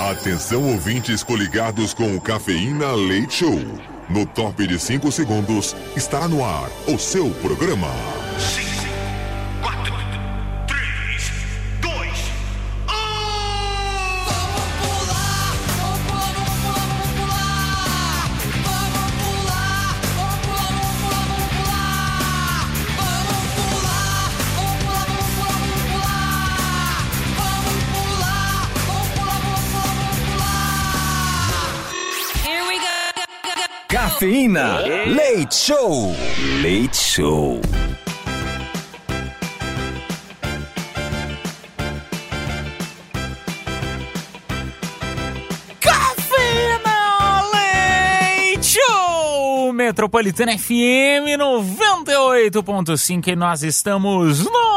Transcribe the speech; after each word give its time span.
Atenção 0.00 0.62
ouvintes 0.62 1.24
coligados 1.24 1.92
com 1.92 2.14
o 2.14 2.20
Cafeína 2.20 2.92
Leite 2.92 3.34
Show. 3.34 3.60
No 4.08 4.24
top 4.24 4.64
de 4.64 4.78
5 4.78 5.10
segundos, 5.10 5.74
estará 5.96 6.28
no 6.28 6.44
ar 6.44 6.70
o 6.86 6.96
seu 6.96 7.28
programa. 7.42 7.88
5, 8.38 8.67
Cafeína. 34.58 35.14
Leite 35.14 35.54
Show. 35.54 36.16
Leite 36.60 36.96
Show! 36.96 37.60
Metropolitana 49.88 50.58
FM 50.58 51.38
98.5 51.38 53.28
e 53.28 53.36
nós 53.36 53.62
estamos 53.62 54.44
no 54.44 54.67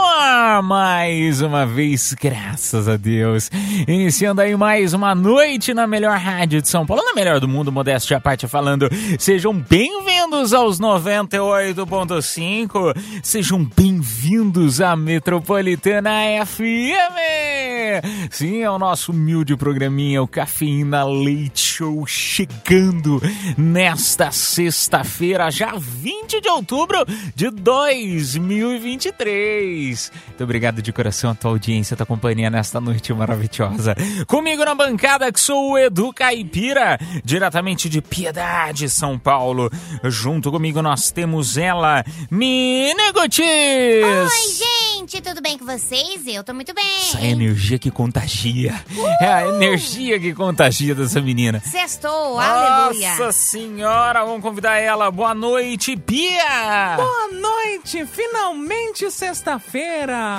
mais 0.61 1.41
uma 1.41 1.65
vez, 1.65 2.13
graças 2.13 2.87
a 2.87 2.95
Deus. 2.97 3.49
Iniciando 3.87 4.41
aí 4.41 4.55
mais 4.55 4.93
uma 4.93 5.15
noite 5.15 5.73
na 5.73 5.87
melhor 5.87 6.15
rádio 6.17 6.61
de 6.61 6.67
São 6.67 6.85
Paulo, 6.85 7.03
na 7.03 7.13
melhor 7.13 7.39
do 7.39 7.47
mundo, 7.47 7.71
modéstia 7.71 8.17
à 8.17 8.19
parte 8.19 8.47
falando. 8.47 8.89
Sejam 9.17 9.53
bem-vindos 9.53 10.53
aos 10.53 10.79
98.5, 10.79 12.95
sejam 13.23 13.63
bem-vindos 13.63 14.81
à 14.81 14.95
Metropolitana 14.95 16.11
FM. 16.45 17.17
Sim, 18.29 18.61
é 18.61 18.69
o 18.69 18.77
nosso 18.79 19.11
humilde 19.11 19.57
programinha, 19.57 20.21
o 20.21 20.27
Cafeína 20.27 21.03
Leite 21.03 21.61
Show, 21.61 22.05
chegando 22.05 23.19
nesta 23.57 24.31
sexta-feira, 24.31 25.49
já 25.51 25.73
20 25.77 26.41
de 26.41 26.49
outubro 26.49 27.05
de 27.35 27.49
2023. 27.49 30.00
Muito 30.27 30.43
obrigado 30.43 30.81
de 30.81 30.91
coração 30.93 31.31
a 31.31 31.35
tua 31.35 31.51
audiência, 31.51 31.93
a 31.93 31.97
tua 31.97 32.05
companhia 32.05 32.49
nesta 32.49 32.79
noite 32.79 33.13
maravilhosa. 33.13 33.95
Comigo 34.27 34.63
na 34.63 34.73
bancada, 34.73 35.31
que 35.31 35.39
sou 35.39 35.71
o 35.71 35.77
Edu 35.77 36.13
Caipira, 36.13 36.97
diretamente 37.23 37.89
de 37.89 38.01
Piedade, 38.01 38.89
São 38.89 39.19
Paulo. 39.19 39.69
Junto 40.05 40.51
comigo 40.51 40.81
nós 40.81 41.11
temos 41.11 41.57
ela, 41.57 42.03
Mini 42.29 43.11
Gutis. 43.13 43.43
Oi, 43.43 44.97
gente, 44.97 45.21
tudo 45.21 45.41
bem 45.41 45.57
com 45.57 45.65
vocês? 45.65 46.25
Eu 46.25 46.43
tô 46.43 46.53
muito 46.53 46.73
bem. 46.73 47.01
Essa 47.01 47.21
energia 47.21 47.77
que 47.77 47.91
contagia. 47.91 48.73
É 49.19 49.27
a 49.27 49.47
energia 49.47 50.19
que 50.19 50.33
contagia 50.33 50.95
dessa 50.95 51.21
menina. 51.21 51.59
Sextou, 51.59 52.39
aleluia. 52.39 53.09
Nossa 53.09 53.31
senhora, 53.31 54.23
vamos 54.23 54.41
convidar 54.41 54.77
ela. 54.77 55.11
Boa 55.11 55.33
noite, 55.33 55.95
Bia! 55.95 56.95
Boa 56.95 57.27
noite! 57.31 58.05
Finalmente 58.05 59.09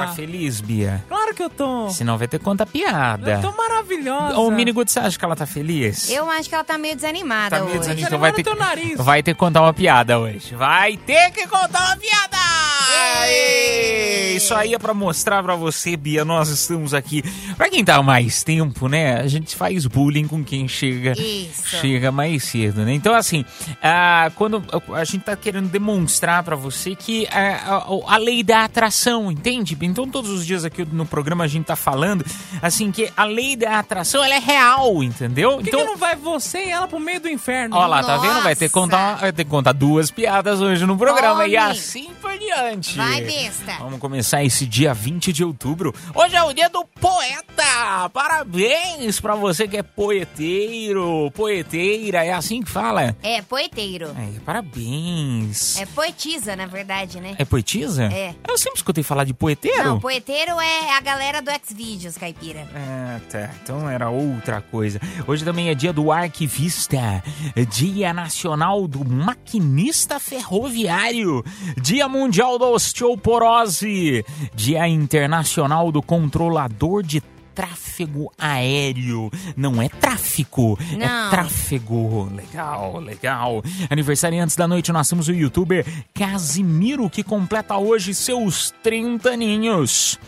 Tá 0.07 0.13
feliz, 0.15 0.61
Bia? 0.61 1.05
Claro 1.09 1.35
que 1.35 1.43
eu 1.43 1.51
tô! 1.51 1.91
Senão 1.91 2.17
vai 2.19 2.27
ter 2.29 2.39
conta 2.39 2.65
piada. 2.67 3.33
Eu 3.33 3.41
tô 3.41 3.53
maravilhosa! 3.57 4.39
Ô, 4.39 4.51
Mini 4.51 4.73
Guts, 4.73 4.93
você 4.93 5.01
acha 5.01 5.19
que 5.19 5.25
ela 5.25 5.37
tá 5.37 5.47
feliz? 5.47 6.11
Eu 6.11 6.31
acho 6.31 6.49
que 6.49 6.55
ela 6.55 6.65
tá 6.65 6.79
meio 6.79 6.95
desanimada 6.95 7.59
Tá 7.59 7.65
meio 7.65 7.79
hoje. 7.79 7.95
desanimada. 7.95 8.07
Então 8.09 8.19
vai 8.19 8.33
ter, 8.33 8.39
no 8.45 8.45
teu 8.45 8.57
nariz. 8.57 8.97
vai 8.99 9.23
ter 9.23 9.35
que 9.35 9.39
contar 9.39 9.63
uma 9.63 9.73
piada 9.73 10.19
hoje. 10.19 10.55
Vai 10.55 10.97
ter 10.97 11.31
que 11.33 11.47
contar 11.47 11.87
uma 11.87 11.97
piada! 11.97 12.37
Aê! 12.83 14.37
Isso 14.37 14.55
aí 14.55 14.75
é 14.75 14.79
pra 14.79 14.93
mostrar 14.93 15.43
pra 15.43 15.55
você, 15.55 15.97
Bia, 15.97 16.25
nós 16.25 16.49
estamos 16.49 16.93
aqui. 16.95 17.23
Pra 17.57 17.69
quem 17.69 17.85
tá 17.85 17.97
há 17.97 18.03
mais 18.03 18.43
tempo, 18.43 18.89
né? 18.89 19.21
A 19.21 19.29
gente 19.29 19.55
faz 19.55 19.87
bullying 19.87 20.27
com 20.27 20.43
quem 20.43 20.67
chega, 20.67 21.13
Isso. 21.13 21.77
chega 21.77 22.11
mais 22.11 22.45
cedo, 22.45 22.83
né? 22.85 22.93
Então, 22.93 23.15
assim, 23.15 23.45
ah, 23.83 24.33
quando 24.35 24.63
a 24.95 25.05
gente 25.05 25.21
tá 25.25 25.37
querendo 25.37 25.69
demonstrar 25.69 26.43
pra 26.43 26.57
você 26.57 26.95
que 26.97 27.27
ah, 27.31 27.85
a, 27.87 28.15
a 28.15 28.17
lei 28.17 28.43
da 28.43 28.65
atração, 28.65 29.31
entende? 29.31 29.77
Então, 29.81 30.09
todos 30.09 30.31
os 30.31 30.45
dias 30.47 30.65
aqui 30.65 30.85
no 30.91 31.07
programa 31.07 31.45
a 31.45 31.49
gente 31.49 31.67
tá 31.67 31.77
falando, 31.77 32.25
assim, 32.61 32.91
que 32.91 33.13
a 33.17 33.25
lei 33.25 33.55
da 33.55 33.79
atração, 33.79 34.25
ela 34.25 34.35
é 34.35 34.41
real, 34.41 35.03
entendeu? 35.03 35.53
Por 35.53 35.63
que, 35.63 35.69
então, 35.69 35.81
que 35.81 35.87
não 35.87 35.97
vai 35.97 36.17
você 36.17 36.59
e 36.67 36.71
ela 36.71 36.89
pro 36.89 36.99
meio 36.99 37.21
do 37.21 37.29
inferno? 37.29 37.77
Ó 37.77 37.87
lá, 37.87 38.03
tá 38.03 38.17
vendo? 38.17 38.43
Vai 38.43 38.57
ter 38.57 38.69
que 38.69 38.75
contar, 38.75 39.13
Nossa. 39.13 39.21
vai 39.21 39.33
ter 39.33 39.45
que 39.45 39.51
contar 39.51 39.73
duas 39.73 40.11
piadas 40.11 40.61
hoje 40.61 40.85
no 40.87 40.97
programa 40.97 41.47
e 41.47 41.53
Tome. 41.53 41.57
assim 41.71 42.11
por 42.21 42.37
diante. 42.39 42.72
Vai, 42.97 43.21
besta. 43.23 43.77
Vamos 43.79 44.01
começar 44.01 44.43
esse 44.43 44.67
dia 44.67 44.95
20 44.95 45.33
de 45.33 45.45
outubro. 45.45 45.95
Hoje 46.15 46.35
é 46.35 46.43
o 46.43 46.53
dia 46.53 46.71
do 46.71 46.85
poeta. 46.85 48.09
Parabéns 48.13 49.21
pra 49.21 49.35
você 49.35 49.69
que 49.69 49.77
é 49.77 49.83
poeteiro, 49.83 51.31
poeteira, 51.33 52.25
é 52.25 52.33
assim 52.33 52.63
que 52.63 52.71
fala? 52.71 53.15
É, 53.23 53.43
poeteiro. 53.43 54.09
É, 54.17 54.41
parabéns. 54.41 55.79
É 55.79 55.87
poetisa, 55.87 56.57
na 56.57 56.67
verdade, 56.67 57.21
né? 57.21 57.35
É 57.39 57.45
poetisa? 57.45 58.05
É. 58.05 58.35
Eu 58.49 58.57
sempre 58.57 58.79
escutei 58.79 59.05
falar 59.05 59.25
de 59.25 59.35
poeteiro. 59.35 59.85
Não, 59.85 60.01
poeteiro 60.01 60.59
é 60.61 60.97
a 60.97 61.01
galera 61.01 61.43
do 61.43 61.51
Xvideos, 61.67 62.17
caipira. 62.17 62.67
Ah, 62.75 63.21
tá. 63.31 63.51
Então 63.63 63.89
era 63.89 64.09
outra 64.09 64.61
coisa. 64.63 64.99
Hoje 65.27 65.45
também 65.45 65.69
é 65.69 65.75
dia 65.75 65.93
do 65.93 66.11
arquivista, 66.11 67.23
dia 67.71 68.15
nacional 68.15 68.89
do 68.89 69.05
maquinista 69.05 70.19
ferroviário, 70.19 71.45
dia 71.81 72.09
mundial 72.09 72.59
da 72.63 72.69
osteoporose, 72.69 74.25
dia 74.55 74.87
internacional 74.89 75.91
do 75.91 76.01
controlador 76.01 77.03
de 77.03 77.21
tráfego 77.55 78.33
aéreo. 78.39 79.31
Não 79.57 79.83
é 79.83 79.89
tráfico, 79.89 80.79
é 80.93 80.97
Não. 80.97 81.31
tráfego. 81.31 82.31
Legal, 82.35 82.99
legal. 83.01 83.63
Aniversariantes 83.91 84.55
da 84.57 84.69
noite, 84.69 84.93
nós 84.93 85.09
temos 85.09 85.29
o 85.29 85.33
youtuber 85.33 85.85
Casimiro, 86.15 87.11
que 87.11 87.23
completa 87.23 87.77
hoje 87.77 88.15
seus 88.15 88.73
30 88.83 89.31
aninhos. 89.31 90.19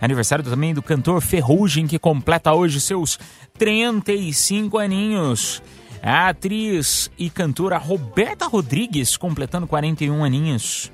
Aniversário 0.00 0.44
também 0.44 0.72
do 0.72 0.82
cantor 0.82 1.20
Ferrugem, 1.20 1.86
que 1.88 1.98
completa 1.98 2.52
hoje 2.52 2.80
seus 2.80 3.18
35 3.58 4.78
aninhos. 4.78 5.60
A 6.02 6.28
atriz 6.28 7.10
e 7.18 7.28
cantora 7.28 7.76
Roberta 7.76 8.46
Rodrigues, 8.46 9.16
completando 9.18 9.66
41 9.66 10.24
aninhos. 10.24 10.90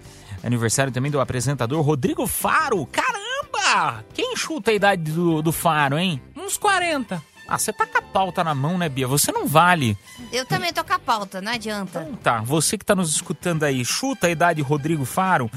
Aniversário 0.47 0.93
também 0.93 1.11
do 1.11 1.21
apresentador 1.21 1.81
Rodrigo 1.83 2.27
Faro. 2.27 2.87
Caramba! 2.87 4.05
Quem 4.15 4.37
chuta 4.37 4.71
a 4.71 4.75
idade 4.75 5.11
do, 5.11 5.43
do 5.43 5.51
Faro, 5.51 5.99
hein? 5.99 6.23
Uns 6.37 6.57
40. 6.57 7.21
Ah, 7.49 7.59
você 7.59 7.73
tá 7.73 7.87
com 7.87 7.99
a 7.99 8.03
pauta 8.03 8.43
na 8.43 8.55
mão, 8.55 8.79
né, 8.79 8.89
Bia? 8.89 9.07
Você 9.07 9.31
não 9.33 9.47
vale. 9.47 9.97
Eu 10.33 10.45
também 10.47 10.73
tô 10.73 10.83
com 10.85 10.93
a 10.93 10.99
pauta, 10.99 11.41
não 11.41 11.53
adianta. 11.53 12.03
Então 12.03 12.17
tá, 12.17 12.41
você 12.41 12.79
que 12.79 12.85
tá 12.85 12.95
nos 12.95 13.11
escutando 13.11 13.65
aí, 13.65 13.85
chuta 13.85 14.27
a 14.27 14.31
idade 14.31 14.63
Rodrigo 14.63 15.05
Faro. 15.05 15.51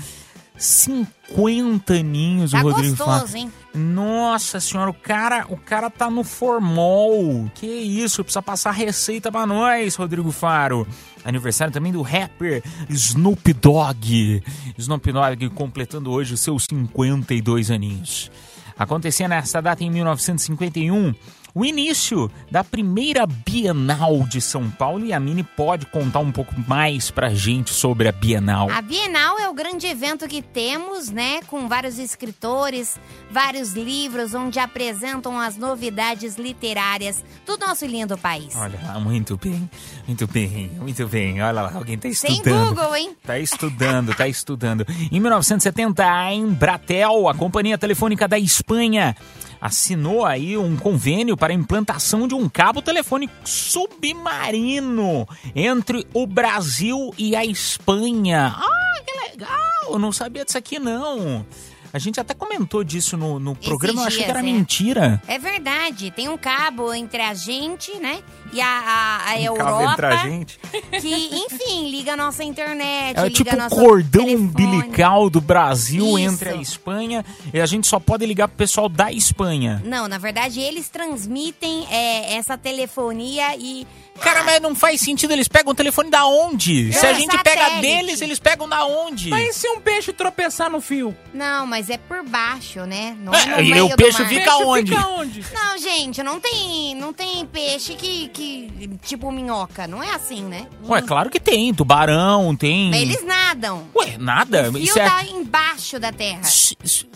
50 0.59 1.93
aninhos 1.93 2.51
Tá 2.51 2.59
o 2.59 2.63
Rodrigo 2.63 2.95
gostoso, 2.95 3.27
Faro. 3.27 3.37
hein? 3.37 3.51
Nossa 3.73 4.59
senhora, 4.59 4.89
o 4.89 4.93
cara, 4.93 5.45
o 5.49 5.57
cara 5.57 5.89
tá 5.89 6.09
no 6.09 6.23
formol. 6.23 7.49
Que 7.55 7.65
isso, 7.65 8.23
precisa 8.23 8.41
passar 8.41 8.71
receita 8.71 9.31
pra 9.31 9.45
nós, 9.45 9.95
Rodrigo 9.95 10.31
Faro. 10.31 10.87
Aniversário 11.23 11.73
também 11.73 11.91
do 11.91 12.01
rapper 12.01 12.63
Snoop 12.89 13.53
Dogg. 13.53 14.43
Snoop 14.77 15.11
Dogg 15.11 15.49
completando 15.49 16.11
hoje 16.11 16.33
os 16.33 16.39
seus 16.39 16.65
52 16.69 17.71
aninhos. 17.71 18.31
Acontecia 18.77 19.27
nessa 19.27 19.61
data 19.61 19.83
em 19.83 19.89
1951 19.89 21.13
o 21.59 21.65
início 21.65 22.31
da 22.49 22.63
primeira 22.63 23.27
Bienal 23.27 24.19
de 24.23 24.39
São 24.39 24.71
Paulo 24.71 25.05
e 25.05 25.11
a 25.11 25.19
Mini 25.19 25.43
pode 25.43 25.85
contar 25.87 26.19
um 26.19 26.31
pouco 26.31 26.55
mais 26.65 27.11
pra 27.11 27.33
gente 27.33 27.71
sobre 27.71 28.07
a 28.07 28.13
Bienal. 28.13 28.69
A 28.71 28.81
Bienal 28.81 29.37
é 29.37 29.49
o 29.49 29.53
grande 29.53 29.85
evento 29.85 30.25
que 30.25 30.41
temos, 30.41 31.09
né? 31.09 31.41
Com 31.47 31.67
vários 31.67 31.99
escritores, 31.99 32.97
vários 33.29 33.73
livros, 33.73 34.33
onde 34.33 34.57
apresentam 34.57 35.37
as 35.37 35.57
novidades 35.57 36.37
literárias 36.37 37.25
do 37.45 37.57
nosso 37.57 37.85
lindo 37.85 38.17
país. 38.17 38.55
Olha 38.55 38.79
lá, 38.81 38.97
muito 38.97 39.35
bem, 39.35 39.69
muito 40.07 40.27
bem, 40.27 40.71
muito 40.79 41.05
bem. 41.09 41.41
Olha 41.41 41.63
lá, 41.63 41.73
alguém 41.73 41.97
tá 41.97 42.09
Sem 42.13 42.35
estudando. 42.35 42.69
Google, 42.69 42.95
hein? 42.95 43.17
Tá 43.21 43.37
estudando, 43.37 44.15
tá 44.15 44.29
estudando. 44.29 44.85
Em 45.11 45.19
1970, 45.19 46.09
a 46.09 46.33
Embratel, 46.33 47.27
a 47.27 47.33
companhia 47.33 47.77
telefônica 47.77 48.29
da 48.29 48.39
Espanha, 48.39 49.13
assinou 49.61 50.25
aí 50.25 50.57
um 50.57 50.75
convênio 50.75 51.35
para 51.35 51.53
a 51.53 51.55
implantação 51.55 52.27
de 52.27 52.35
um 52.35 52.47
cabo 52.47 52.81
telefônico 52.81 53.33
submarino 53.43 55.27
entre 55.55 56.07
o 56.13 56.25
Brasil 56.25 57.13
e 57.17 57.35
a 57.35 57.45
Espanha. 57.45 58.55
Ah, 58.55 59.01
que 59.05 59.31
legal! 59.31 59.49
Eu 59.89 59.99
não 59.99 60.11
sabia 60.11 60.45
disso 60.45 60.57
aqui 60.57 60.79
não. 60.79 61.45
A 61.91 61.99
gente 61.99 62.19
até 62.19 62.33
comentou 62.33 62.83
disso 62.83 63.17
no, 63.17 63.39
no 63.39 63.55
programa, 63.55 64.01
eu 64.01 64.07
achei 64.07 64.19
que 64.19 64.25
dias, 64.25 64.37
era 64.37 64.39
é. 64.39 64.51
mentira. 64.51 65.21
É 65.27 65.39
verdade, 65.39 66.11
tem 66.11 66.29
um 66.29 66.37
cabo 66.37 66.93
entre 66.93 67.21
a 67.21 67.33
gente, 67.33 67.91
né? 67.99 68.21
E 68.53 68.61
a, 68.61 68.67
a, 68.67 69.31
a 69.31 69.35
Um 69.35 69.43
Europa. 69.43 69.63
cabo 69.63 69.91
entre 69.91 70.05
a 70.05 70.17
gente. 70.17 70.59
Que, 70.99 71.13
enfim, 71.45 71.89
liga 71.89 72.13
a 72.13 72.15
nossa 72.15 72.43
internet. 72.43 73.17
É 73.17 73.23
liga 73.23 73.35
tipo 73.35 73.55
o 73.55 73.69
cordão 73.69 74.25
telefone. 74.25 74.35
umbilical 74.47 75.29
do 75.29 75.39
Brasil 75.39 76.05
Isso. 76.05 76.19
entre 76.19 76.49
a 76.49 76.55
Espanha 76.55 77.25
e 77.53 77.59
a 77.59 77.65
gente 77.65 77.87
só 77.87 77.99
pode 77.99 78.25
ligar 78.25 78.47
pro 78.47 78.57
pessoal 78.57 78.89
da 78.89 79.11
Espanha. 79.11 79.81
Não, 79.85 80.07
na 80.07 80.17
verdade, 80.17 80.59
eles 80.59 80.89
transmitem 80.89 81.87
é, 81.89 82.35
essa 82.35 82.57
telefonia 82.57 83.55
e. 83.57 83.87
Cara, 84.21 84.43
mas 84.43 84.61
não 84.61 84.75
faz 84.75 85.01
sentido, 85.01 85.31
eles 85.31 85.47
pegam 85.47 85.71
o 85.71 85.75
telefone 85.75 86.09
da 86.09 86.25
onde? 86.25 86.91
Se 86.93 87.05
a 87.05 87.11
É, 87.11 87.15
gente 87.15 87.37
pega 87.43 87.61
satélite. 87.63 87.81
deles, 87.81 88.21
eles 88.21 88.39
pegam 88.39 88.67
da 88.69 88.85
onde? 88.85 89.29
Mas 89.29 89.49
e 89.49 89.59
se 89.59 89.67
um 89.69 89.79
peixe 89.79 90.11
tropeçar 90.13 90.69
no 90.69 90.79
fio? 90.81 91.15
Não, 91.33 91.65
mas 91.65 91.89
é 91.89 91.97
por 91.97 92.23
baixo, 92.23 92.81
né? 92.85 93.15
Não 93.19 93.33
É, 93.33 93.41
é, 93.43 93.55
no 93.57 93.61
e 93.61 93.71
meio 93.71 93.85
o 93.85 93.89
do 93.89 93.95
peixe 93.95 94.19
mar. 94.21 94.27
fica 94.29 94.51
peixe 94.51 94.63
onde? 94.63 94.91
fica 94.95 95.07
onde? 95.07 95.45
Não, 95.53 95.77
gente, 95.77 96.23
não 96.23 96.39
tem, 96.39 96.95
não 96.95 97.13
tem 97.13 97.45
peixe 97.45 97.93
que, 97.95 98.27
que. 98.29 98.89
Tipo 99.03 99.31
minhoca. 99.31 99.87
Não 99.87 100.03
é 100.03 100.13
assim, 100.13 100.43
né? 100.43 100.67
Ué, 100.87 101.01
claro 101.01 101.29
que 101.29 101.39
tem, 101.39 101.73
tubarão, 101.73 102.55
tem... 102.55 102.89
Mas 102.89 103.01
eles 103.01 103.25
nadam. 103.25 103.87
Ué, 103.95 104.15
nada, 104.17 104.69
O 104.69 104.73
fio 104.73 104.83
isso 104.83 104.99
é... 104.99 105.09
tá 105.09 105.23
embaixo 105.25 105.99
da 105.99 106.11
terra. 106.11 106.41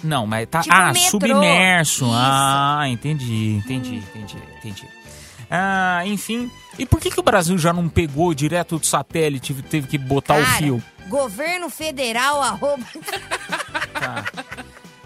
Não, 0.04 0.26
mas 0.26 0.48
tá. 0.50 0.62
Tipo 0.62 0.74
ah, 0.76 0.94
metrô. 0.94 1.10
submerso. 1.10 2.06
Isso. 2.06 2.14
Ah, 2.14 2.84
entendi, 2.88 3.62
entendi, 3.64 3.96
entendi, 3.96 4.38
entendi. 4.58 4.88
Ah, 5.56 6.02
enfim. 6.08 6.50
E 6.80 6.86
por 6.86 7.00
que, 7.00 7.12
que 7.12 7.20
o 7.20 7.24
Brasil 7.24 7.56
já 7.60 7.72
não 7.72 7.88
pegou 7.88 8.34
direto 8.34 8.80
do 8.80 8.86
satélite 8.88 9.54
e 9.54 9.62
teve 9.62 9.88
que 9.88 10.00
botar 10.00 10.34
o 10.34 10.44
Cara, 10.44 10.58
fio? 10.58 10.84
Governo 11.08 11.70
federal, 11.70 12.42
arroba. 12.42 12.84
Tá. 13.94 14.26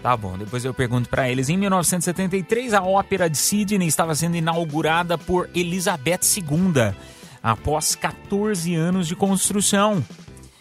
Tá 0.02 0.16
bom, 0.16 0.38
depois 0.38 0.64
eu 0.64 0.72
pergunto 0.72 1.08
pra 1.10 1.28
eles. 1.28 1.50
Em 1.50 1.58
1973, 1.58 2.72
a 2.72 2.82
Ópera 2.82 3.28
de 3.28 3.36
Sydney 3.36 3.86
estava 3.88 4.14
sendo 4.14 4.36
inaugurada 4.36 5.18
por 5.18 5.50
Elizabeth 5.54 6.20
II, 6.38 6.94
após 7.42 7.94
14 7.94 8.74
anos 8.74 9.06
de 9.06 9.14
construção. 9.14 10.02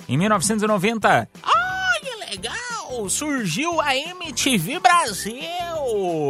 Em 0.10 0.18
1990, 0.18 1.30
ai, 1.44 2.00
que 2.02 2.32
legal! 2.32 2.67
Surgiu 3.10 3.80
a 3.80 3.96
MTV 3.96 4.80
Brasil! 4.80 5.34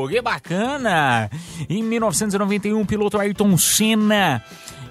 Que 0.10 0.22
bacana! 0.22 1.30
Em 1.69 1.81
1991, 1.81 2.81
o 2.81 2.86
piloto 2.86 3.18
Ayrton 3.18 3.58
Senna 3.58 4.44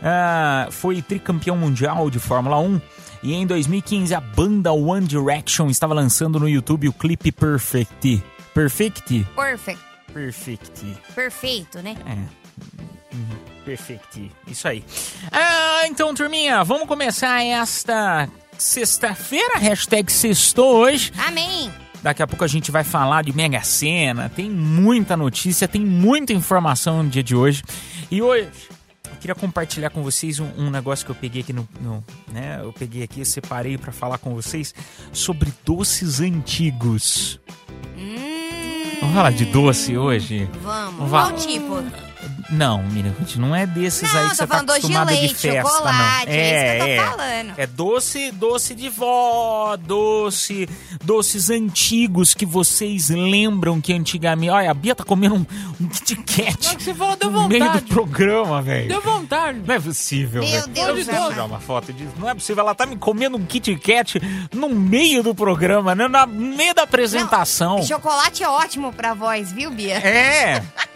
ah, 0.02 0.68
foi 0.70 1.02
tricampeão 1.02 1.56
mundial 1.56 2.08
de 2.10 2.18
Fórmula 2.18 2.58
1. 2.58 2.80
E 3.22 3.34
em 3.34 3.46
2015, 3.46 4.14
a 4.14 4.20
banda 4.20 4.72
One 4.72 5.06
Direction 5.06 5.68
estava 5.68 5.94
lançando 5.94 6.40
no 6.40 6.48
YouTube 6.48 6.88
o 6.88 6.92
clipe 6.92 7.30
Perfect. 7.30 8.22
Perfect? 8.54 9.26
Perfect. 9.34 9.82
Perfect. 10.12 10.96
Perfeito, 11.14 11.82
né? 11.82 11.96
É. 12.06 12.12
Uhum. 13.14 13.38
Perfect. 13.64 14.32
Isso 14.46 14.66
aí. 14.66 14.84
Ah, 15.30 15.82
então, 15.86 16.14
turminha, 16.14 16.64
vamos 16.64 16.86
começar 16.86 17.42
esta 17.44 18.28
sexta-feira. 18.62 19.58
Hashtag 19.58 20.10
sextou 20.12 20.76
hoje. 20.76 21.12
Amém. 21.26 21.70
Daqui 22.02 22.22
a 22.22 22.26
pouco 22.26 22.44
a 22.44 22.48
gente 22.48 22.70
vai 22.70 22.84
falar 22.84 23.22
de 23.24 23.34
Mega 23.34 23.62
Sena. 23.62 24.28
Tem 24.28 24.48
muita 24.50 25.16
notícia, 25.16 25.66
tem 25.66 25.80
muita 25.84 26.32
informação 26.32 27.02
no 27.02 27.08
dia 27.10 27.22
de 27.22 27.34
hoje. 27.34 27.62
E 28.10 28.22
hoje 28.22 28.48
eu 29.04 29.16
queria 29.20 29.34
compartilhar 29.34 29.90
com 29.90 30.02
vocês 30.02 30.38
um, 30.38 30.48
um 30.56 30.70
negócio 30.70 31.04
que 31.04 31.10
eu 31.10 31.16
peguei 31.16 31.42
aqui 31.42 31.52
no, 31.52 31.66
no- 31.80 32.04
né? 32.32 32.60
Eu 32.62 32.72
peguei 32.72 33.02
aqui, 33.02 33.24
separei 33.24 33.76
para 33.76 33.90
falar 33.92 34.18
com 34.18 34.34
vocês 34.34 34.74
sobre 35.12 35.52
doces 35.64 36.20
antigos. 36.20 37.40
Hum, 37.96 38.98
Vamos 39.00 39.14
falar 39.14 39.32
de 39.32 39.44
doce 39.46 39.96
hoje? 39.96 40.48
vamos. 40.62 41.10
Vá- 41.10 41.26
Qual 41.30 41.36
tipo? 41.36 41.82
Não, 42.50 42.82
Mirante, 42.84 43.38
não 43.40 43.54
é 43.54 43.66
desses 43.66 44.12
Não, 44.12 44.20
aí 44.20 44.28
que 44.30 44.36
você 44.36 44.42
tá 44.42 44.46
falando 44.46 44.66
doce 44.66 44.80
de 44.80 44.86
acostumada 44.86 45.14
de, 45.14 45.20
leite, 45.20 45.34
festa, 45.34 45.62
chocolate, 45.70 46.26
não. 46.26 46.32
é 46.32 46.76
isso 46.76 46.84
que 46.86 46.90
eu 46.90 46.96
tô 46.96 47.10
falando. 47.10 47.52
É 47.58 47.66
doce, 47.66 48.30
doce 48.32 48.74
de 48.74 48.88
vó, 48.88 49.76
doce, 49.76 50.68
doces 51.04 51.50
antigos 51.50 52.34
que 52.34 52.46
vocês 52.46 53.08
lembram 53.10 53.80
que 53.80 53.92
antigamente... 53.92 54.50
Olha, 54.50 54.70
a 54.70 54.74
Bia 54.74 54.94
tá 54.94 55.04
comendo 55.04 55.34
um, 55.34 55.46
um 55.80 55.88
Kit 55.88 56.16
Kat 56.16 56.66
Não, 56.68 56.76
que 56.76 56.82
você 56.84 56.94
falou, 56.94 57.16
deu 57.16 57.30
no 57.30 57.48
meio 57.48 57.60
do 57.64 57.66
vontade. 57.68 57.86
programa, 57.86 58.62
velho. 58.62 58.88
Deu 58.88 59.00
vontade. 59.02 59.62
Não 59.66 59.74
é 59.74 59.80
possível, 59.80 60.42
Meu 60.42 60.50
velho. 60.50 60.66
Deus 60.68 60.94
Deixa 60.94 61.10
do 61.10 61.16
eu 61.16 61.20
céu. 61.22 61.30
tirar 61.30 61.44
uma 61.44 61.60
foto 61.60 61.92
disso. 61.92 62.12
Não 62.18 62.28
é 62.28 62.34
possível. 62.34 62.62
Ela 62.62 62.74
tá 62.74 62.86
me 62.86 62.96
comendo 62.96 63.36
um 63.36 63.44
Kit 63.44 63.74
Kat 63.76 64.20
no 64.52 64.68
meio 64.68 65.22
do 65.22 65.34
programa, 65.34 65.94
né? 65.94 66.06
no 66.08 66.26
meio 66.26 66.74
da 66.74 66.82
apresentação. 66.82 67.82
Chocolate 67.82 68.42
é 68.42 68.48
ótimo 68.48 68.92
pra 68.92 69.14
voz, 69.14 69.52
viu, 69.52 69.70
Bia? 69.70 69.96
É, 69.98 70.62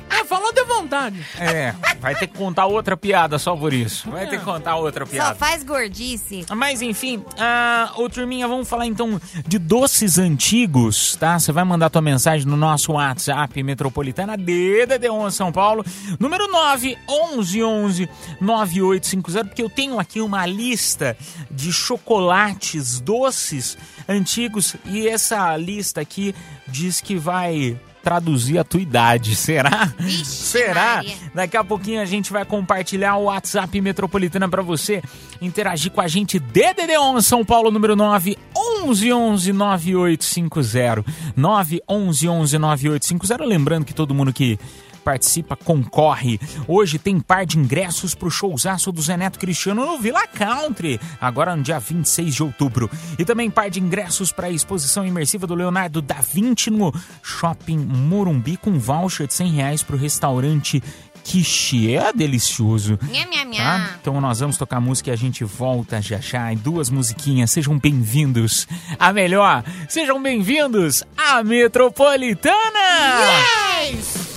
É, 1.06 1.11
vontade. 1.11 1.26
é. 1.38 1.75
Vai 2.00 2.14
ter 2.14 2.26
que 2.26 2.37
contar 2.38 2.67
outra 2.67 2.97
piada 2.97 3.38
só 3.38 3.55
por 3.55 3.73
isso. 3.73 4.11
Vai 4.11 4.26
ter 4.26 4.38
que 4.38 4.44
contar 4.44 4.76
outra 4.76 5.05
Só 5.05 5.11
piada. 5.12 5.35
faz 5.35 5.62
gordice. 5.62 6.47
Mas 6.56 6.81
enfim, 6.81 7.23
ah, 7.38 7.93
ô 7.97 8.08
turminha, 8.08 8.49
vamos 8.49 8.69
falar 8.69 8.87
então 8.87 9.20
de 9.47 9.58
doces 9.58 10.19
antigos, 10.19 11.17
tá? 11.17 11.38
Você 11.38 11.52
vai 11.52 11.64
mandar 11.64 11.91
tua 11.91 12.00
mensagem 12.00 12.47
no 12.47 12.56
nosso 12.56 12.93
WhatsApp 12.93 13.62
Metropolitana 13.62 14.37
DDD1 14.38 15.31
São 15.31 15.52
Paulo, 15.52 15.85
número 16.19 16.47
9 16.50 16.97
11 17.08 17.62
11 17.62 18.08
9850, 18.41 19.44
porque 19.46 19.62
eu 19.62 19.69
tenho 19.70 19.99
aqui 19.99 20.20
uma 20.20 20.46
lista 20.46 21.17
de 21.50 21.73
chocolates 21.73 23.00
doces 23.00 23.76
antigos 24.08 24.75
e 24.87 25.06
essa 25.08 25.56
lista 25.56 26.00
aqui 26.00 26.35
diz 26.67 27.00
que 27.00 27.17
vai 27.17 27.79
traduzir 28.02 28.58
a 28.58 28.64
tua 28.64 28.81
idade, 28.81 29.35
será? 29.37 29.93
Vixe, 29.99 30.25
será? 30.25 30.97
Maria. 30.97 31.17
Daqui 31.35 31.56
a 31.56 31.64
pouquinho 31.64 32.00
a 32.00 32.05
gente 32.05 32.32
vai 32.32 32.44
compartilhar 32.44 33.17
o 33.17 33.25
WhatsApp 33.25 33.81
Metropolitana 33.81 34.49
pra 34.49 34.62
você 34.62 35.02
interagir 35.41 35.93
com 35.93 36.00
a 36.00 36.08
gente. 36.08 36.41
DDD11 36.41 37.23
São 37.23 37.44
Paulo, 37.44 37.70
número 37.70 37.94
9 37.94 38.37
11 38.82 39.12
11 39.12 39.52
9850. 39.52 41.05
9 41.37 41.82
11 41.88 42.29
11 42.29 42.58
9850. 42.58 43.44
Lembrando 43.44 43.85
que 43.85 43.94
todo 43.94 44.14
mundo 44.14 44.32
que 44.32 44.58
participa 45.00 45.56
concorre. 45.56 46.38
Hoje 46.69 46.99
tem 46.99 47.19
par 47.19 47.44
de 47.44 47.58
ingressos 47.58 48.14
pro 48.14 48.31
showzaço 48.31 48.93
do 48.93 49.02
Zé 49.02 49.17
Neto 49.17 49.38
Cristiano 49.38 49.85
no 49.85 49.99
Villa 49.99 50.26
Country, 50.26 51.00
agora 51.20 51.56
no 51.56 51.62
dia 51.62 51.79
26 51.79 52.35
de 52.35 52.43
outubro. 52.43 52.91
E 53.19 53.25
também 53.25 53.50
par 53.50 53.70
de 53.70 53.81
ingressos 53.81 54.31
para 54.32 54.47
a 54.47 54.50
exposição 54.50 55.06
imersiva 55.06 55.47
do 55.47 55.55
Leonardo 55.55 56.00
da 56.00 56.17
Vinci 56.17 56.70
no 56.70 56.93
Shopping 57.23 57.79
Morumbi 57.79 58.56
com 58.56 58.79
voucher 58.79 59.26
de 59.26 59.35
100 59.35 59.50
reais 59.50 59.82
pro 59.82 59.97
restaurante 59.97 60.82
Quiche. 61.25 61.94
É 61.96 62.12
delicioso. 62.12 62.99
Nha, 63.02 63.26
nha, 63.26 63.40
Tá? 63.61 63.91
Então 64.00 64.20
nós 64.20 64.41
vamos 64.41 64.56
tocar 64.56 64.81
música 64.81 65.10
e 65.10 65.12
a 65.12 65.17
gente 65.17 65.44
volta 65.44 66.00
já 66.00 66.19
já 66.19 66.53
em 66.53 66.56
duas 66.56 66.89
musiquinhas. 66.91 67.50
Sejam 67.50 67.79
bem-vindos 67.79 68.67
a 68.98 69.12
melhor. 69.12 69.62
Sejam 69.89 70.22
bem-vindos 70.22 71.03
à 71.17 71.43
Metropolitana. 71.43 72.55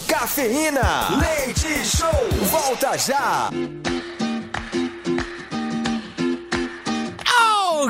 Cafeína, 0.08 1.10
leite 1.20 1.86
show, 1.86 2.30
volta 2.52 2.98
já. 2.98 3.50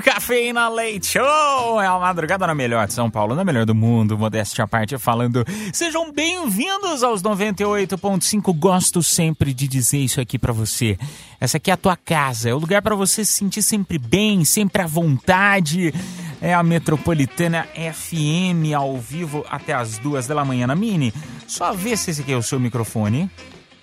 Cafeína 0.01 0.69
Leite 0.69 1.07
Show! 1.07 1.81
É 1.81 1.87
a 1.87 1.99
madrugada 1.99 2.47
na 2.47 2.55
melhor 2.55 2.87
de 2.87 2.93
São 2.93 3.09
Paulo, 3.09 3.35
na 3.35 3.43
melhor 3.43 3.65
do 3.65 3.75
mundo, 3.75 4.17
modéstia 4.17 4.63
à 4.63 4.67
parte 4.67 4.97
falando. 4.97 5.45
Sejam 5.71 6.11
bem-vindos 6.11 7.03
aos 7.03 7.21
98.5. 7.21 8.57
Gosto 8.57 9.03
sempre 9.03 9.53
de 9.53 9.67
dizer 9.67 9.99
isso 9.99 10.19
aqui 10.21 10.39
pra 10.39 10.53
você. 10.53 10.97
Essa 11.39 11.57
aqui 11.57 11.69
é 11.69 11.73
a 11.73 11.77
tua 11.77 11.95
casa, 11.95 12.49
é 12.49 12.53
o 12.53 12.57
lugar 12.57 12.81
pra 12.81 12.95
você 12.95 13.25
se 13.25 13.33
sentir 13.33 13.61
sempre 13.61 13.97
bem, 13.97 14.43
sempre 14.45 14.81
à 14.81 14.87
vontade. 14.87 15.93
É 16.41 16.53
a 16.53 16.63
Metropolitana 16.63 17.67
FM 17.73 18.73
ao 18.75 18.97
vivo 18.97 19.45
até 19.49 19.73
as 19.73 19.97
duas 19.97 20.27
da 20.27 20.43
manhã 20.43 20.67
na 20.67 20.75
Mini. 20.75 21.13
Só 21.47 21.73
vê 21.73 21.95
se 21.95 22.11
esse 22.11 22.21
aqui 22.21 22.33
é 22.33 22.37
o 22.37 22.43
seu 22.43 22.59
microfone. 22.59 23.29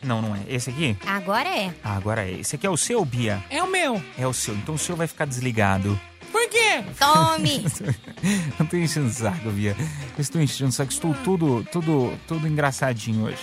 Não, 0.02 0.22
não 0.22 0.34
é. 0.34 0.40
Esse 0.48 0.70
aqui? 0.70 0.96
Agora 1.06 1.48
é. 1.48 1.74
Ah, 1.84 1.96
agora 1.96 2.22
é. 2.26 2.32
Esse 2.32 2.56
aqui 2.56 2.66
é 2.66 2.70
o 2.70 2.76
seu, 2.76 3.04
Bia? 3.04 3.42
É 3.50 3.62
o 3.62 3.70
meu. 3.70 4.02
É 4.18 4.26
o 4.26 4.32
seu. 4.32 4.54
Então 4.54 4.74
o 4.74 4.78
seu 4.78 4.96
vai 4.96 5.06
ficar 5.06 5.24
desligado. 5.26 5.98
Tome. 6.98 7.64
Não 8.58 8.66
tô 8.66 8.76
enchendo 8.76 9.08
o 9.08 9.12
saco, 9.12 9.50
Bia. 9.50 9.76
Eu 9.78 10.20
estou 10.20 10.40
enchendo 10.40 10.70
o 10.70 10.72
saco. 10.72 10.92
Estou 10.92 11.14
tudo, 11.24 11.66
tudo, 11.72 12.12
tudo 12.26 12.46
engraçadinho 12.46 13.24
hoje. 13.24 13.38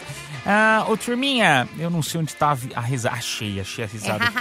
Ah, 0.50 0.86
ô 0.88 0.96
turminha, 0.96 1.68
eu 1.78 1.90
não 1.90 2.02
sei 2.02 2.22
onde 2.22 2.34
tá 2.34 2.58
a, 2.74 2.80
risada. 2.80 3.18
Achei, 3.18 3.60
achei 3.60 3.84
a 3.84 3.88
risada. 3.88 4.24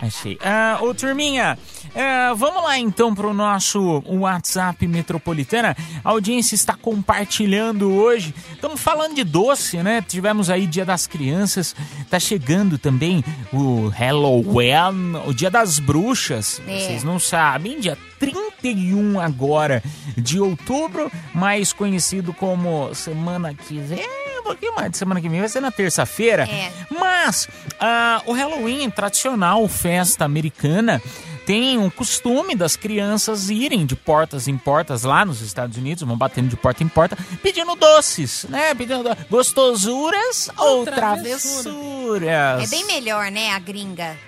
Achei. 0.00 0.38
Ah, 0.40 0.78
ô 0.80 0.94
turminha, 0.94 1.58
ah, 1.96 2.32
vamos 2.36 2.62
lá 2.62 2.78
então 2.78 3.12
pro 3.12 3.34
nosso 3.34 4.00
WhatsApp 4.06 4.86
Metropolitana. 4.86 5.76
A 6.04 6.10
audiência 6.10 6.54
está 6.54 6.74
compartilhando 6.74 7.92
hoje. 7.92 8.32
Estamos 8.52 8.80
falando 8.80 9.16
de 9.16 9.24
doce, 9.24 9.78
né? 9.78 10.00
Tivemos 10.06 10.48
aí 10.48 10.66
Dia 10.66 10.84
das 10.84 11.08
Crianças. 11.08 11.74
Tá 12.08 12.20
chegando 12.20 12.78
também 12.78 13.24
o 13.52 13.88
Halloween, 13.88 15.16
o 15.26 15.34
Dia 15.34 15.50
das 15.50 15.80
Bruxas. 15.80 16.62
É. 16.68 16.77
Vocês 16.80 17.04
não 17.04 17.18
sabem, 17.18 17.80
dia 17.80 17.96
30 18.18 18.48
31 18.60 19.20
agora 19.20 19.82
de 20.16 20.40
outubro, 20.40 21.10
mais 21.34 21.72
conhecido 21.72 22.32
como 22.32 22.94
semana 22.94 23.54
que 23.54 23.78
vem. 23.78 24.06
Um 24.38 24.42
pouquinho 24.42 24.74
mais 24.74 24.90
de 24.90 24.98
semana 24.98 25.20
que 25.20 25.28
vem, 25.28 25.40
vai 25.40 25.48
ser 25.48 25.60
na 25.60 25.70
terça-feira. 25.70 26.44
É. 26.44 26.72
Mas 26.98 27.48
ah, 27.78 28.22
o 28.24 28.32
Halloween, 28.32 28.88
tradicional 28.90 29.66
festa 29.68 30.24
americana, 30.24 31.02
tem 31.44 31.78
um 31.78 31.90
costume 31.90 32.54
das 32.54 32.76
crianças 32.76 33.50
irem 33.50 33.84
de 33.84 33.94
portas 33.94 34.48
em 34.48 34.56
portas 34.56 35.02
lá 35.02 35.24
nos 35.24 35.40
Estados 35.40 35.76
Unidos, 35.76 36.02
vão 36.02 36.16
batendo 36.16 36.48
de 36.48 36.56
porta 36.56 36.82
em 36.82 36.88
porta, 36.88 37.16
pedindo 37.42 37.74
doces, 37.74 38.46
né? 38.48 38.74
Pedindo 38.74 39.04
gostosuras 39.30 40.50
ou 40.56 40.84
travessuras. 40.84 42.64
É 42.64 42.66
bem 42.68 42.86
melhor, 42.86 43.30
né, 43.30 43.50
a 43.52 43.58
gringa. 43.58 44.27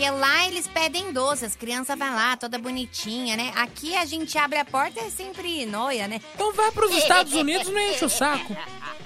Porque 0.00 0.12
lá 0.12 0.46
eles 0.46 0.66
pedem 0.66 1.12
doce, 1.12 1.44
as 1.44 1.54
crianças 1.54 1.98
vão 1.98 2.14
lá, 2.14 2.34
toda 2.34 2.56
bonitinha, 2.58 3.36
né? 3.36 3.52
Aqui 3.54 3.94
a 3.94 4.06
gente 4.06 4.38
abre 4.38 4.58
a 4.58 4.64
porta 4.64 4.98
e 4.98 5.04
é 5.04 5.10
sempre 5.10 5.66
noia, 5.66 6.08
né? 6.08 6.22
Então 6.34 6.54
vai 6.54 6.70
pros 6.72 6.90
Estados 6.96 7.34
Unidos 7.34 7.68
e 7.68 7.70
não 7.70 7.78
enche 7.82 8.06
o 8.06 8.08
saco. 8.08 8.56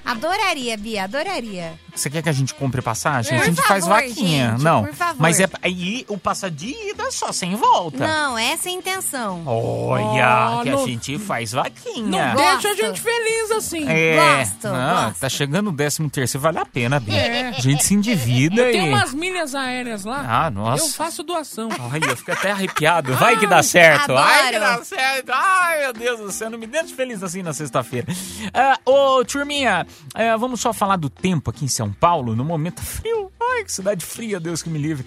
Adoraria, 0.04 0.76
Bia, 0.76 1.02
adoraria. 1.02 1.76
Você 1.94 2.10
quer 2.10 2.22
que 2.22 2.28
a 2.28 2.32
gente 2.32 2.52
compre 2.54 2.82
passagem? 2.82 3.38
É. 3.38 3.40
a 3.40 3.44
gente 3.44 3.56
Por 3.56 3.66
faz 3.66 3.84
favor, 3.86 4.02
vaquinha. 4.02 4.50
gente, 4.52 4.62
não, 4.64 4.84
por 4.84 4.94
favor. 4.94 5.16
mas 5.20 5.38
é 5.40 5.48
aí 5.62 6.04
o 6.08 6.18
passa 6.18 6.50
de 6.50 6.68
ida 6.90 7.10
só, 7.12 7.30
sem 7.32 7.54
volta. 7.54 8.06
Não, 8.06 8.36
essa 8.36 8.68
é 8.68 8.72
a 8.72 8.74
intenção. 8.74 9.42
Olha, 9.46 10.56
Oh, 10.58 10.62
que 10.62 10.68
a 10.68 10.72
não- 10.72 10.86
gente 10.86 11.18
faz 11.18 11.52
Não 11.52 11.62
vaquinha. 11.62 12.34
Gosto. 12.34 12.62
deixa 12.62 12.68
a 12.68 12.74
gente 12.86 13.00
feliz 13.00 13.50
assim. 13.52 13.88
É, 13.88 14.16
Gosto, 14.38 14.68
não, 14.68 15.04
gosto. 15.06 15.20
tá 15.20 15.28
chegando 15.28 15.70
o 15.70 15.72
13 15.72 16.08
terceiro, 16.10 16.42
vale 16.42 16.58
a 16.58 16.66
pena, 16.66 16.98
Bia. 16.98 17.14
É. 17.16 17.48
A 17.50 17.60
gente 17.60 17.84
se 17.84 17.94
endivida 17.94 18.62
Tem 18.64 18.86
e... 18.86 18.88
umas 18.88 19.14
milhas 19.14 19.54
aéreas 19.54 20.04
lá. 20.04 20.24
Ah, 20.46 20.50
nossa. 20.50 20.82
Eu 20.84 20.88
faço 20.88 21.22
doação. 21.22 21.68
Olha, 21.92 22.06
eu 22.10 22.16
fico 22.16 22.32
até 22.32 22.50
arrepiado. 22.50 23.14
Vai 23.14 23.38
que 23.38 23.46
dá 23.46 23.62
certo. 23.62 24.12
adoro. 24.12 24.26
Vai 24.26 24.52
que 24.52 24.58
dá 24.58 24.84
certo. 24.84 25.30
Ai, 25.32 25.80
meu 25.80 25.92
Deus 25.92 26.20
do 26.20 26.32
céu. 26.32 26.50
Não 26.50 26.58
me 26.58 26.66
deixe 26.66 26.92
feliz 26.94 27.22
assim 27.22 27.42
na 27.42 27.52
sexta-feira. 27.52 28.06
Ah, 28.52 28.78
ô, 28.84 29.24
turminha, 29.24 29.86
ah, 30.14 30.36
vamos 30.36 30.60
só 30.60 30.72
falar 30.72 30.96
do 30.96 31.08
tempo 31.08 31.50
aqui 31.50 31.64
em 31.64 31.68
São 31.68 31.83
Paulo. 31.90 32.34
No 32.34 32.44
momento 32.44 32.82
frio. 32.82 33.30
Ai, 33.40 33.64
que 33.64 33.72
cidade 33.72 34.04
fria, 34.04 34.40
Deus 34.40 34.62
que 34.62 34.70
me 34.70 34.78
livre. 34.78 35.04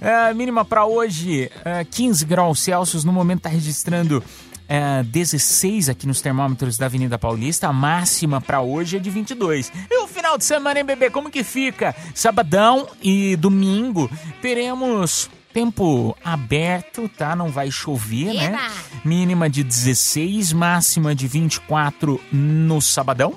Ah, 0.00 0.32
mínima 0.32 0.64
pra 0.64 0.84
hoje, 0.86 1.50
ah, 1.64 1.84
15 1.84 2.24
graus 2.24 2.60
Celsius. 2.60 3.04
No 3.04 3.12
momento 3.12 3.42
tá 3.42 3.48
registrando... 3.48 4.22
ah, 4.68 5.02
16 5.02 5.88
aqui 5.88 6.06
nos 6.06 6.20
termômetros 6.20 6.78
da 6.78 6.86
Avenida 6.86 7.18
Paulista, 7.18 7.66
a 7.68 7.72
máxima 7.72 8.40
pra 8.40 8.60
hoje 8.60 8.96
é 8.96 9.00
de 9.00 9.10
22. 9.10 9.72
E 9.90 9.98
o 10.02 10.06
final 10.06 10.38
de 10.38 10.44
semana, 10.44 10.78
hein, 10.78 10.86
bebê? 10.86 11.10
Como 11.10 11.28
que 11.30 11.42
fica? 11.42 11.94
Sabadão 12.14 12.86
e 13.02 13.34
domingo 13.36 14.08
teremos 14.40 15.28
tempo 15.52 16.16
aberto, 16.24 17.08
tá? 17.08 17.34
Não 17.34 17.48
vai 17.48 17.70
chover, 17.70 18.34
né? 18.34 18.46
Eba! 18.46 18.70
Mínima 19.04 19.48
de 19.48 19.62
16, 19.62 20.52
máxima 20.52 21.14
de 21.14 21.26
24 21.26 22.20
no 22.32 22.80
sabadão 22.80 23.34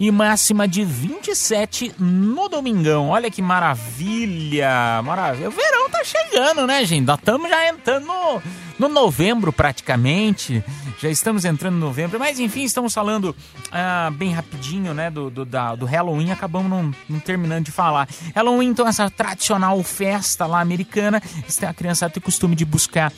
e 0.00 0.10
máxima 0.10 0.66
de 0.66 0.84
27 0.84 1.94
no 1.98 2.48
domingão. 2.48 3.08
Olha 3.10 3.30
que 3.30 3.42
maravilha! 3.42 5.02
Maravilha. 5.04 5.48
O 5.48 5.52
verão 5.52 5.90
tá 5.90 6.02
chegando, 6.04 6.66
né, 6.66 6.84
gente? 6.84 7.06
Nós 7.06 7.18
estamos 7.18 7.48
já 7.48 7.68
entrando 7.68 8.06
no, 8.06 8.42
no 8.82 8.88
novembro 8.88 9.52
praticamente. 9.52 10.62
Já 11.00 11.08
estamos 11.08 11.44
entrando 11.44 11.74
no 11.74 11.86
novembro, 11.86 12.18
mas 12.18 12.38
enfim, 12.40 12.64
estamos 12.64 12.92
falando 12.92 13.34
ah, 13.70 14.10
bem 14.12 14.32
rapidinho, 14.32 14.92
né, 14.92 15.10
do, 15.10 15.30
do, 15.30 15.44
da- 15.44 15.74
do 15.74 15.86
Halloween. 15.86 16.30
Acabamos 16.30 16.70
não, 16.70 16.90
não 17.08 17.20
terminando 17.20 17.64
de 17.64 17.70
falar. 17.72 18.08
Halloween, 18.34 18.68
então, 18.68 18.86
essa 18.86 19.08
tradicional 19.10 19.82
festa 19.82 20.46
lá 20.46 20.60
americana. 20.60 21.22
A 21.66 21.74
criançada 21.74 22.12
tem 22.12 22.22
costume 22.22 22.56
de 22.56 22.64
buscar 22.64 23.12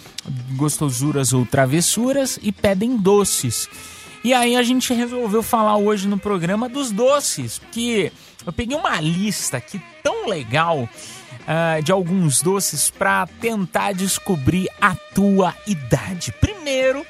gostosuras 0.57 1.33
ou 1.33 1.45
travessuras 1.47 2.39
e 2.43 2.53
pedem 2.53 2.97
doces. 2.97 3.69
E 4.23 4.33
aí 4.33 4.57
a 4.57 4.63
gente 4.63 4.93
resolveu 4.95 5.43
falar 5.43 5.77
hoje 5.77 6.09
no 6.09 6.19
programa 6.19 6.69
dos 6.69 6.91
doces, 6.91 7.59
porque 7.59 8.11
eu 8.47 8.53
peguei 8.53 8.77
uma 8.77 9.01
lista 9.01 9.59
aqui 9.59 9.81
tão 10.03 10.29
legal 10.29 10.89
ah, 11.47 11.81
de 11.83 11.93
alguns 11.93 12.41
doces 12.43 12.91
para 12.91 13.27
tentar 13.41 13.93
descobrir 13.93 14.69
a 14.81 14.95
tua 15.15 15.55
idade. 15.67 16.33
Primeiro, 16.41 17.05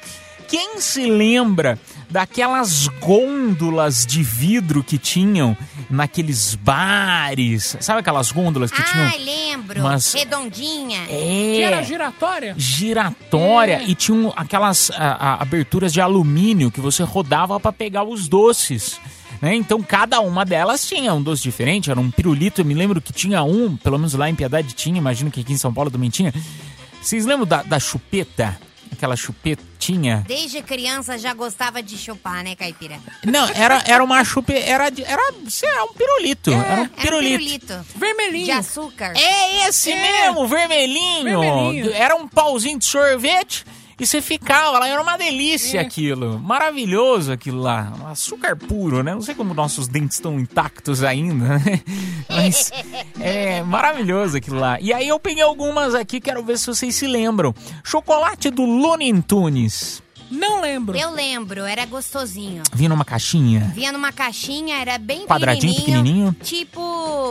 quem 0.47 0.79
se 0.79 1.09
lembra 1.09 1.79
daquelas 2.09 2.87
gôndolas 2.99 4.05
de 4.05 4.21
vidro 4.21 4.83
que 4.83 4.97
tinham 4.97 5.57
naqueles 5.89 6.53
bares? 6.55 7.75
Sabe 7.79 7.99
aquelas 8.01 8.31
gôndolas 8.31 8.71
que 8.71 8.81
tinham 8.83 9.07
Ai, 9.07 9.17
lembro. 9.19 9.79
umas- 9.81 10.13
Redondinha. 10.13 11.05
Que 11.07 11.61
era 11.63 11.77
é, 11.77 11.83
giratória? 11.83 12.53
giratória 12.57 13.81
É. 13.81 13.83
e 13.89 13.95
tinham 13.95 14.31
aquelas 14.35 14.91
ah, 14.91 15.17
ah, 15.19 15.41
aberturas 15.41 15.91
de 15.91 15.99
alumínio 15.99 16.69
que 16.71 16.79
você 16.79 17.03
rodava 17.03 17.59
para 17.59 17.71
pegar 17.73 18.03
os 18.03 18.27
doces. 18.27 18.99
Né? 19.41 19.55
Então 19.55 19.81
cada 19.81 20.19
uma 20.21 20.43
delas 20.45 20.87
tinha 20.87 21.13
um 21.13 21.21
doce 21.21 21.41
diferente, 21.43 21.89
era 21.91 21.99
um 21.99 22.09
pirulito. 22.11 22.61
Eu 22.61 22.65
me 22.65 22.73
lembro 22.73 23.01
que 23.01 23.13
tinha 23.13 23.43
um, 23.43 23.75
pelo 23.77 23.97
menos 23.97 24.13
lá 24.13 24.29
em 24.29 24.35
Piedade 24.35 24.73
tinha, 24.73 24.97
imagino 24.97 25.31
que 25.31 25.41
aqui 25.41 25.53
em 25.53 25.57
São 25.57 25.73
Paulo 25.73 25.89
também 25.91 26.09
tinha. 26.09 26.33
Vocês 27.01 27.25
lembram 27.25 27.45
da, 27.47 27.61
da 27.63 27.79
chupeta? 27.79 28.57
Aquela 28.91 29.15
chupetinha? 29.17 30.23
Desde 30.25 30.61
criança 30.61 31.17
já 31.17 31.33
gostava 31.33 31.83
de 31.83 31.97
chupar, 31.97 32.43
né, 32.45 32.55
caipira? 32.55 32.97
Não, 33.25 33.45
era, 33.49 33.83
era 33.85 34.01
uma 34.01 34.23
chupeta. 34.23 34.59
Era, 34.65 34.85
era, 34.85 35.33
sei 35.49 35.69
lá, 35.73 35.83
um 35.83 35.93
pirulito. 35.93 36.51
era 36.51 36.59
um 36.61 36.71
Era 36.71 36.81
um 36.83 36.87
pirulito. 36.87 37.37
pirulito. 37.37 37.85
Vermelhinho. 37.95 38.45
De 38.45 38.51
açúcar. 38.51 39.13
É 39.17 39.67
esse 39.67 39.91
É. 39.91 40.01
mesmo, 40.27 40.47
vermelhinho. 40.47 41.23
Vermelhinho. 41.41 41.91
Era 41.93 42.15
um 42.15 42.25
pauzinho 42.27 42.79
de 42.79 42.85
sorvete 42.85 43.65
e 43.99 44.05
você 44.05 44.21
ficava 44.21 44.79
lá. 44.79 44.87
Era 44.87 45.01
uma 45.01 45.17
delícia 45.17 45.79
É. 45.79 45.81
aquilo. 45.81 46.39
Maravilhoso 46.39 47.31
aquilo 47.31 47.61
lá. 47.61 47.93
Um 48.01 48.07
açúcar 48.07 48.55
puro, 48.55 49.03
né? 49.03 49.13
Não 49.13 49.21
sei 49.21 49.35
como 49.35 49.53
nossos 49.53 49.87
dentes 49.87 50.17
estão 50.17 50.39
intactos 50.39 51.03
ainda, 51.03 51.59
né? 51.59 51.81
Mas 52.29 52.71
é 53.19 53.61
maravilhoso 53.63 54.37
aquilo 54.37 54.59
lá. 54.59 54.79
E 54.79 54.93
aí 54.93 55.07
eu 55.07 55.19
peguei 55.19 55.43
algumas 55.43 55.95
aqui, 55.95 56.19
quero 56.19 56.43
ver 56.43 56.57
se 56.57 56.67
vocês 56.67 56.95
se 56.95 57.07
lembram. 57.07 57.53
Chocolate 57.83 58.49
do 58.49 58.65
Looney 58.65 59.21
Tunes. 59.21 60.03
Não 60.31 60.59
lembro. 60.59 60.97
Eu 60.97 61.11
lembro, 61.11 61.61
era 61.65 61.85
gostosinho. 61.85 62.63
Vinha 62.73 62.89
numa 62.89 63.05
caixinha. 63.05 63.71
Vinha 63.75 63.91
numa 63.91 64.11
caixinha, 64.11 64.77
era 64.77 64.97
bem 64.97 65.25
Quadradinho, 65.27 65.75
pequenininho. 65.75 66.35
Tipo, 66.41 66.81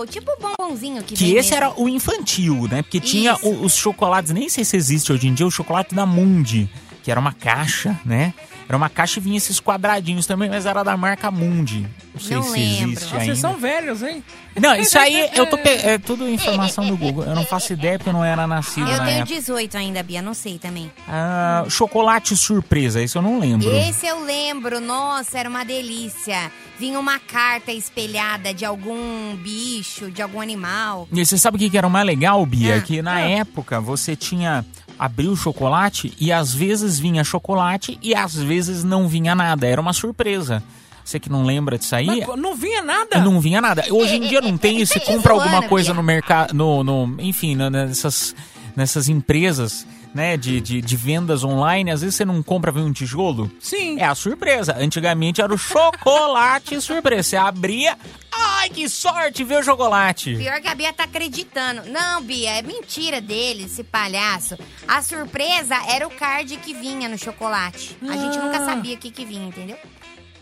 tipo 0.07 0.31
o 0.31 0.37
bombonzinho 0.57 1.03
que 1.03 1.15
Que 1.15 1.25
esse 1.35 1.51
mesmo. 1.51 1.57
era 1.57 1.81
o 1.81 1.89
infantil, 1.89 2.69
né? 2.71 2.83
Porque 2.83 3.01
tinha 3.01 3.37
o- 3.43 3.65
os 3.65 3.75
chocolates, 3.77 4.33
nem 4.33 4.49
sei 4.49 4.65
se 4.65 4.77
existe 4.77 5.13
hoje 5.13 5.29
em 5.29 5.35
dia, 5.35 5.47
o 5.47 5.51
chocolate 5.51 5.95
da 5.95 6.05
Mundi, 6.07 6.69
que 7.03 7.11
era 7.11 7.19
uma 7.21 7.33
caixa, 7.33 7.99
né? 8.05 8.33
Era 8.69 8.77
uma 8.77 8.89
caixa 8.89 9.19
e 9.19 9.23
vinha 9.23 9.37
esses 9.37 9.61
quadradinhos 9.61 10.27
também, 10.27 10.49
mas 10.49 10.65
era 10.67 10.83
da 10.83 10.97
marca 10.97 11.31
Mundi. 11.31 11.87
Não 12.15 12.21
sei 12.21 12.37
Não 12.37 12.43
se 12.45 12.51
lembro. 12.53 12.65
existe 12.93 13.05
Nossa, 13.05 13.15
ainda. 13.17 13.25
Vocês 13.27 13.39
são 13.39 13.57
velhos, 13.59 14.03
hein? 14.03 14.25
Não, 14.57 14.75
isso 14.77 14.99
aí 14.99 15.29
eu 15.35 15.47
tô 15.47 15.59
pe... 15.59 15.69
é 15.69 15.99
tudo 15.99 16.29
informação 16.29 16.87
do 16.87 16.97
Google. 16.97 17.25
Eu 17.25 17.35
não 17.35 17.45
faço 17.45 17.73
ideia 17.73 17.99
porque 17.99 18.09
eu 18.09 18.13
não 18.15 18.25
era 18.25 18.47
nascido 18.47 18.89
Eu 18.89 18.97
na 18.99 19.05
tenho 19.05 19.19
época. 19.23 19.35
18 19.35 19.77
ainda, 19.77 20.03
Bia, 20.03 20.23
não 20.23 20.33
sei 20.33 20.59
também. 20.59 20.91
Ah, 21.09 21.65
chocolate 21.69 22.37
surpresa, 22.37 23.03
isso 23.03 23.19
eu 23.19 23.23
não 23.23 23.39
lembro. 23.39 23.69
Esse 23.77 24.07
eu 24.07 24.25
lembro, 24.25 24.81
nossa, 24.81 25.39
era 25.39 25.49
uma 25.49 25.65
delícia. 25.65 26.51
Vinha 26.79 26.99
uma 26.99 27.19
carta 27.19 27.73
espelhada 27.73 28.53
de 28.55 28.65
algum 28.65 29.35
bicho, 29.37 30.11
de 30.11 30.23
algum 30.23 30.41
animal. 30.41 31.09
E 31.13 31.25
você 31.25 31.37
sabe 31.39 31.57
o 31.57 31.59
que 31.61 31.69
que 31.71 31.79
era 31.79 31.87
o 31.87 31.91
mais 31.91 32.07
legal, 32.07 32.45
Bia? 32.47 32.77
Ah. 32.77 32.81
que 32.81 33.03
na 33.03 33.21
época 33.21 33.81
você 33.81 34.17
tinha. 34.17 34.65
Abriu 34.99 35.33
o 35.33 35.37
chocolate 35.37 36.13
e 36.21 36.33
às 36.33 36.53
vezes 36.55 36.99
vinha 36.99 37.25
chocolate 37.25 37.99
e 38.03 38.15
às 38.15 38.35
vezes 38.35 38.85
não 38.85 39.09
vinha 39.09 39.35
nada. 39.35 39.67
Era 39.67 39.81
uma 39.81 39.93
surpresa. 39.93 40.63
Você 41.05 41.21
que 41.21 41.29
não 41.31 41.45
lembra 41.45 41.77
disso 41.77 41.95
aí. 41.95 42.07
Mas 42.07 42.41
não 42.41 42.55
vinha 42.57 42.83
nada. 42.83 43.19
Não 43.21 43.39
vinha 43.41 43.61
nada. 43.61 43.85
Hoje 43.91 44.17
em 44.17 44.21
dia 44.21 44.41
não 44.41 44.57
tem 44.57 44.81
isso. 44.81 44.95
Você 44.99 45.01
compra 45.01 45.35
zoando, 45.35 45.43
alguma 45.51 45.69
coisa 45.69 45.93
no 45.93 46.03
mercado. 46.03 46.55
No, 46.55 46.83
no, 46.83 47.15
enfim, 47.19 47.55
na- 47.55 47.69
nessas, 47.69 48.35
nessas 48.75 49.09
empresas 49.09 49.87
né, 50.15 50.37
de, 50.37 50.61
de, 50.61 50.81
de 50.81 50.97
vendas 50.97 51.43
online. 51.45 51.91
Às 51.91 52.01
vezes 52.01 52.15
você 52.17 52.25
não 52.25 52.43
compra, 52.43 52.71
vem 52.71 52.85
um 52.85 52.93
tijolo. 52.93 53.51
Sim. 53.61 53.99
É 53.99 54.05
a 54.05 54.15
surpresa. 54.15 54.77
Antigamente 54.79 55.43
era 55.43 55.53
o 55.53 55.59
chocolate 55.59 56.81
surpresa. 56.81 57.23
Você 57.23 57.37
abria. 57.37 57.99
Ai, 58.37 58.69
que 58.71 58.89
sorte 58.89 59.45
ver 59.45 59.61
o 59.61 59.63
chocolate. 59.63 60.35
Pior 60.37 60.61
que 60.61 60.69
a 60.69 60.75
Bia 60.75 60.93
tá 60.93 61.05
acreditando. 61.05 61.83
Não, 61.91 62.21
Bia, 62.23 62.51
é 62.59 62.63
mentira 62.63 63.21
dele, 63.21 63.65
esse 63.65 63.85
palhaço. 63.85 64.57
A 64.89 65.03
surpresa 65.03 65.77
era 65.89 66.07
o 66.07 66.11
card 66.11 66.57
que 66.59 66.75
vinha 66.75 67.09
no 67.09 67.19
chocolate. 67.19 67.97
A 68.03 68.17
gente 68.17 68.39
nunca 68.39 68.59
Ah. 68.59 68.65
sabia 68.67 68.95
o 68.95 68.99
que, 68.99 69.11
que 69.11 69.25
vinha, 69.25 69.47
entendeu? 69.47 69.77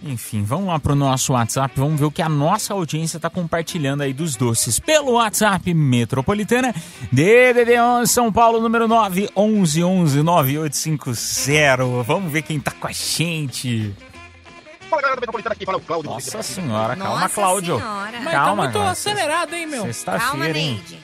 Enfim, 0.05 0.43
vamos 0.43 0.67
lá 0.67 0.81
pro 0.81 0.97
nosso 0.97 1.33
WhatsApp, 1.33 1.79
vamos 1.79 1.99
ver 1.99 2.07
o 2.07 2.11
que 2.11 2.21
a 2.21 2.29
nossa 2.29 2.75
audiência 2.75 3.21
tá 3.21 3.31
compartilhando 3.31 4.03
aí 4.03 4.13
dos 4.13 4.35
doces. 4.35 4.81
Pelo 4.81 5.13
WhatsApp 5.13 5.73
Metropolitana, 5.73 6.75
DDD 7.13 7.79
11 7.81 8.13
São 8.13 8.33
Paulo, 8.33 8.61
número 8.61 8.89
9 8.89 9.31
11 9.37 9.85
11 9.85 10.23
9850. 10.23 12.03
Vamos 12.03 12.33
ver 12.33 12.43
quem 12.43 12.59
tá 12.59 12.73
com 12.73 12.89
a 12.89 12.93
gente. 12.93 13.95
Fala 14.91 15.01
galera 15.03 15.17
do 15.17 15.21
Metropolitana 15.21 15.55
aqui, 15.55 15.65
fala 15.65 15.79
o 15.79 15.81
Cláudio. 15.81 16.11
Nossa 16.11 16.43
senhora, 16.43 16.97
calma, 16.97 17.21
Nossa 17.21 17.35
Cláudio. 17.35 17.79
senhora. 17.79 18.21
Mas 18.21 18.33
Calma, 18.33 18.57
tá 18.57 18.63
muito 18.63 18.79
cara. 18.79 18.91
acelerado, 18.91 19.55
hein, 19.55 19.67
meu? 19.67 19.79
Calma, 19.79 19.93
Sexta-feira, 19.93 20.59
hein? 20.59 20.75
Neide. 20.75 20.99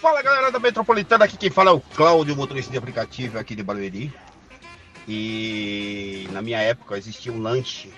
Fala 0.00 0.22
galera 0.22 0.50
da 0.50 0.58
Metropolitana, 0.58 1.26
aqui 1.26 1.36
quem 1.36 1.50
fala 1.50 1.70
é 1.70 1.74
o 1.74 1.80
Cláudio, 1.80 2.34
motorista 2.34 2.72
de 2.72 2.78
aplicativo 2.78 3.38
aqui 3.38 3.54
de 3.54 3.62
Barueri. 3.62 4.12
E 5.08 6.28
na 6.30 6.40
minha 6.40 6.60
época 6.60 6.96
existia 6.96 7.32
um 7.32 7.40
lanche 7.40 7.90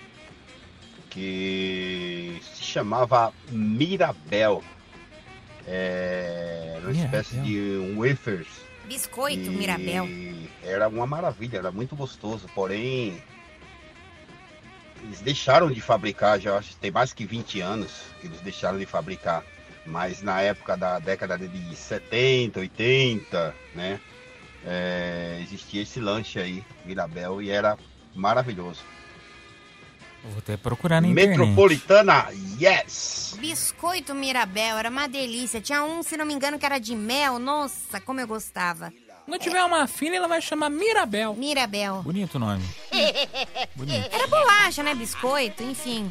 que 1.11 2.41
se 2.55 2.65
chamava 2.65 3.33
Mirabel. 3.51 4.63
É, 5.67 6.73
era 6.77 6.85
uma 6.85 6.93
espécie 6.93 7.37
de 7.37 7.95
wafers. 7.97 8.49
Biscoito, 8.87 9.51
E 9.51 9.51
Mirabel. 9.51 10.07
Era 10.63 10.89
uma 10.89 11.07
maravilha, 11.07 11.59
era 11.59 11.71
muito 11.71 11.97
gostoso, 11.97 12.47
porém 12.55 13.23
eles 15.05 15.21
deixaram 15.21 15.71
de 15.71 15.81
fabricar, 15.81 16.41
já 16.41 16.57
acho 16.57 16.71
que 16.71 16.77
tem 16.77 16.91
mais 16.91 17.13
que 17.13 17.25
20 17.25 17.61
anos 17.61 17.93
que 18.21 18.27
eles 18.27 18.41
deixaram 18.41 18.79
de 18.79 18.87
fabricar. 18.87 19.45
Mas 19.87 20.23
na 20.23 20.41
época 20.41 20.77
da 20.77 20.99
década 20.99 21.37
de 21.39 21.77
70, 21.77 22.59
80, 22.61 23.55
né? 23.75 24.01
É, 24.67 25.39
existia 25.43 25.83
esse 25.83 26.01
lanche 26.01 26.39
aí, 26.39 26.65
Mirabel, 26.85 27.43
e 27.43 27.51
era 27.51 27.79
maravilhoso. 28.15 28.81
Vou 30.25 30.39
até 30.39 30.57
procurar 30.57 31.03
na 31.03 31.09
internet. 31.09 31.39
Metropolitana, 31.39 32.29
yes! 32.59 33.37
Biscoito 33.39 34.15
Mirabel, 34.15 34.79
era 34.79 34.89
uma 34.89 35.07
delícia. 35.07 35.61
Tinha 35.61 35.83
um, 35.83 36.03
se 36.03 36.17
não 36.17 36.25
me 36.25 36.33
engano, 36.33 36.59
que 36.59 36.65
era 36.65 36.79
de 36.79 36.97
mel. 36.97 37.39
Nossa, 37.39 38.01
como 38.01 38.21
eu 38.21 38.27
gostava. 38.27 38.91
Quando 39.27 39.41
tiver 39.41 39.63
uma 39.65 39.87
filha, 39.87 40.17
ela 40.17 40.29
vai 40.29 40.41
chamar 40.41 40.71
Mirabel. 40.71 41.35
Mirabel. 41.35 42.03
Bonito 42.03 42.39
nome. 42.39 42.63
Bonito. 43.77 44.09
Era 44.15 44.27
bolacha, 44.27 44.83
né? 44.83 44.95
Biscoito, 44.95 45.63
enfim. 45.63 46.11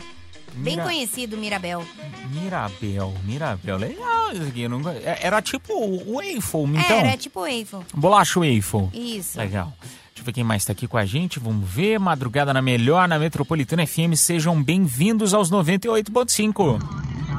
Bem 0.56 0.76
Mira- 0.76 0.84
conhecido, 0.84 1.38
Mirabel. 1.38 1.84
Mirabel, 2.32 3.14
Mirabel. 3.24 3.78
Legal 3.78 4.32
isso 4.34 4.44
aqui. 4.44 4.62
eu 4.62 4.70
não 4.70 4.88
é- 4.90 5.20
Era 5.22 5.42
tipo 5.42 5.74
o 5.74 6.22
Eiffel, 6.22 6.68
então. 6.68 6.98
Era, 6.98 7.18
tipo 7.18 7.46
Eiffel. 7.46 7.84
Bolacha 7.94 8.40
Eiffel. 8.46 8.90
Isso. 8.94 9.38
Legal. 9.40 9.74
Deixa 9.82 10.22
eu 10.22 10.26
ver 10.26 10.34
quem 10.34 10.44
mais 10.44 10.64
tá 10.64 10.72
aqui 10.72 10.88
com 10.88 10.98
a 10.98 11.06
gente. 11.06 11.40
Vamos 11.40 11.68
ver. 11.70 12.00
Madrugada 12.00 12.54
na 12.54 12.62
melhor, 12.62 13.08
na 13.08 13.18
Metropolitana 13.18 13.86
FM. 13.86 14.16
Sejam 14.16 14.62
bem-vindos 14.62 15.34
aos 15.34 15.50
98.5. 15.52 16.80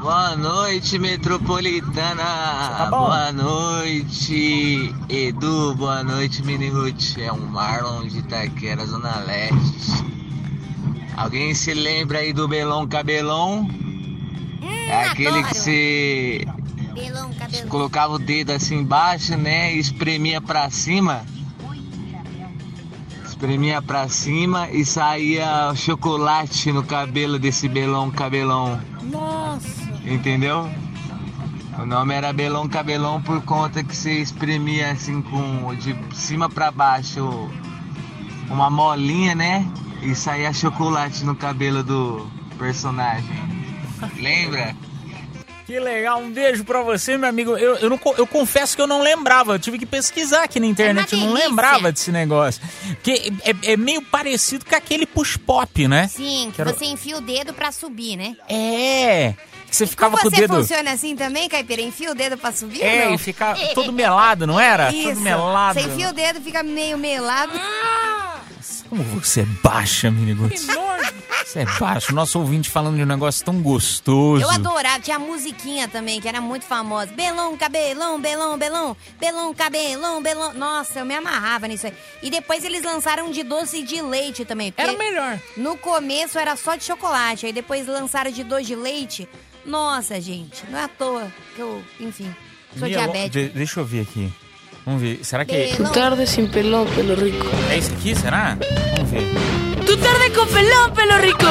Boa 0.01 0.35
noite, 0.35 0.99
Metropolitana. 0.99 2.23
Tá 2.23 2.87
bom. 2.91 2.97
boa 3.05 3.31
noite, 3.31 4.93
Edu. 5.09 5.73
Boa 5.75 6.03
noite, 6.03 6.43
Mini 6.43 6.69
Ruth. 6.69 7.17
É 7.17 7.31
o 7.31 7.39
Marlon 7.39 8.05
de 8.07 8.19
Itaquera, 8.19 8.85
Zona 8.85 9.19
Leste. 9.19 10.05
Alguém 11.15 11.53
se 11.53 11.73
lembra 11.73 12.19
aí 12.19 12.33
do 12.33 12.47
Belão 12.47 12.87
Cabelão? 12.87 13.67
é 14.87 15.05
aquele 15.05 15.29
Hum, 15.29 15.39
adoro. 15.39 15.53
que 15.55 16.47
Belão, 16.93 17.33
cabelo. 17.33 17.67
colocava 17.69 18.13
o 18.13 18.19
dedo 18.19 18.51
assim 18.51 18.79
embaixo, 18.79 19.35
né? 19.37 19.73
E 19.73 19.79
espremia 19.79 20.39
pra 20.41 20.69
cima. 20.69 21.23
Espremia 23.25 23.81
pra 23.81 24.07
cima 24.07 24.69
e 24.69 24.85
saía 24.85 25.73
chocolate 25.75 26.71
no 26.71 26.83
cabelo 26.83 27.37
desse 27.39 27.67
Belão 27.67 28.09
Cabelão. 28.11 28.79
Nossa. 29.03 29.83
Entendeu? 30.05 30.69
O 31.77 31.85
nome 31.85 32.13
era 32.13 32.31
Belão 32.31 32.67
Cabelão 32.69 33.21
por 33.21 33.41
conta 33.41 33.83
que 33.83 33.95
você 33.95 34.13
espremia 34.21 34.91
assim 34.91 35.21
com 35.21 35.75
de 35.75 35.95
cima 36.13 36.49
pra 36.49 36.71
baixo 36.71 37.49
uma 38.49 38.69
molinha, 38.69 39.35
né? 39.35 39.67
E 40.05 40.13
saía 40.15 40.53
chocolate 40.53 41.23
no 41.25 41.35
cabelo 41.35 41.83
do 41.83 42.29
personagem. 42.59 43.25
Lembra? 44.17 44.75
Que 45.65 45.79
legal, 45.79 46.19
um 46.21 46.29
beijo 46.29 46.63
pra 46.63 46.83
você, 46.83 47.17
meu 47.17 47.27
amigo. 47.27 47.57
Eu, 47.57 47.75
eu, 47.77 47.89
não 47.89 47.99
eu 48.19 48.27
confesso 48.27 48.75
que 48.75 48.81
eu 48.83 48.85
não 48.85 49.01
lembrava, 49.01 49.53
eu 49.55 49.59
tive 49.59 49.79
que 49.79 49.85
pesquisar 49.85 50.43
aqui 50.43 50.59
na 50.59 50.67
internet, 50.67 51.13
É 51.13 51.17
eu 51.17 51.21
não 51.21 51.27
delícia. 51.29 51.49
lembrava 51.49 51.91
desse 51.91 52.11
negócio. 52.11 52.61
Porque 52.87 53.33
é, 53.43 53.71
é 53.73 53.77
meio 53.77 53.99
parecido 54.03 54.63
com 54.63 54.75
aquele 54.75 55.07
push 55.07 55.37
pop, 55.37 55.87
né? 55.87 56.07
Sim, 56.07 56.49
que 56.51 56.57
Quero- 56.57 56.71
você 56.71 56.85
enfia 56.85 57.17
o 57.17 57.21
dedo 57.21 57.51
pra 57.51 57.71
subir, 57.71 58.15
né? 58.15 58.35
É, 58.47 59.33
que 59.67 59.75
você 59.75 59.87
ficava 59.87 60.17
com 60.19 60.27
o 60.27 60.29
Você 60.29 60.41
dedo... 60.41 60.53
funciona 60.53 60.91
assim 60.91 61.15
também, 61.15 61.49
Caipira? 61.49 61.81
Enfia 61.81 62.11
o 62.11 62.15
dedo 62.15 62.37
pra 62.37 62.51
subir 62.51 62.83
É, 62.83 63.05
não? 63.07 63.15
e 63.15 63.17
ficava 63.17 63.59
todo 63.73 63.91
melado, 63.91 64.45
não 64.45 64.59
era? 64.59 64.93
Isso. 64.93 65.09
Todo 65.09 65.21
melado. 65.21 65.79
Você 65.79 65.87
enfia 65.87 66.09
o 66.09 66.13
dedo, 66.13 66.41
fica 66.41 66.61
meio 66.61 66.95
melado. 66.95 67.53
Como 68.97 69.19
você 69.21 69.41
é 69.41 69.45
baixa, 69.61 70.09
nojo. 70.09 70.49
Você 71.45 71.59
é 71.59 71.65
baixo. 71.79 72.13
Nosso 72.15 72.39
ouvinte 72.39 72.69
falando 72.69 72.95
de 72.95 73.03
um 73.03 73.05
negócio 73.05 73.43
tão 73.45 73.61
gostoso. 73.61 74.41
Eu 74.41 74.49
adorava, 74.49 74.99
tinha 74.99 75.17
a 75.17 75.19
musiquinha 75.19 75.87
também, 75.87 76.19
que 76.21 76.27
era 76.27 76.39
muito 76.41 76.65
famosa. 76.65 77.11
Belão, 77.13 77.55
cabelão, 77.57 78.19
belão, 78.19 78.57
belão, 78.57 78.97
belão, 79.19 79.53
cabelão, 79.53 80.21
belão. 80.21 80.53
Nossa, 80.53 80.99
eu 80.99 81.05
me 81.05 81.13
amarrava 81.13 81.67
nisso 81.67 81.87
aí. 81.87 81.93
E 82.23 82.29
depois 82.29 82.63
eles 82.63 82.83
lançaram 82.83 83.29
de 83.31 83.43
doce 83.43 83.83
de 83.83 84.01
leite 84.01 84.45
também. 84.45 84.73
Era 84.77 84.93
o 84.93 84.97
melhor. 84.97 85.39
No 85.57 85.77
começo 85.77 86.39
era 86.39 86.55
só 86.55 86.75
de 86.75 86.83
chocolate, 86.85 87.45
aí 87.45 87.53
depois 87.53 87.85
lançaram 87.87 88.31
de 88.31 88.43
doce 88.43 88.65
de 88.65 88.75
leite. 88.75 89.27
Nossa, 89.65 90.19
gente, 90.21 90.63
não 90.69 90.79
é 90.79 90.83
à 90.83 90.87
toa 90.87 91.31
que 91.55 91.61
eu, 91.61 91.83
enfim, 91.99 92.33
sou 92.77 92.87
Mielo- 92.87 93.11
diabética. 93.11 93.29
de- 93.29 93.49
deixa 93.49 93.79
eu 93.79 93.85
ver 93.85 94.01
aqui. 94.01 94.31
Vamos 94.85 95.01
ver. 95.01 95.19
Será 95.23 95.43
que 95.45 95.73
Belão. 95.77 95.91
Tarde 95.91 96.27
sin 96.27 96.47
pelón, 96.47 96.87
pelo 96.95 97.15
rico. 97.15 97.47
é 97.71 97.77
esse 97.77 97.91
aqui? 97.93 98.15
Será? 98.15 98.57
Vamos 98.95 99.09
ver. 99.11 99.23
Tu 99.85 99.97
tarde 99.97 100.29
con 100.35 100.47
pelón, 100.47 100.91
pelo 100.93 101.17
rico. 101.21 101.45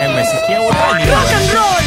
É, 0.00 0.08
mas 0.14 0.26
esse 0.28 0.36
aqui 0.38 0.52
é 0.52 0.60
outra 0.60 0.98
língua. 0.98 1.16
Rock 1.16 1.34
and 1.34 1.58
roll. 1.58 1.80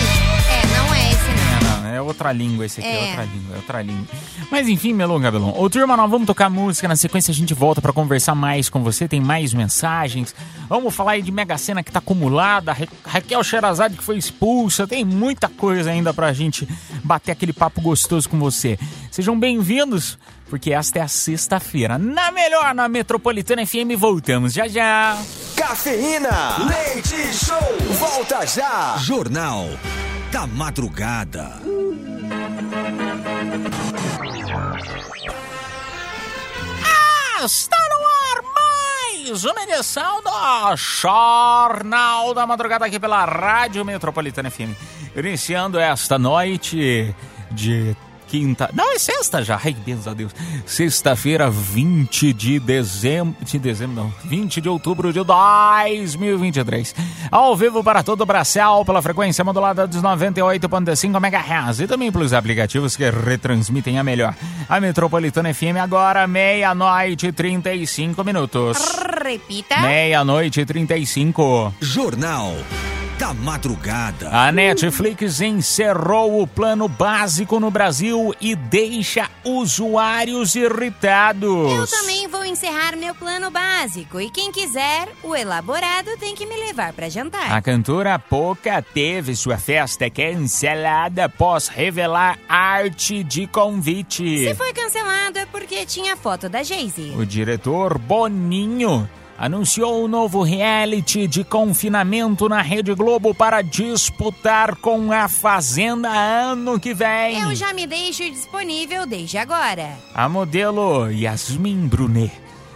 É, 0.50 0.78
não 0.78 0.94
é 0.94 1.10
esse 1.12 1.30
não. 1.30 1.78
É, 1.78 1.82
não, 1.82 1.96
é 1.96 2.02
outra 2.02 2.32
língua 2.32 2.66
esse 2.66 2.80
aqui, 2.80 2.90
é. 2.90 3.06
É. 3.06 3.10
outra 3.10 3.24
língua, 3.24 3.54
é 3.54 3.58
outra 3.58 3.82
língua. 3.82 4.08
Mas 4.52 4.68
enfim, 4.68 4.94
Melon 4.94 5.20
Gabelon. 5.20 5.52
Ô, 5.58 5.68
turma, 5.68 5.98
nós 5.98 6.12
vamos 6.12 6.28
tocar 6.28 6.48
música, 6.48 6.88
na 6.88 6.96
sequência 6.96 7.32
a 7.32 7.36
gente 7.36 7.56
volta 7.56 7.82
pra 7.82 7.92
conversar 7.92 8.36
mais 8.36 8.70
com 8.70 8.84
você, 8.84 9.08
tem 9.08 9.20
mais 9.20 9.52
mensagens. 9.52 10.36
Vamos 10.70 10.94
falar 10.94 11.14
aí 11.14 11.24
de 11.24 11.32
Mega 11.32 11.58
Sena 11.58 11.82
que 11.82 11.92
tá 11.92 11.98
acumulada, 11.98 12.72
Ra- 12.72 12.86
Raquel 13.04 13.44
Sherazade 13.44 13.98
que 13.98 14.04
foi 14.04 14.16
expulsa, 14.18 14.86
tem 14.86 15.04
muita 15.04 15.50
coisa 15.50 15.90
ainda 15.90 16.14
pra 16.14 16.32
gente 16.34 16.68
bater 17.04 17.32
aquele 17.32 17.52
papo 17.54 17.82
gostoso 17.82 18.30
com 18.30 18.38
você. 18.38 18.78
Sejam 19.10 19.40
bem-vindos, 19.40 20.20
porque 20.54 20.72
esta 20.72 21.00
é 21.00 21.02
a 21.02 21.08
sexta-feira. 21.08 21.98
Na 21.98 22.30
melhor, 22.30 22.76
na 22.76 22.88
Metropolitana 22.88 23.66
FM, 23.66 23.98
voltamos 23.98 24.54
já 24.54 24.68
já. 24.68 25.18
Cafeína. 25.56 26.58
Leite 26.68 27.34
Show. 27.34 27.58
Volta 27.98 28.46
já. 28.46 28.96
Jornal 29.00 29.68
da 30.32 30.46
Madrugada. 30.46 31.60
Está 37.44 37.78
no 37.90 38.06
ar 38.06 38.44
mais 39.24 39.44
uma 39.44 39.64
edição 39.64 40.22
do 40.22 40.76
Jornal 40.76 42.36
da 42.36 42.46
Madrugada 42.46 42.86
aqui 42.86 43.00
pela 43.00 43.26
Rádio 43.26 43.84
Metropolitana 43.84 44.52
FM. 44.52 44.78
Iniciando 45.16 45.80
esta 45.80 46.20
noite 46.20 47.16
de 47.50 47.96
quinta... 48.34 48.68
Não, 48.74 48.92
é 48.92 48.98
sexta 48.98 49.44
já. 49.44 49.62
Ai, 49.64 49.76
Deus 49.86 50.08
a 50.08 50.14
Deus. 50.16 50.34
Sexta-feira, 50.66 51.52
20 51.52 52.34
de 52.34 52.60
dezembro... 52.60 53.36
De 53.46 53.60
dezembro, 53.60 53.96
não. 53.96 54.14
20 54.26 54.60
de 54.60 54.68
outubro 54.68 55.14
de 55.14 55.24
2023. 55.24 56.96
Ao 57.30 57.56
vivo 57.56 57.84
para 57.84 58.02
todo 58.02 58.22
o 58.22 58.26
Brasil, 58.26 58.84
pela 58.86 59.04
frequência 59.04 59.44
modulada 59.44 59.86
dos 59.86 60.02
98.5 60.02 61.16
MHz 61.16 61.82
e 61.82 61.88
também 61.88 62.12
pelos 62.12 62.34
aplicativos 62.34 62.96
que 62.96 63.08
retransmitem 63.08 64.00
a 64.00 64.04
melhor. 64.04 64.34
A 64.68 64.80
Metropolitana 64.80 65.54
FM 65.54 65.78
agora, 65.80 66.26
meia-noite 66.26 67.28
e 67.28 67.32
35 67.32 68.24
minutos. 68.24 68.96
Repita. 69.24 69.80
Meia-noite 69.80 70.62
e 70.62 70.66
35. 70.66 71.72
Jornal 71.80 72.56
da 73.24 73.34
Madrugada. 73.34 74.30
A 74.34 74.52
Netflix 74.52 75.40
encerrou 75.40 76.42
o 76.42 76.46
plano 76.46 76.90
básico 76.90 77.58
no 77.58 77.72
Brasil 77.72 78.36
e 78.42 78.54
deixa 78.54 79.30
usuários 79.46 80.56
irritados. 80.56 81.72
Eu 81.72 81.88
também 81.88 82.28
vou 82.28 82.44
encerrar 82.44 82.98
meu 82.98 83.16
plano 83.16 83.50
básico. 83.50 84.20
E 84.20 84.30
quem 84.30 84.52
quiser, 84.52 85.08
o 85.24 85.34
elaborado 85.34 86.10
tem 86.20 86.36
que 86.36 86.46
me 86.46 86.58
levar 86.66 86.92
pra 86.92 87.08
jantar. 87.08 87.50
A 87.50 87.62
cantora 87.62 88.20
Poca 88.20 88.82
teve 88.82 89.38
sua 89.38 89.58
festa 89.58 90.10
cancelada 90.10 91.24
após 91.24 91.70
revelar 91.70 92.38
arte 92.50 93.24
de 93.24 93.48
convite. 93.48 94.50
Se 94.50 94.54
foi 94.54 94.74
cancelado 94.74 95.40
é 95.40 95.46
porque 95.46 95.86
tinha 95.86 96.18
foto 96.18 96.50
da 96.50 96.62
Jay-Z. 96.62 97.14
O 97.16 97.26
diretor 97.26 97.98
Boninho 97.98 99.10
anunciou 99.38 100.04
um 100.04 100.08
novo 100.08 100.44
reality 100.44 101.28
de 101.28 101.44
confinamento 101.44 102.48
na 102.48 102.62
Rede 102.62 102.94
Globo 102.94 103.34
para 103.34 103.62
disputar 103.62 104.76
com 104.76 105.12
a 105.12 105.28
Fazenda 105.28 106.10
ano 106.10 106.80
que 106.80 106.94
vem. 106.94 107.40
Eu 107.42 107.56
já 107.56 107.74
me 107.74 107.88
deixo 107.88 108.24
disponível 108.30 109.06
desde 109.06 109.38
agora. 109.38 109.98
A 110.14 110.30
modelo 110.30 111.10
Yasmin 111.12 111.88
Brunet 111.88 112.32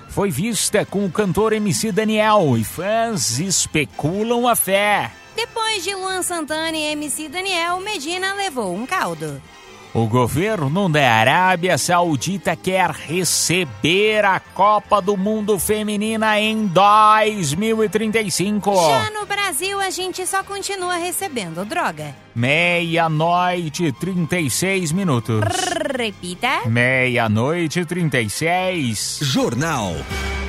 foi 0.09 0.31
vista 0.31 0.85
com 0.85 1.05
o 1.05 1.11
cantor 1.11 1.53
MC 1.53 1.91
Daniel 1.91 2.57
e 2.57 2.63
fãs 2.63 3.39
especulam 3.39 4.47
a 4.47 4.55
fé. 4.55 5.11
Depois 5.35 5.83
de 5.83 5.93
Luan 5.93 6.23
Santana 6.23 6.75
e 6.75 6.91
MC 6.93 7.29
Daniel, 7.29 7.79
Medina 7.79 8.33
levou 8.33 8.75
um 8.75 8.87
caldo. 8.87 9.39
O 9.97 10.05
governo 10.05 10.87
da 10.87 11.11
Arábia 11.11 11.75
Saudita 11.75 12.55
quer 12.55 12.91
receber 12.91 14.23
a 14.23 14.39
Copa 14.39 15.01
do 15.01 15.17
Mundo 15.17 15.57
Feminina 15.57 16.39
em 16.39 16.67
2035. 16.67 18.75
Já 18.75 19.09
no 19.09 19.25
Brasil, 19.25 19.79
a 19.79 19.89
gente 19.89 20.23
só 20.27 20.43
continua 20.43 20.97
recebendo 20.97 21.65
droga. 21.65 22.13
Meia-noite 22.37 23.85
e 23.85 23.91
36 23.91 24.91
minutos. 24.91 25.41
Repita. 25.97 26.69
Meia-noite 26.69 27.79
e 27.79 27.85
36. 27.85 29.21
Jornal 29.23 29.95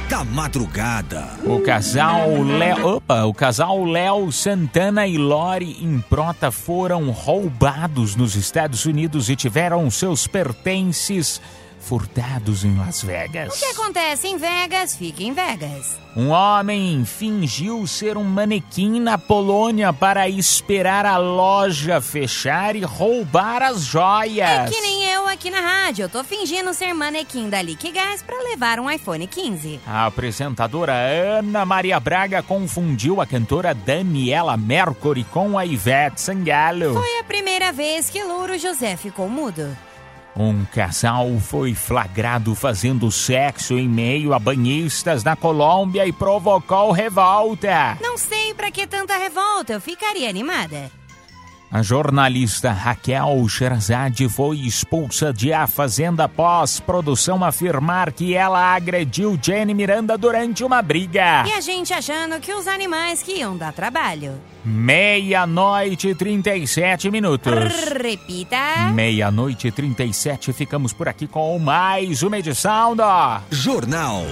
da 0.07 0.23
Madrugada. 0.23 1.31
O 1.47 1.61
casal 1.61 2.43
Léo, 2.43 2.97
opa, 2.97 3.25
o 3.25 3.33
casal 3.33 3.85
Léo 3.87 4.31
Santana 4.31 5.07
e 5.07 5.17
Lori 5.17 5.83
Improta 5.83 6.51
foram 6.51 7.11
roubados 7.11 8.15
nos 8.15 8.35
Estados 8.35 8.85
Unidos 8.85 9.31
e 9.31 9.37
tiveram 9.37 9.91
seus 9.91 10.27
pertences 10.27 11.41
furtados 11.81 12.65
em 12.65 12.77
Las 12.77 13.03
Vegas. 13.03 13.55
O 13.55 13.59
que 13.59 13.65
acontece 13.67 14.29
em 14.29 14.37
Vegas, 14.37 14.97
fica 14.97 15.23
em 15.23 15.33
Vegas. 15.33 15.99
Um 16.17 16.31
homem 16.31 17.05
fingiu 17.05 17.87
ser 17.87 18.17
um 18.17 18.25
manequim 18.25 18.99
na 18.99 19.17
Polônia 19.17 19.93
para 19.93 20.29
esperar 20.29 21.07
a 21.07 21.17
loja 21.17 22.01
fechar 22.01 22.75
e 22.75 22.83
roubar 22.83 23.63
as 23.63 23.85
joias. 23.85 24.49
É 24.49 24.65
que 24.67 24.81
nem 24.81 25.05
eu 25.05 25.29
aqui 25.29 25.51
na 25.51 25.61
rádio. 25.61 26.05
Eu 26.05 26.09
tô 26.09 26.25
fingindo 26.25 26.75
ser 26.75 26.93
manequim 26.93 27.49
da 27.49 27.63
Liquigás 27.63 28.23
pra 28.23 28.37
levar 28.43 28.81
um 28.81 28.91
iPhone 28.91 29.27
15. 29.27 29.81
A 29.87 30.07
apresentadora 30.07 30.93
Ana 30.93 31.65
Maria 31.65 32.01
Braga 32.01 32.43
confundiu 32.43 33.21
a 33.21 33.27
cantora 33.27 33.73
Daniela 33.75 34.57
Mercury 34.57 35.25
com 35.25 35.57
a 35.57 35.65
Ivete 35.65 36.21
Sangalo. 36.21 36.95
Foi 36.95 37.19
a 37.21 37.25
primeira 37.25 37.71
vez 37.73 38.11
que 38.11 38.23
Louro 38.25 38.59
José 38.59 38.97
ficou 38.97 39.29
mudo. 39.29 39.77
Um 40.39 40.65
casal 40.65 41.29
foi 41.41 41.75
flagrado 41.75 42.55
fazendo 42.55 43.11
sexo 43.11 43.77
em 43.77 43.89
meio 43.89 44.33
a 44.33 44.39
banhistas 44.39 45.25
na 45.25 45.35
Colômbia 45.35 46.07
e 46.07 46.13
provocou 46.13 46.93
revolta. 46.93 47.99
Não 48.01 48.17
sei 48.17 48.55
pra 48.55 48.71
que 48.71 48.87
tanta 48.87 49.17
revolta, 49.17 49.73
eu 49.73 49.81
ficaria 49.81 50.31
animada. 50.31 50.93
A 51.71 51.83
jornalista 51.83 52.73
Raquel 52.73 53.47
Sherazade 53.47 54.27
foi 54.27 54.57
expulsa 54.61 55.35
de 55.35 55.53
A 55.53 55.67
Fazenda 55.67 56.25
após 56.25 56.81
produção 56.81 57.45
afirmar 57.45 58.11
que 58.11 58.35
ela 58.35 58.75
agrediu 58.75 59.39
Jenny 59.41 59.75
Miranda 59.75 60.17
durante 60.17 60.65
uma 60.65 60.81
briga. 60.81 61.45
E 61.47 61.53
a 61.53 61.61
gente 61.61 61.93
achando 61.93 62.41
que 62.41 62.55
os 62.55 62.67
animais 62.67 63.23
que 63.23 63.41
iam 63.41 63.55
dar 63.55 63.75
trabalho. 63.75 64.41
Meia-noite 64.65 66.09
e 66.09 66.15
37 66.15 67.11
minutos. 67.11 67.53
Repita. 68.01 68.91
Meia-noite 68.95 69.69
e 69.69 69.71
37, 69.71 70.55
ficamos 70.55 70.95
por 70.95 71.07
aqui 71.07 71.27
com 71.27 71.59
mais 71.59 72.23
uma 72.23 72.39
edição 72.39 72.97
do 72.97 73.03
Jornal 73.51 74.25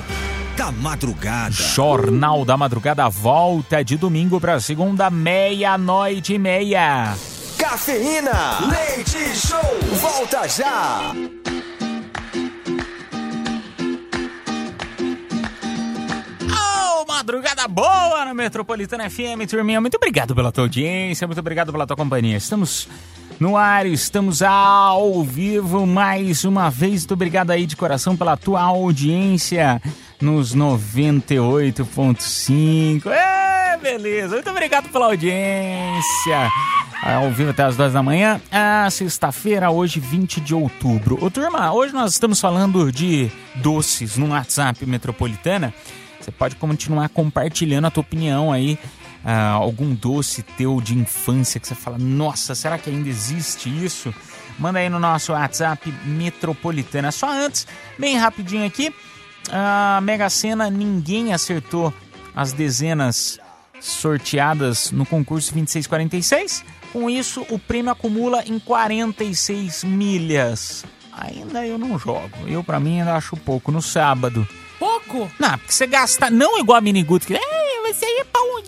da 0.57 0.73
Madrugada. 0.73 1.53
Jornal 1.53 2.43
da 2.45 2.57
Madrugada 2.57 3.09
volta 3.11 3.85
de 3.85 3.97
domingo 3.97 4.41
para 4.41 4.59
segunda, 4.59 5.11
meia-noite 5.11 6.33
e 6.33 6.39
meia. 6.39 7.15
Cafeína, 7.59 8.61
leite 8.71 9.37
show, 9.37 9.61
volta 10.01 10.49
já. 10.49 11.13
Oh, 16.51 17.07
madrugada 17.07 17.69
boa 17.69 18.25
na 18.25 18.33
Metropolitana 18.33 19.11
FM, 19.11 19.47
turminha. 19.49 19.81
Muito 19.81 19.97
obrigado 19.97 20.35
pela 20.35 20.51
tua 20.51 20.65
audiência, 20.65 21.27
muito 21.27 21.39
obrigado 21.39 21.71
pela 21.71 21.87
tua 21.87 21.97
companhia. 21.97 22.39
Estamos 22.39 22.89
no 23.39 23.59
ar, 23.59 23.85
estamos 23.85 24.41
ao 24.41 25.23
vivo 25.23 25.87
mais 25.87 26.45
uma 26.45 26.71
vez. 26.71 27.03
Muito 27.03 27.13
obrigado 27.13 27.51
aí 27.51 27.67
de 27.67 27.77
coração 27.77 28.17
pela 28.17 28.39
tua 28.39 28.63
audiência 28.63 29.83
nos 30.21 30.55
98.5. 30.55 33.07
É, 33.07 33.77
beleza. 33.77 34.35
Muito 34.35 34.51
obrigado 34.51 34.89
pela 34.89 35.07
audiência. 35.07 36.51
Ao 37.03 37.31
vivo 37.31 37.51
até 37.51 37.63
as 37.63 37.77
duas 37.77 37.93
da 37.93 38.03
manhã. 38.03 38.41
Ah, 38.51 38.89
sexta-feira, 38.91 39.71
hoje, 39.71 40.01
20 40.01 40.41
de 40.41 40.55
outubro. 40.55 41.23
Ô, 41.23 41.31
turma, 41.31 41.73
hoje 41.73 41.93
nós 41.93 42.13
estamos 42.13 42.41
falando 42.41 42.91
de 42.91 43.31
doces 43.57 44.17
no 44.17 44.31
WhatsApp 44.31 44.85
Metropolitana. 44.87 45.75
Você 46.21 46.33
pode 46.33 46.57
continuar 46.57 47.09
compartilhando 47.11 47.87
a 47.87 47.91
tua 47.91 48.01
opinião 48.01 48.53
aí. 48.53 48.79
Ah, 49.25 49.51
algum 49.51 49.95
doce 49.95 50.43
teu 50.43 50.81
de 50.81 50.99
infância 50.99 51.61
que 51.61 51.69
você 51.69 51.75
fala, 51.75 51.99
nossa, 51.99 52.55
será 52.55 52.79
que 52.79 52.91
ainda 52.91 53.09
existe 53.09 53.69
isso? 53.69 54.13
Manda 54.59 54.79
aí 54.79 54.89
no 54.89 54.99
nosso 54.99 55.33
WhatsApp 55.33 55.93
Metropolitana. 56.05 57.13
Só 57.13 57.31
antes, 57.31 57.67
bem 57.99 58.17
rapidinho 58.17 58.67
aqui, 58.67 58.93
a 59.51 60.01
Mega 60.03 60.29
Sena, 60.29 60.71
ninguém 60.71 61.33
acertou 61.33 61.93
as 62.35 62.53
dezenas 62.53 63.39
sorteadas 63.81 64.91
no 64.91 65.07
concurso 65.07 65.53
2646. 65.53 66.65
Com 66.93 67.11
isso, 67.11 67.47
o 67.51 67.59
prêmio 67.59 67.93
acumula 67.93 68.43
em 68.47 68.59
46 68.59 69.85
milhas. 69.85 70.85
Ainda 71.13 71.67
eu 71.67 71.79
não 71.79 71.99
jogo. 71.99 72.31
Eu, 72.47 72.63
pra 72.63 72.79
mim, 72.81 73.01
ainda 73.01 73.15
acho 73.15 73.37
pouco. 73.37 73.73
No 73.73 73.81
sábado. 73.81 74.47
Pouco? 74.79 75.31
Não, 75.39 75.57
porque 75.59 75.73
você 75.73 75.87
gasta, 75.87 76.31
não 76.31 76.59
igual 76.59 76.79
a 76.79 76.81
Miniguto, 76.81 77.27
que 77.27 77.35
é, 77.35 77.93
você 77.93 78.05
ia 78.19 78.25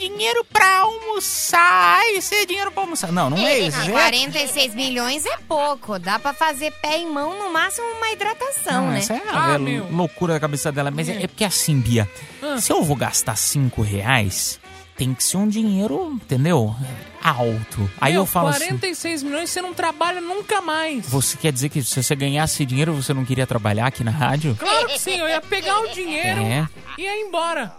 dinheiro 0.09 0.45
pra 0.53 0.79
almoçar, 0.79 2.01
isso 2.17 2.35
é 2.35 2.45
dinheiro 2.47 2.71
pra 2.71 2.83
almoçar. 2.83 3.13
Não, 3.13 3.31
não 3.31 3.39
é 3.39 3.59
isso. 3.59 3.79
Ah, 3.81 3.87
é- 3.87 3.91
46 3.91 4.75
milhões 4.75 5.25
é 5.27 5.37
pouco. 5.49 5.99
Dá 5.99 6.19
pra 6.19 6.33
fazer 6.33 6.71
pé 6.83 6.99
e 7.01 7.07
mão, 7.07 7.39
no 7.39 7.53
máximo 7.53 7.87
uma 7.97 8.11
hidratação, 8.11 8.87
Não, 8.87 8.91
né? 8.93 8.99
essa 8.99 9.15
é, 9.15 9.23
Ah, 9.31 9.55
é 9.55 9.59
meu. 9.59 9.87
loucura 9.91 10.35
da 10.35 10.41
cabeça 10.41 10.71
dela. 10.73 10.91
Mas 10.91 11.09
é, 11.09 11.23
é 11.23 11.27
porque 11.27 11.45
assim, 11.45 11.79
Bia, 11.81 12.09
Ah. 12.43 12.61
se 12.61 12.73
eu 12.73 12.83
vou 12.83 12.97
gastar 12.97 13.37
5 13.37 13.83
reais, 13.83 14.59
tem 14.97 15.15
que 15.15 15.23
ser 15.23 15.37
um 15.37 15.49
dinheiro, 15.49 16.11
entendeu? 16.13 16.75
Alto. 17.23 17.89
Aí 18.01 18.13
Meu, 18.15 18.23
eu 18.23 18.27
falo 18.27 18.49
assim. 18.49 18.67
46 18.67 19.23
milhões 19.23 19.51
você 19.51 19.61
não 19.63 19.73
trabalha 19.75 20.21
nunca 20.21 20.61
mais. 20.61 21.07
Você 21.09 21.37
quer 21.37 21.53
dizer 21.53 21.69
que 21.69 21.83
se 21.83 22.03
você 22.03 22.15
ganhasse 22.17 22.65
dinheiro, 22.65 22.93
você 22.95 23.13
não 23.15 23.25
queria 23.25 23.47
trabalhar 23.47 23.87
aqui 23.87 24.03
na 24.03 24.11
rádio? 24.11 24.57
Claro 24.59 24.87
que 24.89 24.99
sim, 24.99 25.17
eu 25.19 25.29
ia 25.29 25.41
pegar 25.41 25.79
o 25.81 25.89
dinheiro 25.89 26.41
É. 26.41 26.69
e 26.97 27.03
ia 27.03 27.21
embora. 27.21 27.73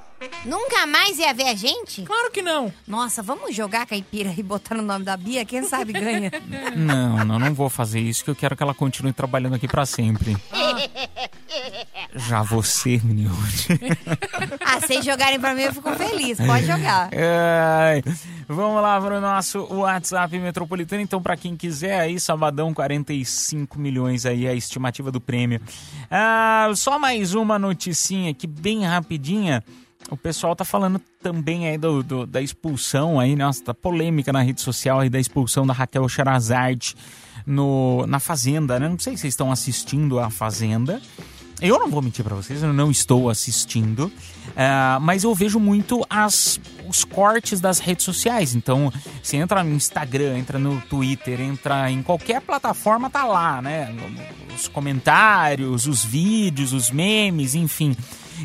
Nunca 0.45 0.85
mais 0.85 1.17
ia 1.17 1.33
ver 1.33 1.47
a 1.47 1.55
gente? 1.55 2.01
Claro 2.03 2.31
que 2.31 2.41
não. 2.41 2.73
Nossa, 2.87 3.21
vamos 3.21 3.55
jogar 3.55 3.85
caipira 3.85 4.33
e 4.35 4.43
botar 4.43 4.75
no 4.75 4.81
nome 4.83 5.05
da 5.05 5.15
Bia? 5.15 5.45
Quem 5.45 5.63
sabe 5.63 5.93
ganha. 5.93 6.31
Não, 6.75 7.25
não, 7.25 7.39
não 7.39 7.53
vou 7.53 7.69
fazer 7.69 7.99
isso, 7.99 8.23
que 8.23 8.29
eu 8.29 8.35
quero 8.35 8.55
que 8.55 8.63
ela 8.63 8.73
continue 8.73 9.11
trabalhando 9.11 9.55
aqui 9.55 9.67
pra 9.67 9.85
sempre. 9.85 10.35
Já 12.15 12.41
você, 12.41 12.99
menino. 13.03 13.35
ah, 14.65 14.79
se 14.81 15.01
jogarem 15.01 15.39
pra 15.39 15.53
mim, 15.53 15.63
eu 15.63 15.73
fico 15.73 15.91
feliz. 15.95 16.37
Pode 16.37 16.65
jogar. 16.65 17.09
Ai, 17.13 18.01
vamos 18.47 18.81
lá 18.81 18.99
para 18.99 19.17
o 19.17 19.21
nosso 19.21 19.59
WhatsApp 19.73 20.37
metropolitano. 20.39 21.01
Então, 21.01 21.21
para 21.21 21.37
quem 21.37 21.55
quiser 21.55 21.99
aí, 21.99 22.19
sabadão, 22.19 22.73
45 22.73 23.77
milhões 23.79 24.25
aí, 24.25 24.47
a 24.47 24.53
estimativa 24.53 25.11
do 25.11 25.21
prêmio. 25.21 25.61
Ah, 26.09 26.71
só 26.75 26.97
mais 26.97 27.33
uma 27.33 27.59
noticinha 27.59 28.31
aqui, 28.31 28.47
bem 28.47 28.85
rapidinha. 28.85 29.63
O 30.09 30.17
pessoal 30.17 30.55
tá 30.55 30.65
falando 30.65 30.99
também 31.21 31.67
aí 31.67 31.77
do, 31.77 32.01
do- 32.01 32.25
da 32.25 32.41
expulsão 32.41 33.19
aí, 33.19 33.35
nossa, 33.35 33.63
tá 33.63 33.73
polêmica 33.73 34.31
na 34.33 34.41
rede 34.41 34.61
social 34.61 34.99
aí 34.99 35.09
da 35.09 35.19
expulsão 35.19 35.67
da 35.67 35.73
Raquel 35.73 36.07
Charazard 36.09 36.95
no, 37.45 38.05
na 38.07 38.19
Fazenda, 38.19 38.79
né? 38.79 38.87
Não 38.89 38.97
sei 38.97 39.15
se 39.15 39.21
vocês 39.21 39.33
estão 39.33 39.51
assistindo 39.51 40.19
a 40.19 40.29
Fazenda. 40.29 41.01
Eu 41.61 41.77
não 41.77 41.89
vou 41.89 42.01
mentir 42.01 42.23
pra 42.23 42.33
vocês, 42.35 42.63
eu 42.63 42.71
não 42.71 42.89
estou 42.89 43.29
assistindo, 43.29 44.09
ah, 44.55 44.97
mas 45.01 45.25
eu 45.25 45.35
vejo 45.35 45.59
muito 45.59 46.05
as, 46.09 46.57
os 46.87 47.03
cortes 47.03 47.59
das 47.59 47.79
redes 47.79 48.05
sociais. 48.05 48.55
Então, 48.55 48.91
você 49.21 49.35
entra 49.35 49.61
no 49.61 49.75
Instagram, 49.75 50.37
entra 50.37 50.57
no 50.57 50.79
Twitter, 50.83 51.41
entra 51.41 51.91
em 51.91 52.01
qualquer 52.01 52.39
plataforma, 52.39 53.09
tá 53.09 53.25
lá, 53.25 53.61
né? 53.61 53.93
Os 54.55 54.69
comentários, 54.69 55.85
os 55.85 56.03
vídeos, 56.03 56.71
os 56.71 56.89
memes, 56.91 57.55
enfim. 57.55 57.93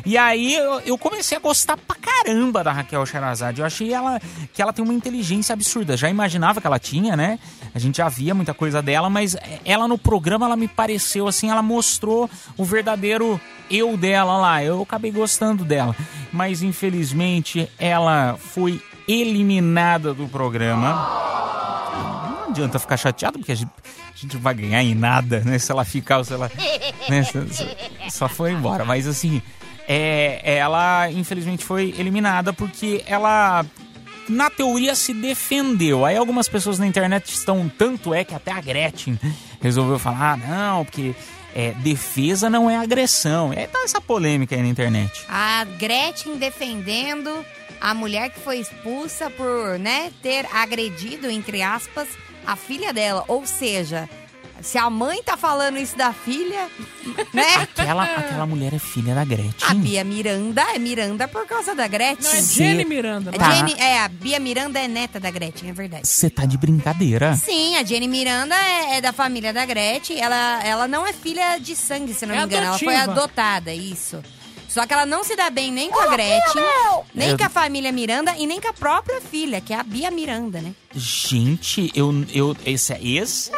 E 0.03 0.17
aí 0.17 0.55
eu, 0.85 0.97
comecei 0.97 1.37
a 1.37 1.41
gostar 1.41 1.77
pra 1.77 1.95
caramba 1.95 2.63
da 2.63 2.71
Raquel 2.71 3.05
Sherazade. 3.05 3.61
Eu 3.61 3.65
achei 3.65 3.93
ela 3.93 4.19
que 4.53 4.61
ela 4.61 4.73
tem 4.73 4.83
uma 4.83 4.93
inteligência 4.93 5.53
absurda. 5.53 5.95
Já 5.95 6.09
imaginava 6.09 6.59
que 6.59 6.67
ela 6.67 6.79
tinha, 6.79 7.15
né? 7.15 7.39
A 7.73 7.79
gente 7.79 7.97
já 7.97 8.09
via 8.09 8.33
muita 8.33 8.53
coisa 8.53 8.81
dela, 8.81 9.09
mas 9.09 9.35
ela 9.63 9.87
no 9.87 9.97
programa 9.97 10.45
ela 10.45 10.55
me 10.55 10.67
pareceu 10.67 11.27
assim, 11.27 11.49
ela 11.49 11.61
mostrou 11.61 12.29
o 12.57 12.65
verdadeiro 12.65 13.39
eu 13.69 13.95
dela 13.97 14.37
lá. 14.37 14.63
Eu 14.63 14.81
acabei 14.81 15.11
gostando 15.11 15.63
dela, 15.63 15.95
mas 16.31 16.61
infelizmente 16.61 17.69
ela 17.77 18.37
foi 18.37 18.81
eliminada 19.07 20.13
do 20.13 20.27
programa. 20.27 21.23
Não 22.39 22.49
adianta 22.49 22.79
ficar 22.79 22.97
chateado 22.97 23.39
porque 23.39 23.51
a 23.51 23.55
gente, 23.55 23.71
a 23.85 24.17
gente 24.17 24.37
vai 24.37 24.53
ganhar 24.53 24.81
em 24.81 24.95
nada, 24.95 25.41
né? 25.41 25.59
Se 25.59 25.71
ela 25.71 25.85
ficar 25.85 26.19
ou 26.19 26.23
se 26.23 26.33
ela 26.33 26.51
né, 27.09 27.23
só 28.09 28.27
foi 28.27 28.51
embora. 28.51 28.85
Mas 28.85 29.07
assim, 29.07 29.41
é, 29.87 30.57
ela 30.57 31.09
infelizmente 31.11 31.63
foi 31.63 31.93
eliminada 31.97 32.51
porque 32.51 33.03
ela 33.07 33.65
na 34.27 34.49
teoria 34.49 34.95
se 34.95 35.13
defendeu. 35.13 36.05
Aí 36.05 36.17
algumas 36.17 36.47
pessoas 36.47 36.79
na 36.79 36.87
internet 36.87 37.29
estão 37.29 37.69
tanto 37.69 38.13
é 38.13 38.23
que 38.23 38.33
até 38.33 38.51
a 38.51 38.61
Gretchen 38.61 39.19
resolveu 39.61 39.99
falar, 39.99 40.33
ah, 40.33 40.37
não, 40.37 40.85
porque 40.85 41.15
é, 41.53 41.71
defesa 41.71 42.49
não 42.49 42.69
é 42.69 42.77
agressão. 42.77 43.53
É 43.53 43.67
tá 43.67 43.79
essa 43.83 44.01
polêmica 44.01 44.55
aí 44.55 44.61
na 44.61 44.67
internet. 44.67 45.23
A 45.29 45.63
Gretchen 45.77 46.37
defendendo 46.37 47.45
a 47.79 47.93
mulher 47.93 48.29
que 48.29 48.39
foi 48.39 48.59
expulsa 48.59 49.29
por, 49.29 49.77
né, 49.77 50.11
ter 50.21 50.45
agredido, 50.51 51.29
entre 51.29 51.61
aspas, 51.61 52.07
a 52.45 52.55
filha 52.55 52.91
dela. 52.91 53.23
Ou 53.27 53.45
seja, 53.45 54.09
se 54.61 54.77
a 54.77 54.89
mãe 54.89 55.21
tá 55.23 55.35
falando 55.37 55.77
isso 55.77 55.95
da 55.97 56.11
filha, 56.13 56.67
né? 57.33 57.55
Aquela, 57.61 58.03
aquela 58.03 58.45
mulher 58.45 58.73
é 58.73 58.79
filha 58.79 59.13
da 59.13 59.23
Gretchen. 59.23 59.53
A 59.69 59.73
Bia 59.73 60.03
Miranda 60.03 60.61
é 60.73 60.79
Miranda 60.79 61.27
por 61.27 61.45
causa 61.45 61.75
da 61.75 61.87
Gretchen. 61.87 62.23
Não, 62.23 62.39
é 62.39 62.41
Jenny 62.41 62.85
Miranda. 62.85 63.31
A 63.31 63.33
Tá. 63.37 63.51
Jenny- 63.51 63.75
é, 63.79 63.99
a 64.01 64.07
Bia 64.07 64.39
Miranda 64.39 64.79
é 64.79 64.87
neta 64.87 65.19
da 65.19 65.29
Gretchen, 65.29 65.69
é 65.69 65.73
verdade. 65.73 66.07
Você 66.07 66.29
tá 66.29 66.45
de 66.45 66.57
brincadeira. 66.57 67.35
Sim, 67.35 67.75
a 67.77 67.83
Jenny 67.83 68.07
Miranda 68.07 68.55
é, 68.55 68.97
é 68.97 69.01
da 69.01 69.13
família 69.13 69.53
da 69.53 69.65
Gretchen. 69.65 70.19
Ela, 70.19 70.63
ela 70.63 70.87
não 70.87 71.05
é 71.05 71.13
filha 71.13 71.57
de 71.57 71.75
sangue, 71.75 72.13
se 72.13 72.25
não 72.25 72.33
É 72.33 72.39
me 72.39 72.43
engano. 72.45 72.67
Ela 72.67 72.79
foi 72.79 72.95
adotiva. 72.95 73.11
adotada, 73.23 73.73
isso. 73.73 74.21
Só 74.67 74.85
que 74.85 74.91
ela 74.93 75.05
não 75.05 75.23
se 75.23 75.35
dá 75.37 75.49
bem 75.49 75.71
nem 75.71 75.89
com 75.89 75.99
a 75.99 76.07
Gretchen, 76.07 76.61
nem 77.13 77.29
Eu- 77.29 77.37
com 77.37 77.45
a 77.45 77.49
família 77.49 77.91
Miranda 77.93 78.33
e 78.37 78.45
nem 78.45 78.59
com 78.59 78.67
a 78.67 78.73
própria 78.73 79.21
filha, 79.21 79.61
que 79.61 79.73
é 79.73 79.77
a 79.79 79.83
Bia 79.83 80.11
Miranda, 80.11 80.59
né? 80.59 80.73
Gente, 80.93 81.91
eu. 81.95 82.25
eu 82.33 82.57
esse, 82.65 82.93
esse, 83.01 83.51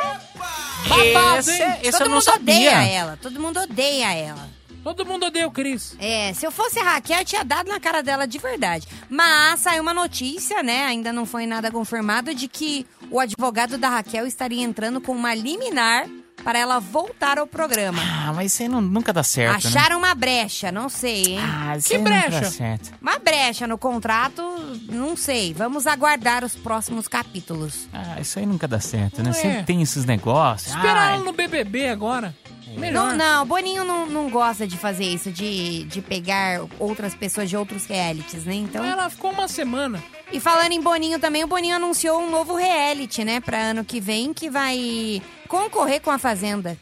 Babado, 0.88 1.40
esse, 1.40 1.64
hein? 1.64 1.74
esse 1.82 1.92
todo 1.92 2.02
eu 2.02 2.08
não 2.08 2.16
mundo 2.16 2.24
sabia. 2.24 2.72
odeia 2.72 2.88
ela, 2.90 3.18
todo 3.22 3.40
mundo 3.40 3.60
odeia 3.60 4.14
ela. 4.14 4.50
Todo 4.84 5.06
mundo 5.06 5.26
odeia 5.26 5.46
o 5.46 5.52
Cris. 5.52 5.98
É, 6.00 6.34
se 6.34 6.46
eu 6.46 6.52
fosse 6.52 6.80
a 6.80 6.84
Raquel, 6.84 7.20
eu 7.20 7.26
tinha 7.26 7.44
dado 7.44 7.68
na 7.68 7.78
cara 7.78 8.02
dela 8.02 8.26
de 8.26 8.38
verdade. 8.38 8.88
Mas 9.10 9.60
saiu 9.60 9.82
uma 9.82 9.94
notícia, 9.94 10.64
né? 10.64 10.86
Ainda 10.86 11.12
não 11.12 11.26
foi 11.26 11.46
nada 11.46 11.70
confirmado, 11.70 12.34
de 12.34 12.48
que 12.48 12.88
o 13.12 13.20
advogado 13.20 13.78
da 13.78 13.90
Raquel 13.90 14.26
estaria 14.26 14.64
entrando 14.64 15.02
com 15.02 15.12
uma 15.12 15.34
liminar 15.36 16.08
para 16.44 16.58
ela 16.60 16.80
voltar 16.80 17.38
ao 17.40 17.48
programa. 17.48 18.02
Ah, 18.02 18.32
mas 18.34 18.54
isso 18.54 18.64
aí 18.64 18.70
não- 18.70 18.80
nunca 18.82 19.12
dá 19.12 19.24
certo, 19.24 19.64
né? 19.66 19.70
Acharam 19.70 19.98
uma 19.98 20.14
brecha, 20.16 20.72
não 20.72 20.88
sei, 20.90 21.24
hein? 21.34 21.40
Ah, 21.42 21.78
isso 21.78 21.88
Que 21.90 21.96
aí 21.96 22.02
nunca 22.02 22.12
dá 22.22 22.28
brecha? 22.40 22.52
certo. 22.52 22.92
Uma 23.02 23.20
brecha 23.20 23.68
no 23.68 23.78
contrato, 23.78 24.42
não 24.90 25.18
sei. 25.18 25.54
Vamos 25.54 25.86
aguardar 25.88 26.44
os 26.44 26.56
próximos 26.56 27.08
capítulos. 27.08 27.88
Ah, 27.94 28.20
isso 28.22 28.40
aí 28.40 28.46
nunca 28.46 28.68
dá 28.68 28.80
certo, 28.80 29.22
né? 29.24 29.32
É. 29.32 29.34
Sempre 29.34 29.64
tem 29.64 29.82
esses 29.82 30.06
negócios. 30.06 30.74
Esperar 30.76 31.14
ela 31.16 31.24
no 31.24 31.34
BBB 31.34 31.90
agora. 31.90 32.36
Melhor. 32.78 33.08
Não, 33.08 33.18
não, 33.18 33.44
o 33.44 33.46
Boninho 33.46 33.84
não, 33.84 34.06
não 34.06 34.30
gosta 34.30 34.68
de 34.68 34.78
fazer 34.78 35.06
isso, 35.06 35.32
de, 35.32 35.86
de 35.86 36.02
pegar 36.02 36.62
outras 36.78 37.16
pessoas 37.16 37.50
de 37.50 37.58
outros 37.58 37.86
realities, 37.86 38.44
né? 38.44 38.54
Então. 38.56 38.84
Ela 38.86 39.10
ficou 39.10 39.32
uma 39.32 39.48
semana. 39.48 40.04
E 40.32 40.40
falando 40.40 40.74
em 40.74 40.82
Boninho 40.82 41.18
também, 41.18 41.44
o 41.44 41.48
Boninho 41.48 41.78
anunciou 41.78 42.22
um 42.22 42.30
novo 42.30 42.56
reality, 42.56 43.24
né, 43.24 43.40
pra 43.40 43.58
ano 43.58 43.84
que 43.86 44.00
vem, 44.02 44.34
que 44.34 44.50
vai 44.50 45.22
concorrer 45.48 46.02
com 46.02 46.12
a 46.12 46.18
Fazenda 46.20 46.78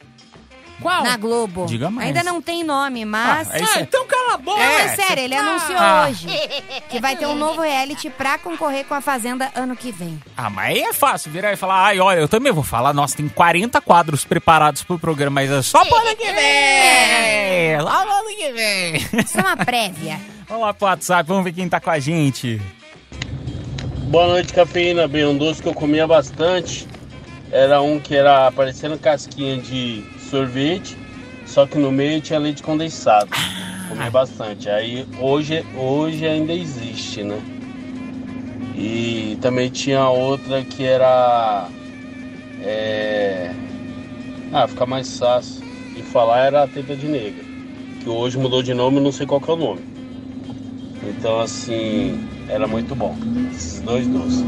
Qual? 0.82 1.04
na 1.04 1.16
Globo. 1.16 1.66
Diga 1.66 1.90
mais. 1.90 2.08
Ainda 2.08 2.22
não 2.24 2.42
tem 2.42 2.64
nome, 2.64 3.06
mas. 3.06 3.50
Ah, 3.50 3.58
é 3.58 3.62
isso 3.62 3.78
Ah, 3.78 3.82
então 3.82 4.06
cala 4.06 4.34
a 4.34 4.38
boca. 4.38 4.60
É, 4.62 4.82
É, 4.82 4.88
sério, 4.96 5.24
ele 5.24 5.36
anunciou 5.36 5.78
Ah. 5.80 6.08
hoje 6.10 6.28
que 6.90 7.00
vai 7.00 7.16
ter 7.16 7.26
um 7.28 7.36
novo 7.36 7.62
reality 7.62 8.10
pra 8.10 8.38
concorrer 8.38 8.84
com 8.86 8.94
a 8.94 9.00
Fazenda 9.02 9.50
ano 9.56 9.76
que 9.76 9.92
vem. 9.92 10.20
Ah, 10.36 10.50
mas 10.50 10.76
aí 10.76 10.82
é 10.84 10.92
fácil 10.94 11.32
virar 11.32 11.54
e 11.54 11.56
falar, 11.56 11.86
ai, 11.86 12.00
olha, 12.00 12.20
eu 12.20 12.28
também 12.28 12.52
vou 12.52 12.64
falar, 12.64 12.94
nossa, 12.94 13.16
tem 13.16 13.30
40 13.30 13.80
quadros 13.80 14.26
preparados 14.26 14.84
pro 14.84 15.00
programa, 15.00 15.36
mas 15.36 15.50
é 15.50 15.62
só 15.62 15.86
pro 15.86 15.96
ano 15.96 16.16
que 16.18 16.32
vem! 16.34 17.78
Lá 17.82 18.06
no 18.06 18.12
ano 18.12 18.36
que 18.36 18.52
vem! 18.52 18.96
Isso 19.24 19.40
é 19.40 19.42
uma 19.42 19.58
prévia. 19.58 20.20
Vamos 20.50 20.66
lá 20.66 20.74
pro 20.74 20.86
WhatsApp, 20.88 21.28
vamos 21.28 21.44
ver 21.44 21.54
quem 21.54 21.68
tá 21.68 21.80
com 21.80 21.90
a 21.90 21.98
gente. 22.00 22.62
Boa 24.10 24.28
noite, 24.28 24.54
cafeína. 24.54 25.08
Bem, 25.08 25.26
um 25.26 25.36
doce 25.36 25.60
que 25.62 25.68
eu 25.68 25.74
comia 25.74 26.06
bastante 26.06 26.88
era 27.56 27.82
um 27.82 28.02
que 28.02 28.14
era 28.14 28.52
parecendo 28.52 29.00
casquinha 29.00 29.58
de 29.58 30.04
sorvete, 30.30 30.98
só 31.46 31.66
que 31.66 31.78
no 31.78 31.90
meio 31.90 32.20
tinha 32.20 32.38
leite 32.38 32.62
condensado. 32.62 33.30
Comia 33.88 34.12
bastante. 34.12 34.70
Aí 34.70 35.08
hoje, 35.18 35.66
hoje 35.74 36.28
ainda 36.28 36.52
existe, 36.52 37.24
né? 37.24 37.42
E 38.76 39.38
também 39.40 39.70
tinha 39.70 40.10
outra 40.10 40.66
que 40.66 40.84
era. 40.84 41.70
É... 42.62 43.54
Ah, 44.52 44.68
fica 44.68 44.86
mais 44.86 45.18
fácil 45.18 45.64
de 45.96 46.04
falar 46.04 46.40
era 46.40 46.64
a 46.64 46.68
teta 46.68 46.94
de 46.94 47.08
negra. 47.08 47.46
Que 48.02 48.10
hoje 48.10 48.38
mudou 48.38 48.62
de 48.62 48.74
nome, 48.74 49.00
não 49.00 49.14
sei 49.14 49.26
qual 49.26 49.40
que 49.40 49.50
é 49.50 49.54
o 49.54 49.58
nome. 49.58 49.82
Então 51.04 51.40
assim, 51.40 52.20
era 52.50 52.68
muito 52.68 52.94
bom. 52.94 53.16
Esses 53.54 53.80
dois 53.80 54.06
doces. 54.08 54.44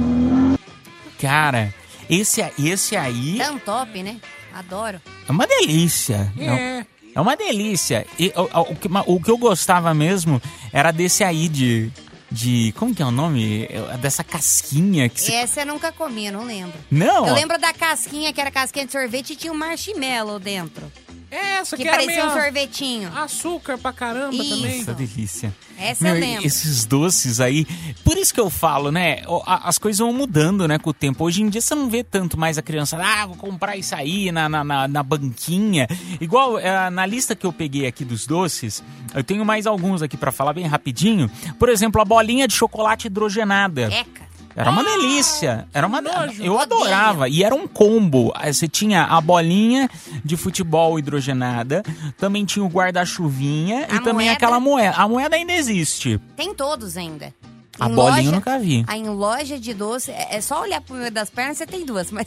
Cara, 1.18 1.74
esse, 2.10 2.42
esse 2.60 2.96
aí 2.96 3.38
Tão 3.38 3.60
top, 3.60 4.02
né? 4.04 4.18
Adoro. 4.54 5.02
é 5.28 5.32
uma 5.32 5.46
delícia. 5.46 6.32
É. 6.40 6.86
É 7.14 7.22
uma 7.22 7.36
delícia. 7.36 8.06
E, 8.20 8.32
o, 8.36 8.62
o 8.72 8.76
que, 8.76 8.88
o 9.08 9.20
que 9.20 9.32
eu 9.32 9.38
gostava 9.38 9.94
mesmo 9.94 10.42
era 10.72 10.92
desse 10.92 11.24
aí 11.24 11.50
de. 11.50 11.92
de 12.32 12.72
como 12.78 12.94
que 12.94 13.02
é 13.02 13.06
o 13.06 13.12
nome? 13.12 13.66
É, 13.66 13.98
Dessa 13.98 14.24
casquinha 14.24 15.10
que 15.10 15.20
se. 15.20 15.34
Essa 15.34 15.62
eu 15.62 15.66
nunca 15.66 15.92
comi, 15.92 16.28
eu 16.28 16.34
não 16.34 16.44
lembro. 16.44 16.78
Não! 16.92 17.28
Eu 17.28 17.34
lembro 17.34 17.58
da 17.60 17.74
casquinha, 17.74 18.32
que 18.32 18.40
era 18.40 18.52
casquinha 18.52 18.86
de 18.86 18.92
sorvete 18.92 19.34
e 19.34 19.36
tinha 19.36 19.52
um 19.52 19.58
marshmallow 19.58 20.40
dentro. 20.40 20.92
É 21.30 21.56
essa 21.60 21.76
que, 21.76 21.84
Que 21.84 21.90
era 21.90 21.98
parecia 21.98 22.26
um 22.26 22.32
sorvetinho. 22.32 23.12
açúcar 23.16 23.78
pra 23.78 23.92
caramba 23.92 24.34
Isso. 24.36 24.56
também. 24.56 24.82
Essa 24.82 24.94
delícia. 24.94 25.56
Essa 25.78 26.04
Meu, 26.06 26.16
eu 26.16 26.20
lembro. 26.22 26.48
Esses 26.48 26.86
doces 26.86 27.40
aí. 27.40 27.66
Por 28.04 28.18
isso 28.18 28.34
que 28.34 28.40
eu 28.40 28.50
falo, 28.50 28.92
né? 28.92 29.22
As 29.46 29.78
coisas 29.78 30.00
vão 30.00 30.12
mudando, 30.14 30.68
né, 30.68 30.80
com 30.80 30.90
o 30.90 30.94
tempo. 30.94 31.24
Hoje 31.26 31.42
em 31.44 31.50
dia 31.50 31.62
você 31.62 31.76
não 31.76 31.90
vê 31.90 32.04
tanto 32.04 32.40
mais 32.40 32.58
a 32.58 32.62
criança, 32.62 32.98
ah, 32.98 33.26
vou 33.26 33.36
comprar 33.36 33.76
isso 33.78 33.94
aí 33.94 34.32
na, 34.32 34.48
na, 34.50 34.64
na- 34.64 34.88
na 34.88 35.04
banquinha. 35.04 35.88
Igual 36.20 36.58
eh, 36.60 36.90
na 36.90 37.06
lista 37.06 37.36
que 37.36 37.46
eu 37.46 37.52
peguei 37.54 37.86
aqui 37.86 38.04
dos 38.06 38.26
doces, 38.26 38.82
eu 39.14 39.24
tenho 39.24 39.44
mais 39.46 39.68
alguns 39.68 40.02
aqui 40.02 40.16
pra 40.18 40.32
falar 40.32 40.54
bem 40.54 40.66
rapidinho. 40.66 41.30
Por 41.60 41.70
exemplo, 41.70 42.02
a 42.02 42.06
bolinha 42.06 42.48
de 42.48 42.54
chocolate 42.56 43.08
hidrogenada. 43.08 43.92
Eca. 43.94 44.27
Era 44.58 44.72
uma 44.72 44.84
delícia. 44.84 45.68
Era 45.74 45.86
uma. 45.86 46.02
nojo. 46.02 46.44
Eu 46.44 46.58
adorava. 46.60 47.30
E 47.30 47.44
era 47.44 47.54
um 47.54 47.68
combo. 47.68 48.34
Você 48.44 48.68
tinha 48.68 49.04
a 49.04 49.22
bolinha 49.22 49.88
de 50.26 50.36
futebol 50.36 50.98
hidrogenada, 50.98 51.84
também 52.18 52.44
tinha 52.44 52.66
o 52.66 52.68
guarda-chuvinha 52.68 53.82
e 53.82 53.96
A 53.98 54.02
também 54.02 54.26
moeda. 54.28 54.32
aquela 54.34 54.60
moeda. 54.60 54.96
A 54.98 55.08
moeda 55.08 55.36
ainda 55.36 55.54
existe. 55.54 56.20
Tem 56.36 56.54
todos 56.56 56.98
ainda. 56.98 57.32
A 57.80 57.88
Em 57.88 57.94
bolinha 57.94 58.18
eu 58.18 58.24
loja- 58.26 58.32
nunca 58.32 58.58
vi. 58.58 58.84
Aí 58.88 59.00
em 59.00 59.08
loja 59.10 59.60
de 59.60 59.72
doce, 59.76 60.10
é 60.10 60.30
é 60.38 60.42
só 60.42 60.62
olhar 60.64 60.82
pro 60.82 60.96
meio 60.96 61.12
das 61.12 61.30
pernas, 61.30 61.60
você 61.60 61.68
tem 61.68 61.86
duas, 61.86 62.10
mas. 62.12 62.26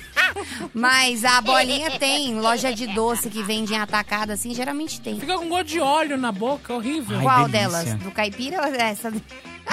mas 0.72 1.24
a 1.24 1.40
bolinha 1.42 1.90
tem. 1.98 2.30
Em 2.30 2.40
loja 2.40 2.72
de 2.72 2.86
doce 2.86 3.28
que 3.28 3.42
vende 3.42 3.74
em 3.74 3.78
atacado, 3.78 4.30
assim, 4.30 4.54
geralmente 4.54 5.00
tem. 5.00 5.18
Fica 5.20 5.36
com 5.36 5.48
gosto 5.48 5.66
de 5.66 5.80
óleo 5.80 6.16
na 6.16 6.32
boca, 6.32 6.72
horrível. 6.72 7.18
Ai, 7.18 7.22
Qual 7.22 7.48
delícia. 7.48 7.82
delas? 7.84 7.94
Do 8.02 8.10
caipira 8.10 8.58
ou 8.66 8.74
essa? 8.74 9.12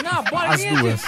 Não, 0.03 0.19
As 0.19 0.29
bolinha 0.29 0.73
de- 0.75 0.81
duas. 0.81 1.01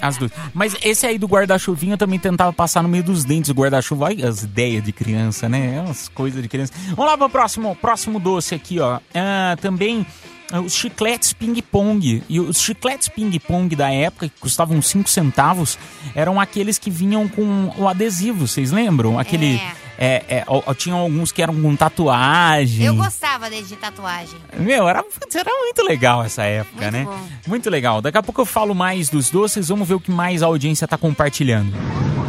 As 0.00 0.16
duas. 0.16 0.30
Mas 0.54 0.76
esse 0.82 1.06
aí 1.06 1.18
do 1.18 1.26
guarda-chuvinha 1.26 1.94
eu 1.94 1.98
também 1.98 2.18
tentava 2.18 2.52
passar 2.52 2.82
no 2.82 2.88
meio 2.88 3.02
dos 3.04 3.24
dentes 3.24 3.48
do 3.52 3.60
guarda-chuva. 3.60 4.06
Olha 4.06 4.28
as 4.28 4.42
ideias 4.42 4.82
de 4.84 4.92
criança, 4.92 5.48
né? 5.48 5.76
É 5.76 5.80
umas 5.80 6.08
coisas 6.08 6.42
de 6.42 6.48
criança. 6.48 6.72
Vamos 6.88 7.06
lá 7.06 7.16
pro 7.18 7.28
próximo, 7.28 7.74
próximo 7.76 8.18
doce 8.20 8.54
aqui, 8.54 8.78
ó. 8.80 9.00
Ah, 9.14 9.56
também 9.60 10.06
ah, 10.50 10.60
os 10.60 10.74
chicletes 10.74 11.32
ping-pong. 11.32 12.22
E 12.28 12.40
os 12.40 12.60
chicletes 12.60 13.08
ping-pong 13.08 13.74
da 13.74 13.90
época, 13.90 14.28
que 14.28 14.40
custavam 14.40 14.80
5 14.80 15.08
centavos, 15.08 15.78
eram 16.14 16.40
aqueles 16.40 16.78
que 16.78 16.90
vinham 16.90 17.26
com 17.28 17.72
o 17.76 17.88
adesivo, 17.88 18.46
vocês 18.46 18.70
lembram? 18.70 19.18
Aquele. 19.18 19.56
É, 19.56 19.72
é, 19.98 20.44
ó, 20.46 20.62
ó, 20.66 20.74
tinham 20.74 20.98
alguns 20.98 21.30
que 21.32 21.42
eram 21.42 21.60
com 21.60 21.76
tatuagem. 21.76 22.86
Eu 22.86 22.96
gostava 22.96 23.48
desse 23.50 23.68
de 23.68 23.76
tatuagem. 23.76 24.38
Meu, 24.56 24.88
era, 24.88 25.04
era 25.34 25.50
muito 25.60 25.82
legal 25.82 26.24
essa 26.24 26.42
época, 26.42 26.90
Muito 26.90 26.92
né? 26.92 27.04
bom. 27.04 27.28
Muito 27.46 27.70
legal. 27.70 28.00
Daqui 28.00 28.18
a 28.18 28.22
pouco 28.22 28.40
eu 28.40 28.46
falo 28.46 28.74
mais 28.74 29.08
dos 29.08 29.30
doces, 29.30 29.68
vamos 29.68 29.86
ver 29.86 29.94
o 29.94 30.00
que 30.00 30.10
mais 30.10 30.42
a 30.42 30.46
audiência 30.46 30.88
tá 30.88 30.96
compartilhando. 30.98 31.72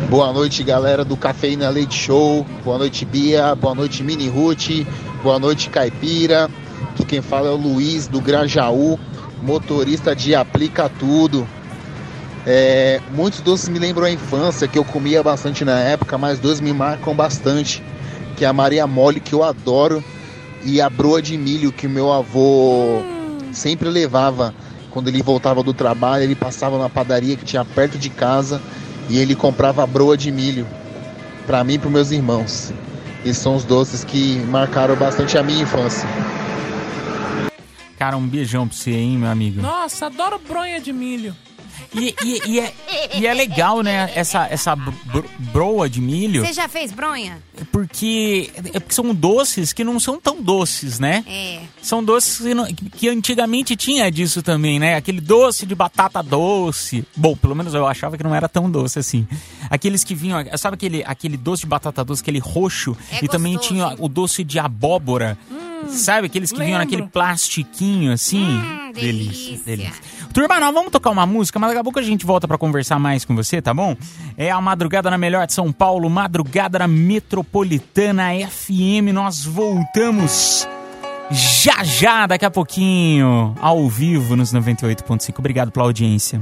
Boa 0.09 0.31
noite, 0.31 0.63
galera 0.63 1.03
do 1.03 1.17
Cafeína 1.17 1.69
Leite 1.69 1.95
Show. 1.95 2.45
Boa 2.63 2.77
noite, 2.77 3.05
Bia. 3.05 3.55
Boa 3.55 3.73
noite, 3.73 4.03
Mini 4.03 4.27
Ruth. 4.27 4.85
Boa 5.23 5.39
noite, 5.39 5.69
Caipira. 5.69 6.49
Aqui 6.91 7.05
quem 7.05 7.21
fala 7.21 7.47
é 7.47 7.51
o 7.51 7.55
Luiz 7.55 8.07
do 8.07 8.21
Grajaú, 8.21 8.99
motorista 9.41 10.15
de 10.15 10.35
Aplica 10.35 10.87
Tudo. 10.87 11.47
É, 12.45 12.99
muitos 13.11 13.39
doces 13.39 13.69
me 13.69 13.79
lembram 13.79 14.05
a 14.05 14.11
infância, 14.11 14.67
que 14.67 14.77
eu 14.77 14.83
comia 14.83 15.23
bastante 15.23 15.63
na 15.63 15.79
época, 15.79 16.17
mas 16.17 16.39
dois 16.39 16.59
me 16.59 16.73
marcam 16.73 17.15
bastante, 17.15 17.81
que 18.35 18.43
é 18.43 18.47
a 18.47 18.53
Maria 18.53 18.85
Mole, 18.85 19.19
que 19.19 19.33
eu 19.33 19.43
adoro, 19.43 20.03
e 20.63 20.81
a 20.81 20.89
broa 20.89 21.21
de 21.21 21.37
milho, 21.37 21.71
que 21.71 21.87
meu 21.87 22.11
avô 22.11 23.01
sempre 23.51 23.89
levava. 23.89 24.53
Quando 24.91 25.07
ele 25.07 25.23
voltava 25.23 25.63
do 25.63 25.73
trabalho, 25.73 26.23
ele 26.23 26.35
passava 26.35 26.77
na 26.77 26.89
padaria 26.89 27.35
que 27.35 27.45
tinha 27.45 27.65
perto 27.65 27.97
de 27.97 28.09
casa 28.09 28.61
e 29.09 29.17
ele 29.17 29.35
comprava 29.35 29.83
a 29.83 29.87
broa 29.87 30.15
de 30.15 30.31
milho 30.31 30.67
para 31.47 31.63
mim 31.63 31.73
e 31.73 31.79
para 31.79 31.89
meus 31.89 32.11
irmãos. 32.11 32.71
Esses 33.25 33.41
são 33.41 33.55
os 33.55 33.63
doces 33.63 34.03
que 34.03 34.37
marcaram 34.47 34.95
bastante 34.95 35.37
a 35.37 35.43
minha 35.43 35.63
infância. 35.63 36.07
Cara, 37.97 38.17
um 38.17 38.27
beijão 38.27 38.67
pra 38.67 38.75
você, 38.75 38.91
hein, 38.91 39.17
meu 39.17 39.29
amigo. 39.29 39.61
Nossa, 39.61 40.07
adoro 40.07 40.39
bronha 40.45 40.79
de 40.79 40.91
milho. 40.91 41.35
E, 41.93 42.15
e- 42.23 42.41
e 42.47 42.59
é, 42.59 42.73
e 43.19 43.27
é 43.27 43.33
legal, 43.33 43.81
né? 43.81 44.11
Essa, 44.15 44.47
essa 44.49 44.75
br- 44.75 45.25
broa 45.37 45.89
de 45.89 46.01
milho. 46.01 46.45
Você 46.45 46.53
já 46.53 46.67
fez 46.67 46.91
bronha? 46.91 47.37
Porque, 47.71 48.49
é 48.73 48.79
porque 48.79 48.93
são 48.95 49.13
doces 49.13 49.71
que 49.73 49.83
não 49.83 49.99
são 49.99 50.19
tão 50.19 50.41
doces, 50.41 50.99
né? 50.99 51.23
É. 51.27 51.59
São 51.81 52.03
doces 52.03 52.37
que, 52.39 52.53
não- 52.53 52.65
que 52.65 53.09
antigamente 53.09 53.75
tinha 53.75 54.11
disso 54.11 54.41
também, 54.41 54.79
né? 54.79 54.95
Aquele 54.95 55.21
doce 55.21 55.65
de 55.65 55.75
batata 55.75 56.23
doce. 56.23 57.05
Bom, 57.15 57.35
pelo 57.35 57.55
menos 57.55 57.73
eu 57.73 57.85
achava 57.87 58.17
que 58.17 58.23
não 58.23 58.33
era 58.33 58.49
tão 58.49 58.69
doce 58.69 58.97
assim. 58.99 59.27
Aqueles 59.69 60.03
que 60.03 60.15
vinham, 60.15 60.37
sabe 60.57 60.75
aquele, 60.75 61.03
aquele 61.05 61.37
doce 61.37 61.61
de 61.61 61.67
batata 61.67 62.03
doce, 62.03 62.21
aquele 62.21 62.39
roxo? 62.39 62.97
É 63.11 63.23
e 63.25 63.27
também 63.27 63.53
gostoso. 63.53 63.73
tinha 63.75 63.95
o 63.99 64.07
doce 64.07 64.43
de 64.43 64.57
abóbora. 64.59 65.37
Sabe? 65.89 66.27
Aqueles 66.27 66.51
que 66.51 66.59
vinham 66.59 66.77
naquele 66.77 67.03
plastiquinho 67.03 68.11
assim. 68.11 68.43
Hum, 68.43 68.91
delícia. 68.93 69.59
delícia. 69.65 70.01
Turma, 70.33 70.59
nós 70.59 70.73
vamos 70.73 70.91
tocar 70.91 71.11
uma 71.11 71.25
música, 71.25 71.59
mas 71.59 71.69
daqui 71.69 71.79
a 71.79 71.83
pouco 71.83 71.99
a 71.99 72.01
gente 72.01 72.25
volta 72.25 72.47
pra 72.47 72.57
conversar 72.57 72.97
mais 72.99 73.23
com 73.23 73.35
você, 73.35 73.61
tá 73.61 73.73
bom? 73.73 73.95
É 74.35 74.49
a 74.49 74.59
Madrugada 74.59 75.09
na 75.11 75.17
Melhor 75.17 75.45
de 75.45 75.53
São 75.53 75.71
Paulo, 75.71 76.09
Madrugada 76.09 76.79
na 76.79 76.87
Metropolitana 76.87 78.29
FM. 78.49 79.13
Nós 79.13 79.45
voltamos 79.45 80.67
já 81.31 81.83
já, 81.83 82.27
daqui 82.27 82.45
a 82.45 82.51
pouquinho, 82.51 83.55
ao 83.61 83.87
vivo 83.89 84.35
nos 84.35 84.53
98.5. 84.53 85.39
Obrigado 85.39 85.71
pela 85.71 85.85
audiência. 85.85 86.41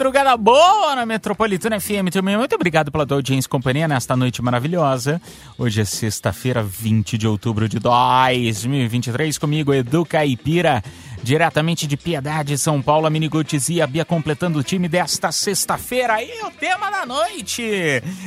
Madrugada 0.00 0.34
boa 0.34 0.96
na 0.96 1.04
Metropolitana 1.04 1.78
FM 1.78 2.08
também. 2.10 2.34
Muito 2.34 2.54
obrigado 2.54 2.90
pela 2.90 3.06
tua 3.06 3.18
audiência 3.18 3.46
e 3.46 3.50
companhia 3.50 3.86
nesta 3.86 4.16
noite 4.16 4.40
maravilhosa. 4.40 5.20
Hoje 5.58 5.82
é 5.82 5.84
sexta-feira, 5.84 6.62
20 6.62 7.18
de 7.18 7.28
outubro 7.28 7.68
de 7.68 7.78
2023. 7.78 9.36
Comigo, 9.36 9.74
Edu 9.74 10.06
Caipira, 10.06 10.82
diretamente 11.22 11.86
de 11.86 11.98
Piedade, 11.98 12.56
São 12.56 12.80
Paulo. 12.80 13.06
A 13.06 13.10
Miniguts 13.10 13.68
e 13.68 13.82
a 13.82 13.86
Bia 13.86 14.02
completando 14.02 14.58
o 14.58 14.62
time 14.62 14.88
desta 14.88 15.30
sexta-feira. 15.30 16.22
E 16.22 16.44
o 16.44 16.50
tema 16.50 16.90
da 16.90 17.04
noite. 17.04 17.62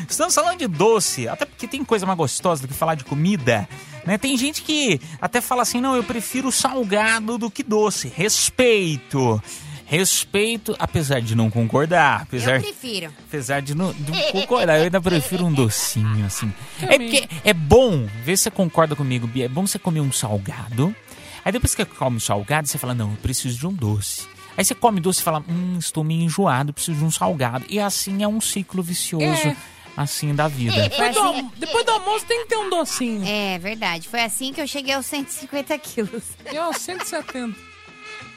Estamos 0.07 0.35
falando 0.35 0.59
de 0.59 0.67
doce, 0.67 1.27
até 1.27 1.43
porque 1.43 1.67
tem 1.67 1.83
coisa 1.83 2.05
mais 2.05 2.19
gostosa 2.19 2.61
do 2.61 2.67
que 2.67 2.75
falar 2.75 2.93
de 2.93 3.03
comida. 3.03 3.67
Né? 4.05 4.19
Tem 4.19 4.37
gente 4.37 4.61
que 4.61 5.01
até 5.19 5.41
fala 5.41 5.63
assim: 5.63 5.81
não, 5.81 5.95
eu 5.95 6.03
prefiro 6.03 6.51
salgado 6.51 7.39
do 7.39 7.49
que 7.49 7.63
doce. 7.63 8.13
Respeito. 8.15 9.41
Respeito, 9.85 10.75
apesar 10.79 11.21
de 11.21 11.35
não 11.35 11.49
concordar, 11.49 12.21
apesar, 12.23 12.55
Eu 12.55 12.61
prefiro. 12.61 13.13
apesar 13.27 13.61
de 13.61 13.75
não 13.75 13.91
de 13.93 14.11
não 14.11 14.21
concordar, 14.31 14.77
eu 14.77 14.85
ainda 14.85 15.01
prefiro 15.01 15.45
um 15.45 15.53
docinho, 15.53 16.25
assim. 16.25 16.51
É 16.81 16.97
porque 16.97 17.27
é 17.43 17.53
bom, 17.53 18.07
vê 18.23 18.35
se 18.35 18.43
você 18.43 18.51
concorda 18.51 18.95
comigo, 18.95 19.27
Bia, 19.27 19.45
é 19.45 19.49
bom 19.49 19.67
você 19.67 19.77
comer 19.77 19.99
um 19.99 20.11
salgado, 20.11 20.95
aí 21.43 21.51
depois 21.51 21.75
que 21.75 21.83
você 21.83 21.89
come 21.89 22.17
o 22.17 22.21
salgado, 22.21 22.67
você 22.67 22.77
fala, 22.77 22.95
não, 22.95 23.11
eu 23.11 23.17
preciso 23.17 23.57
de 23.59 23.67
um 23.67 23.73
doce. 23.73 24.27
Aí 24.57 24.63
você 24.63 24.73
come 24.75 24.99
doce 24.99 25.19
e 25.19 25.23
fala, 25.23 25.43
hum, 25.49 25.77
estou 25.79 26.03
meio 26.03 26.21
enjoado, 26.21 26.73
preciso 26.73 26.97
de 26.97 27.03
um 27.03 27.11
salgado. 27.11 27.65
E 27.69 27.79
assim 27.79 28.23
é 28.23 28.27
um 28.27 28.39
ciclo 28.39 28.81
vicioso, 28.83 29.25
É. 29.47 29.55
assim, 29.97 30.33
da 30.33 30.47
vida. 30.47 30.89
Depois 30.89 31.13
do, 31.15 31.51
depois 31.57 31.85
do 31.85 31.91
almoço 31.91 32.25
tem 32.25 32.43
que 32.43 32.49
ter 32.49 32.57
um 32.57 32.69
docinho. 32.69 33.23
É 33.27 33.57
verdade. 33.57 34.07
Foi 34.07 34.21
assim 34.21 34.53
que 34.53 34.61
eu 34.61 34.67
cheguei 34.67 34.93
aos 34.93 35.07
150 35.07 35.77
quilos. 35.79 36.23
Eu, 36.45 36.71
170. 36.71 37.55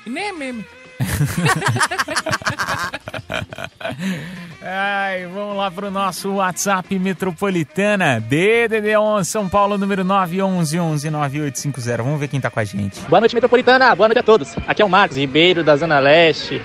E 0.06 0.10
nem 0.10 0.24
é 0.28 0.32
meme. 0.32 0.64
Ai, 4.62 5.26
vamos 5.26 5.56
lá 5.56 5.70
pro 5.70 5.90
nosso 5.90 6.34
WhatsApp 6.34 6.98
Metropolitana, 6.98 8.20
DDD11 8.20 9.24
São 9.24 9.48
Paulo, 9.48 9.78
número 9.78 10.04
911-9850. 10.04 11.96
Vamos 11.98 12.18
ver 12.18 12.28
quem 12.28 12.40
tá 12.40 12.50
com 12.50 12.60
a 12.60 12.64
gente. 12.64 13.00
Boa 13.08 13.20
noite, 13.20 13.34
Metropolitana. 13.34 13.94
Boa 13.94 14.08
noite 14.08 14.18
a 14.18 14.22
todos. 14.22 14.56
Aqui 14.66 14.82
é 14.82 14.84
o 14.84 14.88
Marcos 14.88 15.16
Ribeiro, 15.16 15.62
da 15.62 15.76
Zona 15.76 15.98
Leste. 15.98 16.60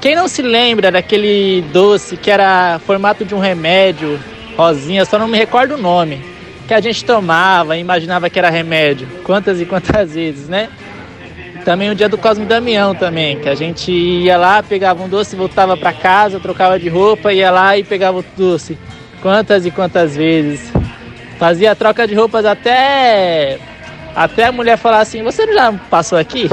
Quem 0.00 0.14
não 0.14 0.28
se 0.28 0.40
lembra 0.42 0.90
daquele 0.90 1.62
doce 1.72 2.16
que 2.16 2.30
era 2.30 2.78
formato 2.86 3.24
de 3.24 3.34
um 3.34 3.38
remédio, 3.38 4.18
rosinha, 4.56 5.04
só 5.04 5.18
não 5.18 5.28
me 5.28 5.36
recordo 5.36 5.74
o 5.74 5.78
nome, 5.78 6.24
que 6.66 6.72
a 6.72 6.80
gente 6.80 7.04
tomava 7.04 7.76
e 7.76 7.80
imaginava 7.80 8.30
que 8.30 8.38
era 8.38 8.48
remédio. 8.48 9.06
Quantas 9.24 9.60
e 9.60 9.66
quantas 9.66 10.14
vezes, 10.14 10.48
né? 10.48 10.70
Também 11.70 11.88
o 11.88 11.94
dia 11.94 12.08
do 12.08 12.18
Cosme 12.18 12.46
Damião 12.46 12.96
também, 12.96 13.38
que 13.38 13.48
a 13.48 13.54
gente 13.54 13.92
ia 13.92 14.36
lá, 14.36 14.60
pegava 14.60 15.04
um 15.04 15.08
doce, 15.08 15.36
voltava 15.36 15.76
pra 15.76 15.92
casa, 15.92 16.40
trocava 16.40 16.80
de 16.80 16.88
roupa, 16.88 17.32
ia 17.32 17.48
lá 17.48 17.78
e 17.78 17.84
pegava 17.84 18.18
o 18.18 18.24
doce. 18.36 18.76
Quantas 19.22 19.64
e 19.64 19.70
quantas 19.70 20.16
vezes. 20.16 20.72
Fazia 21.38 21.76
troca 21.76 22.08
de 22.08 22.14
roupas 22.16 22.44
até 22.44 23.60
até 24.16 24.46
a 24.46 24.52
mulher 24.52 24.78
falar 24.78 24.98
assim, 24.98 25.22
você 25.22 25.46
já 25.46 25.72
passou 25.88 26.18
aqui? 26.18 26.48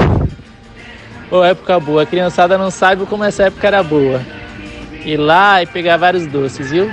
Ô, 1.32 1.42
época 1.42 1.80
boa, 1.80 2.04
a 2.04 2.06
criançada 2.06 2.56
não 2.56 2.70
sabe 2.70 3.04
como 3.04 3.24
essa 3.24 3.42
época 3.42 3.66
era 3.66 3.82
boa. 3.82 4.22
Ir 5.04 5.16
lá 5.16 5.60
e 5.60 5.66
pegar 5.66 5.96
vários 5.96 6.28
doces, 6.28 6.70
viu? 6.70 6.92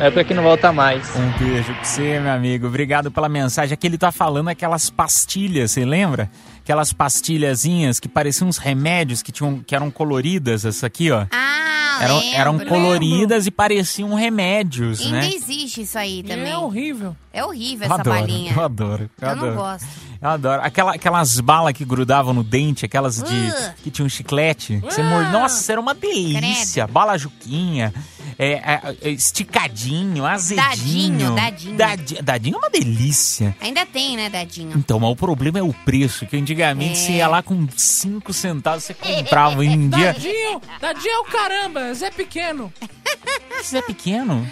Época 0.00 0.24
que 0.24 0.34
não 0.34 0.42
volta 0.42 0.72
mais. 0.72 1.14
Um 1.14 1.30
beijo 1.38 1.72
pra 1.74 1.84
você, 1.84 2.18
meu 2.18 2.32
amigo. 2.32 2.66
Obrigado 2.66 3.10
pela 3.10 3.28
mensagem. 3.28 3.74
Aqui 3.74 3.86
ele 3.86 3.98
tá 3.98 4.10
falando 4.10 4.48
aquelas 4.48 4.88
pastilhas, 4.88 5.72
você 5.72 5.84
lembra? 5.84 6.30
Aquelas 6.62 6.92
pastilhazinhas 6.92 8.00
que 8.00 8.08
pareciam 8.08 8.48
uns 8.48 8.56
remédios 8.56 9.22
que, 9.22 9.30
tinham, 9.30 9.58
que 9.58 9.74
eram 9.74 9.90
coloridas, 9.90 10.64
essa 10.64 10.86
aqui, 10.86 11.10
ó. 11.10 11.26
Ah, 11.30 11.98
eram, 12.02 12.18
lembro. 12.18 12.38
eram 12.38 12.58
coloridas 12.60 13.46
e 13.46 13.50
pareciam 13.50 14.14
remédios, 14.14 15.00
Ainda 15.04 15.20
né? 15.20 15.30
existe 15.34 15.82
isso 15.82 15.98
aí 15.98 16.22
também. 16.22 16.50
É 16.50 16.56
horrível. 16.56 17.14
É 17.32 17.44
horrível 17.44 17.86
Eu 17.86 17.92
essa 17.92 18.00
adoro, 18.00 18.20
balinha. 18.20 18.52
eu 18.52 18.64
adoro. 18.64 19.10
Eu, 19.20 19.28
Eu 19.28 19.36
não 19.36 19.42
adoro. 19.44 19.56
gosto. 19.56 19.86
Eu 20.22 20.28
adoro. 20.28 20.60
Aquela, 20.62 20.94
aquelas 20.94 21.40
balas 21.40 21.72
que 21.72 21.84
grudavam 21.84 22.34
no 22.34 22.42
dente, 22.44 22.84
aquelas 22.84 23.16
de. 23.22 23.34
Uh. 23.34 23.74
que 23.82 23.90
tinham 23.90 24.08
chiclete. 24.08 24.76
Você 24.78 25.02
morde. 25.02 25.32
Nossa, 25.32 25.72
era 25.72 25.80
uma 25.80 25.94
delícia. 25.94 26.86
Bala 26.86 27.16
juquinha. 27.16 27.92
É, 28.38 28.52
é, 28.52 28.96
é, 29.02 29.10
esticadinho, 29.10 30.24
azedinho. 30.24 31.34
Dadinho, 31.34 31.34
dadinho. 31.34 31.76
Dadi- 31.76 32.22
dadinho 32.22 32.54
é 32.56 32.58
uma 32.58 32.70
delícia. 32.70 33.54
Ainda 33.60 33.84
tem, 33.84 34.16
né, 34.16 34.30
Dadinho? 34.30 34.72
Então, 34.78 34.98
mas 34.98 35.10
o 35.10 35.16
problema 35.16 35.58
é 35.58 35.62
o 35.62 35.72
preço, 35.74 36.24
que 36.26 36.36
antigamente 36.38 36.92
É. 36.92 36.94
você 36.94 37.12
ia 37.12 37.28
lá 37.28 37.42
com 37.42 37.66
5 37.76 38.32
centavos, 38.32 38.84
você 38.84 38.94
comprava. 38.94 39.62
Em 39.64 39.90
dia. 39.90 40.12
Dadinho, 40.14 40.60
dadinho 40.80 41.12
é 41.12 41.18
o 41.18 41.24
caramba, 41.24 41.92
Zé 41.94 42.10
Pequeno. 42.10 42.72
Você 43.62 43.76
é 43.76 43.82
pequeno? 43.82 44.48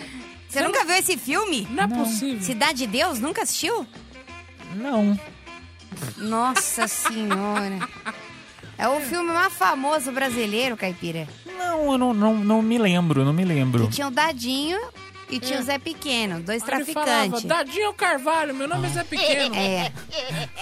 Você 0.49 0.61
nunca 0.61 0.85
viu 0.85 0.97
esse 0.97 1.17
filme? 1.17 1.67
Não 1.71 1.85
é 1.85 1.89
possível. 1.89 2.43
Cidade 2.43 2.79
de 2.81 2.87
Deus? 2.87 3.19
Nunca 3.19 3.43
assistiu? 3.43 3.87
Não. 4.75 5.19
Nossa 6.17 6.87
senhora. 6.89 7.79
É 8.77 8.87
o 8.89 9.01
filme 9.01 9.33
mais 9.33 9.53
famoso 9.55 10.13
brasileiro, 10.13 10.77
Caipira. 10.77 11.27
Não, 11.59 11.93
eu 11.93 11.99
não, 11.99 12.15
não, 12.15 12.35
não 12.37 12.63
me 12.63 12.79
lembro, 12.79 13.25
não 13.25 13.33
me 13.33 13.45
lembro. 13.45 13.87
Que 13.89 13.95
tinha 13.95 14.07
o 14.07 14.11
Dadinho 14.11 14.79
e 15.29 15.41
tinha 15.41 15.59
o 15.59 15.63
Zé 15.63 15.79
Pequeno, 15.79 16.41
dois 16.41 16.63
Aí 16.63 16.69
ele 16.69 16.85
traficantes. 16.85 17.43
falava, 17.43 17.65
Dadinho 17.65 17.85
é 17.85 17.89
o 17.89 17.93
Carvalho, 17.95 18.55
meu 18.55 18.69
nome 18.69 18.87
é 18.87 18.91
Zé 18.91 19.05
Pequeno. 19.05 19.55
É. 19.57 19.93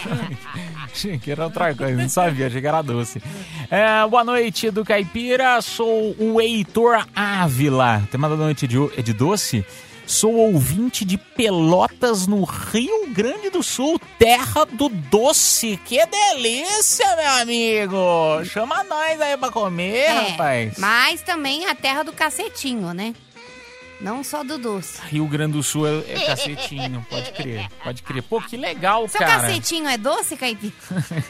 Achei 0.91 1.19
que 1.19 1.31
era 1.31 1.45
outra 1.45 1.75
coisa, 1.75 2.01
não 2.01 2.09
sabia, 2.09 2.47
achei 2.47 2.61
que 2.61 2.67
era 2.67 2.81
doce. 2.81 3.23
É, 3.71 4.07
boa 4.09 4.25
noite 4.25 4.71
do 4.71 4.83
Caipira, 4.85 5.61
sou 5.61 6.17
o 6.19 6.41
Heitor 6.41 7.07
Ávila. 7.15 8.03
Tema 8.11 8.31
da 8.31 8.37
noite 8.37 8.67
de, 8.67 8.79
ho- 8.79 8.91
é 8.97 9.03
de 9.03 9.13
doce. 9.13 9.65
Sou 10.07 10.35
ouvinte 10.37 11.05
de 11.05 11.19
Pelotas, 11.19 12.29
no 12.29 12.45
Rio 12.45 13.09
Grande 13.09 13.51
do 13.51 13.61
Sul, 13.63 14.01
terra 14.19 14.65
do 14.65 14.89
doce. 14.89 15.79
Que 15.85 15.99
delícia, 16.07 17.05
meu 17.17 17.31
amigo! 17.43 18.45
Chama 18.45 18.85
nós 18.85 19.21
aí 19.21 19.37
pra 19.37 19.51
comer, 19.51 19.97
É, 19.97 20.31
rapaz. 20.31 20.79
Mas 20.79 21.23
também 21.23 21.67
a 21.67 21.75
terra 21.75 22.05
do 22.05 22.13
cacetinho, 22.13 22.95
né? 22.95 23.15
Não 24.01 24.23
só 24.23 24.45
do 24.45 24.59
doce. 24.59 25.01
Rio 25.09 25.27
Grande 25.27 25.55
do 25.55 25.63
Sul 25.63 25.89
é, 25.89 26.05
é 26.13 26.21
cacetinho, 26.27 27.05
pode 27.11 27.33
crer, 27.33 27.69
pode 27.83 28.03
crer. 28.03 28.23
Pô, 28.23 28.41
que 28.41 28.57
legal, 28.57 29.09
Seu 29.09 29.19
cara. 29.19 29.41
cacetinho 29.43 29.89
é 29.89 29.99
doce, 29.99 30.37
Caipira? 30.37 30.73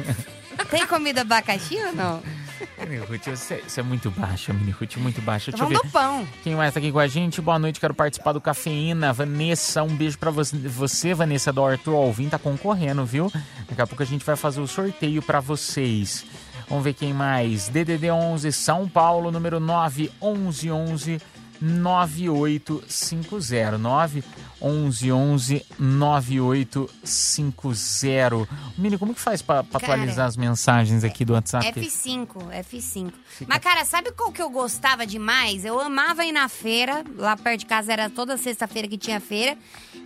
Tem 0.71 0.87
comida 0.87 1.23
abacaxi 1.23 1.77
ou 1.77 1.93
não? 1.95 2.23
Mini 2.79 2.97
Ruth, 2.99 3.27
você, 3.27 3.62
você 3.66 3.81
é 3.81 3.83
muito 3.83 4.11
baixa, 4.11 4.53
Mini 4.53 4.71
Ruth, 4.71 4.97
muito 4.97 5.21
baixa. 5.23 5.51
Deixa 5.51 5.64
eu 5.64 5.69
falando 5.69 5.83
ver. 5.85 5.90
pão. 5.90 6.29
Quem 6.42 6.55
mais 6.55 6.73
tá 6.73 6.81
aqui 6.81 6.92
com 6.92 6.99
a 6.99 7.07
gente? 7.07 7.40
Boa 7.40 7.59
noite, 7.59 7.81
quero 7.81 7.95
participar 7.95 8.33
do 8.33 8.40
Cafeína. 8.40 9.12
Vanessa, 9.12 9.83
um 9.83 9.95
beijo 9.95 10.19
pra 10.19 10.31
você, 10.31 10.57
você 10.57 11.14
Vanessa, 11.14 11.53
do 11.53 11.64
Arthur 11.64 11.95
Alvim, 11.95 12.28
tá 12.28 12.39
concorrendo, 12.39 13.05
viu? 13.05 13.30
Daqui 13.68 13.80
a 13.80 13.87
pouco 13.87 14.03
a 14.03 14.07
gente 14.07 14.24
vai 14.24 14.37
fazer 14.37 14.61
o 14.61 14.66
sorteio 14.66 15.22
pra 15.22 15.41
vocês. 15.41 16.24
Vamos 16.68 16.85
ver 16.85 16.95
quem 16.95 17.12
mais. 17.12 17.68
DDD 17.68 18.11
11 18.11 18.53
São 18.53 18.89
Paulo, 18.89 19.30
número 19.30 19.61
91111 19.61 21.20
9850 21.61 23.78
911 23.78 25.66
9850. 25.78 28.48
Mini, 28.76 28.98
como 28.98 29.14
que 29.14 29.20
faz 29.20 29.40
Cara, 29.42 29.64
atualizar 29.72 30.26
as 30.26 30.36
mensagens 30.36 31.04
aqui 31.04 31.24
do 31.24 31.34
WhatsApp? 31.34 31.80
F5, 31.80 32.50
F5. 32.64 33.12
Mas, 33.46 33.59
cara, 33.59 33.84
sabe 33.84 34.11
qual 34.12 34.32
que 34.32 34.42
eu 34.42 34.50
gostava 34.50 35.07
demais? 35.07 35.64
Eu 35.64 35.78
amava 35.80 36.24
ir 36.24 36.32
na 36.32 36.48
feira, 36.48 37.04
lá 37.16 37.36
perto 37.36 37.61
de 37.61 37.66
casa 37.66 37.92
era 37.92 38.11
toda 38.11 38.36
sexta-feira 38.36 38.88
que 38.88 38.98
tinha 38.98 39.20
feira. 39.20 39.57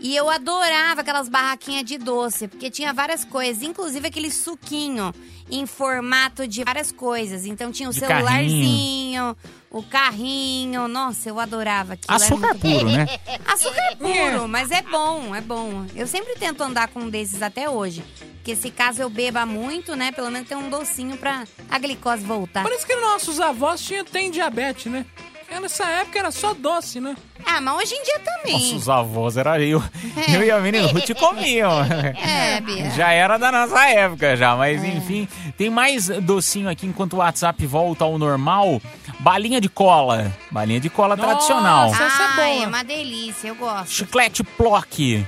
E 0.00 0.14
eu 0.16 0.28
adorava 0.30 1.00
aquelas 1.02 1.28
barraquinhas 1.28 1.84
de 1.84 1.98
doce, 1.98 2.48
porque 2.48 2.70
tinha 2.70 2.92
várias 2.92 3.24
coisas, 3.24 3.62
inclusive 3.62 4.08
aquele 4.08 4.30
suquinho 4.30 5.14
em 5.50 5.66
formato 5.66 6.46
de 6.46 6.62
várias 6.64 6.92
coisas. 6.92 7.44
Então 7.44 7.72
tinha 7.72 7.88
o 7.88 7.92
De 7.92 7.98
celularzinho, 7.98 9.36
o 9.70 9.82
carrinho. 9.82 10.88
Nossa, 10.88 11.28
eu 11.28 11.38
adorava 11.38 11.94
aquilo. 11.94 12.14
era 12.14 12.24
Açúcar 12.24 12.48
muito 12.48 12.60
puro, 12.60 12.90
né? 12.90 13.06
Açúcar 13.46 13.96
puro, 13.96 14.48
mas 14.48 14.70
é 14.70 14.82
bom, 14.82 15.34
é 15.34 15.40
bom. 15.40 15.86
Eu 15.94 16.06
sempre 16.06 16.34
tento 16.34 16.62
andar 16.62 16.88
com 16.88 17.00
um 17.00 17.08
desses 17.08 17.40
até 17.40 17.70
hoje. 17.70 18.04
Porque 18.34 18.56
se 18.56 18.70
caso 18.70 19.02
eu 19.02 19.10
beba 19.10 19.44
muito, 19.46 19.94
né, 19.94 20.12
pelo 20.12 20.30
menos 20.30 20.48
tem 20.48 20.56
um 20.56 20.70
docinho 20.70 21.16
pra 21.16 21.44
a 21.70 21.78
glicose 21.78 22.24
voltar. 22.24 22.62
Por 22.62 22.72
isso 22.72 22.86
que 22.86 22.96
nossos 22.96 23.38
avós 23.38 23.80
tinham, 23.82 24.04
tem 24.04 24.30
diabetes, 24.30 24.90
né? 24.90 25.04
Porque 25.50 25.60
Nessa 25.60 25.84
época 25.84 26.18
era 26.18 26.30
só 26.30 26.54
doce, 26.54 27.00
né? 27.00 27.16
Ah, 27.44 27.60
mas 27.60 27.76
hoje 27.78 27.94
em 27.94 28.02
dia 28.04 28.20
também. 28.20 28.52
Nossos 28.52 28.88
avós 28.88 29.36
era 29.36 29.60
eu. 29.60 29.82
É. 30.16 30.36
Eu 30.36 30.44
e 30.44 30.50
a 30.50 30.60
menina 30.60 30.86
Ruth 30.86 31.12
comiam. 31.18 31.82
É, 31.82 32.60
Bia. 32.60 32.90
Já 32.90 33.10
era 33.10 33.36
da 33.36 33.50
nossa 33.50 33.84
época 33.88 34.36
já, 34.36 34.54
mas 34.54 34.82
enfim. 34.84 35.28
Tem 35.58 35.68
mais 35.68 36.06
docinho 36.06 36.68
aqui 36.68 36.86
enquanto 36.86 37.14
o 37.14 37.16
WhatsApp 37.16 37.66
volta 37.66 38.04
ao 38.04 38.16
normal. 38.16 38.80
Balinha 39.20 39.60
de 39.60 39.68
cola. 39.68 40.32
Balinha 40.50 40.80
de 40.80 40.88
cola 40.88 41.16
tradicional. 41.16 41.92
Ai, 41.94 42.62
é 42.62 42.66
uma 42.66 42.82
delícia, 42.82 43.48
eu 43.48 43.54
gosto. 43.54 43.90
Chiclete 43.92 44.42
Plock. 44.42 45.26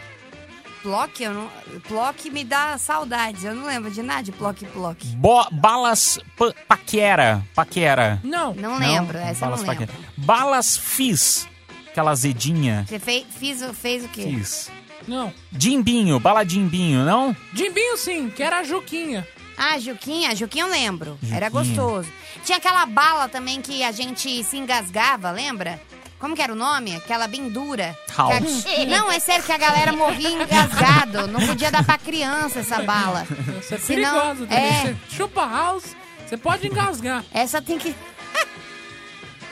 Plock, 0.82 1.22
eu 1.22 1.32
não... 1.32 1.48
Plock 1.86 2.28
me 2.30 2.42
dá 2.42 2.76
saudades. 2.78 3.44
Eu 3.44 3.54
não 3.54 3.66
lembro 3.66 3.90
de 3.90 4.02
nada 4.02 4.22
de 4.22 4.32
Plock 4.32 4.64
Plock. 4.66 5.06
Bo- 5.16 5.46
balas 5.52 6.18
pa 6.36 6.52
paquera. 6.66 7.42
Paquera. 7.54 8.18
Não. 8.24 8.52
Não 8.54 8.78
lembro, 8.78 9.16
essa 9.18 9.44
eu 9.44 9.50
balas 9.50 9.62
não 9.62 9.68
lembro. 9.68 9.86
paquera. 9.86 10.08
Balas 10.16 10.76
Fizz. 10.76 11.48
Aquela 11.88 12.10
azedinha. 12.10 12.84
Você 12.88 12.98
fez, 12.98 13.24
fiz, 13.38 13.62
o- 13.62 13.72
fez 13.74 14.04
o 14.04 14.08
quê? 14.08 14.22
Fiz. 14.22 14.70
Não. 15.06 15.32
Dimbinho, 15.52 16.18
bala 16.18 16.44
Dimbinho, 16.44 17.04
não? 17.04 17.36
Dimbinho 17.52 17.96
sim, 17.98 18.30
que 18.30 18.42
era 18.42 18.60
a 18.60 18.64
Juquinha. 18.64 19.26
Ah, 19.56 19.78
Juquinha, 19.78 20.34
Juquinha 20.34 20.64
eu 20.64 20.70
lembro. 20.70 21.18
Era 21.30 21.46
Juquinha. 21.50 21.50
gostoso. 21.76 22.08
Tinha 22.44 22.58
aquela 22.58 22.84
bala 22.86 23.28
também 23.28 23.60
que 23.60 23.82
a 23.82 23.92
gente 23.92 24.42
se 24.44 24.56
engasgava, 24.56 25.30
lembra? 25.30 25.80
Como 26.18 26.36
que 26.36 26.42
era 26.42 26.52
o 26.52 26.56
nome? 26.56 26.94
Aquela 26.96 27.26
bem 27.26 27.48
dura. 27.48 27.96
House. 28.16 28.64
A- 28.66 28.84
Não, 28.86 29.10
é 29.10 29.18
sério 29.18 29.44
que 29.44 29.50
a 29.52 29.58
galera 29.58 29.92
morria 29.92 30.30
engasgado. 30.30 31.26
Não 31.26 31.44
podia 31.46 31.70
dar 31.70 31.84
pra 31.84 31.98
criança 31.98 32.60
essa 32.60 32.80
bala. 32.82 33.26
Essa 33.58 33.74
é 33.74 33.78
Senão- 33.78 34.12
perigosa 34.20 34.46
também. 34.46 34.58
é. 34.64 34.82
Você 35.08 35.16
chupa 35.16 35.44
house, 35.46 35.96
você 36.26 36.36
pode 36.36 36.66
engasgar. 36.66 37.24
Essa 37.32 37.60
tem 37.60 37.78
que. 37.78 37.94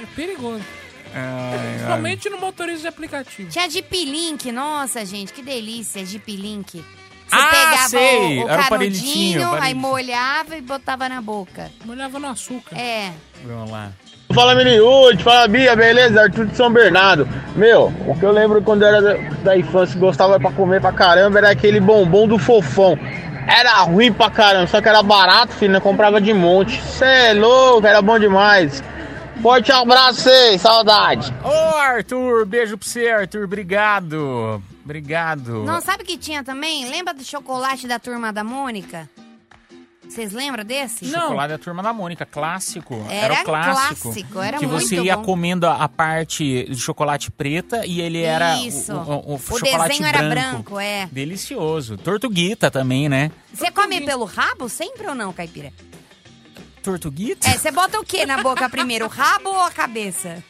É 0.01 0.07
perigoso. 0.16 0.64
Ai, 1.12 1.59
ai. 1.59 1.68
Principalmente 1.74 2.30
no 2.30 2.38
motorista 2.38 2.82
de 2.82 2.88
aplicativo. 2.88 3.51
Tinha 3.51 3.68
Jeep 3.68 4.05
Link, 4.05 4.51
nossa, 4.53 5.05
gente, 5.05 5.32
que 5.32 5.42
delícia, 5.42 6.07
Jeep 6.07 6.36
Link. 6.36 6.84
Você 7.31 7.37
Ah, 7.37 7.51
pegava 7.51 7.89
sei, 7.89 8.39
o, 8.43 8.45
o 8.45 8.49
era 8.49 8.62
canudinho, 8.64 9.51
o 9.51 9.55
aí 9.55 9.72
molhava 9.74 10.57
e 10.57 10.61
botava 10.61 11.09
na 11.09 11.20
boca. 11.20 11.70
Molhava 11.85 12.18
no 12.18 12.28
açúcar. 12.28 12.76
É. 12.76 13.11
Vamos 13.45 13.70
lá. 13.70 13.91
Fala 14.35 14.55
Miniúde, 14.55 15.22
fala 15.24 15.49
Bia, 15.49 15.74
beleza? 15.74 16.22
Arthur 16.22 16.47
de 16.47 16.57
São 16.57 16.72
Bernardo. 16.72 17.28
Meu, 17.57 17.93
o 18.07 18.16
que 18.16 18.24
eu 18.24 18.31
lembro 18.31 18.62
quando 18.62 18.83
eu 18.83 18.89
era 18.89 19.01
da, 19.03 19.14
da 19.43 19.57
infância 19.59 19.99
gostava 19.99 20.39
pra 20.39 20.53
comer 20.53 20.81
pra 20.81 20.93
caramba 20.93 21.39
era 21.39 21.51
aquele 21.51 21.81
bombom 21.81 22.28
do 22.28 22.39
fofão. 22.39 22.99
Era 23.47 23.74
ruim 23.83 24.12
pra 24.12 24.31
caramba, 24.31 24.66
só 24.68 24.81
que 24.81 24.89
era 24.89 25.03
barato, 25.03 25.53
filho, 25.55 25.72
né? 25.72 25.81
Comprava 25.81 26.20
de 26.20 26.33
monte. 26.33 26.81
Cê 26.83 27.05
é 27.05 27.35
louco, 27.35 27.87
era 27.87 28.01
bom 28.03 28.18
demais. 28.18 28.83
Forte 29.43 29.72
abraço 29.72 30.28
aí, 30.28 30.59
saudade. 30.59 31.33
Ô, 31.43 31.76
Arthur, 31.78 32.45
beijo 32.47 32.76
pra 32.76 32.87
você, 32.87 33.09
Arthur. 33.09 33.45
Obrigado. 33.45 34.62
Obrigado. 34.85 35.64
Não, 35.64 35.81
sabe 35.81 36.03
o 36.03 36.07
que 36.07 36.16
tinha 36.16 36.43
também? 36.43 36.89
Lembra 36.89 37.12
do 37.14 37.24
chocolate 37.24 37.87
da 37.87 37.99
turma 37.99 38.33
da 38.33 38.43
Mônica? 38.43 39.09
Vocês 40.09 40.33
lembram 40.33 40.64
desse? 40.64 41.09
Chocolate 41.09 41.51
da 41.51 41.59
Turma 41.59 41.85
da 41.85 41.93
Mônica, 41.93 42.26
clássico. 42.26 42.95
Era 43.09 43.35
Era 43.35 43.43
o 43.43 43.45
clássico. 43.45 44.03
clássico, 44.11 44.41
era 44.43 44.59
que 44.59 44.66
você 44.66 45.01
ia 45.01 45.16
bom. 45.16 45.22
comendo 45.22 45.68
a, 45.68 45.89
parte 45.89 46.64
de 46.68 46.76
chocolate 46.81 47.31
preta 47.31 47.87
e 47.87 48.01
ele 48.01 48.20
era 48.20 48.57
o- 48.57 48.66
Isso. 48.66 48.93
o, 48.93 48.97
o, 48.97 49.35
O 49.37 49.39
chocolate 49.39 49.91
desenho 49.91 50.07
era 50.09 50.28
branco. 50.28 50.51
branco, 50.64 50.81
é. 50.81 51.09
Delicioso. 51.12 51.97
Tortuguita 51.97 52.72
também, 52.72 53.09
né? 53.09 53.31
Você 53.55 53.70
come 53.70 54.01
pelo 54.01 54.24
rabo 54.24 54.68
sempre 54.68 55.07
ou 55.07 55.14
não, 55.14 55.33
caipira? 55.33 55.72
Tortuguita? 56.83 57.49
É, 57.49 57.53
você 57.57 57.70
bota 57.70 58.01
o 58.01 58.05
que 58.05 58.26
na 58.26 58.43
boca 58.43 58.68
primeiro, 58.68 59.05
o 59.05 59.09
rabo 59.09 59.51
ou 59.51 59.61
a 59.61 59.70
cabeça? 59.70 60.43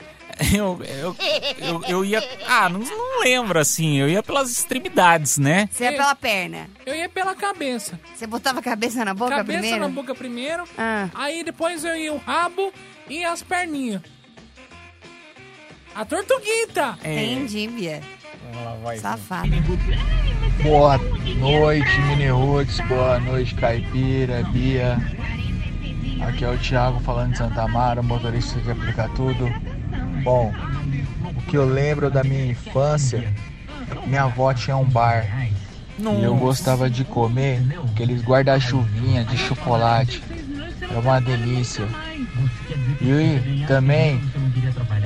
Eu, 0.55 0.81
eu, 0.85 1.17
eu, 1.59 1.85
eu 1.87 2.05
ia. 2.05 2.23
Ah, 2.47 2.69
não, 2.69 2.81
não 2.81 3.21
lembro 3.21 3.59
assim. 3.59 3.99
Eu 3.99 4.09
ia 4.09 4.23
pelas 4.23 4.51
extremidades, 4.51 5.39
né? 5.39 5.69
Você 5.71 5.85
ia 5.85 5.93
pela 5.93 6.15
perna. 6.15 6.69
Eu 6.87 6.95
ia 6.95 7.09
pela 7.09 7.35
cabeça. 7.35 8.01
Você 8.15 8.27
botava 8.27 8.61
a 8.61 8.63
cabeça 8.63 9.05
na 9.05 9.15
boca 9.15 9.37
cabeça 9.37 9.59
primeiro? 9.59 9.81
na 9.81 9.89
boca 9.89 10.15
primeiro. 10.15 10.65
Ah. 10.79 11.09
Aí 11.15 11.45
depois 11.45 11.85
eu 11.85 11.97
ia 11.97 12.13
o 12.13 12.19
rabo 12.19 12.73
e 13.09 13.25
as 13.25 13.43
perninhas. 13.43 14.03
A 15.95 16.05
tortuguita. 16.05 16.99
Entendi, 17.01 17.69
Bia. 17.69 18.01
Vamos 18.45 18.65
lá, 18.65 18.75
vai. 18.83 18.99
Safado. 18.99 19.49
Boa 20.63 20.99
noite, 21.39 22.01
Mini 22.09 22.29
Roots. 22.29 22.81
Boa 22.81 23.19
noite, 23.21 23.55
Caipira, 23.55 24.43
Bia. 24.45 24.97
Aqui 26.27 26.45
é 26.45 26.51
o 26.51 26.59
Thiago 26.59 27.01
falando 27.01 27.33
de 27.33 27.39
Santa 27.39 27.63
Amaro, 27.63 28.03
motorista 28.03 28.61
de 28.61 28.71
aplica 28.71 29.09
tudo. 29.17 29.49
Bom, 30.23 30.53
o 31.37 31.43
que 31.43 31.57
eu 31.57 31.65
lembro 31.65 32.11
da 32.11 32.23
minha 32.23 32.47
infância, 32.47 33.33
minha 34.07 34.25
avó 34.25 34.53
tinha 34.53 34.77
um 34.77 34.85
bar. 34.85 35.27
E 35.99 36.25
eu 36.25 36.35
gostava 36.37 36.89
de 36.89 37.05
comer 37.05 37.61
aqueles 37.93 38.23
guarda-chuvinha 38.23 39.25
de 39.25 39.37
chocolate. 39.37 40.23
Era 40.81 41.01
uma 41.01 41.21
delícia. 41.21 41.87
E 43.01 43.65
também 43.67 44.21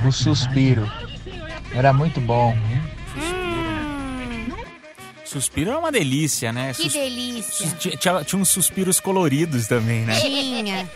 o 0.06 0.12
suspiro. 0.12 0.90
Era 1.72 1.92
muito 1.92 2.20
bom. 2.20 2.56
Suspiro 5.34 5.70
é 5.72 5.76
uma 5.76 5.90
delícia, 5.90 6.52
né? 6.52 6.72
Que 6.72 6.84
Sus- 6.84 6.92
delícia. 6.92 7.66
sus- 7.68 7.72
Tinha, 7.78 7.96
tinha- 7.96 8.24
tinha 8.24 8.40
uns 8.40 8.48
suspiros 8.50 9.00
coloridos 9.00 9.66
também, 9.66 10.02
né? 10.02 10.20
Tinha. 10.20 10.88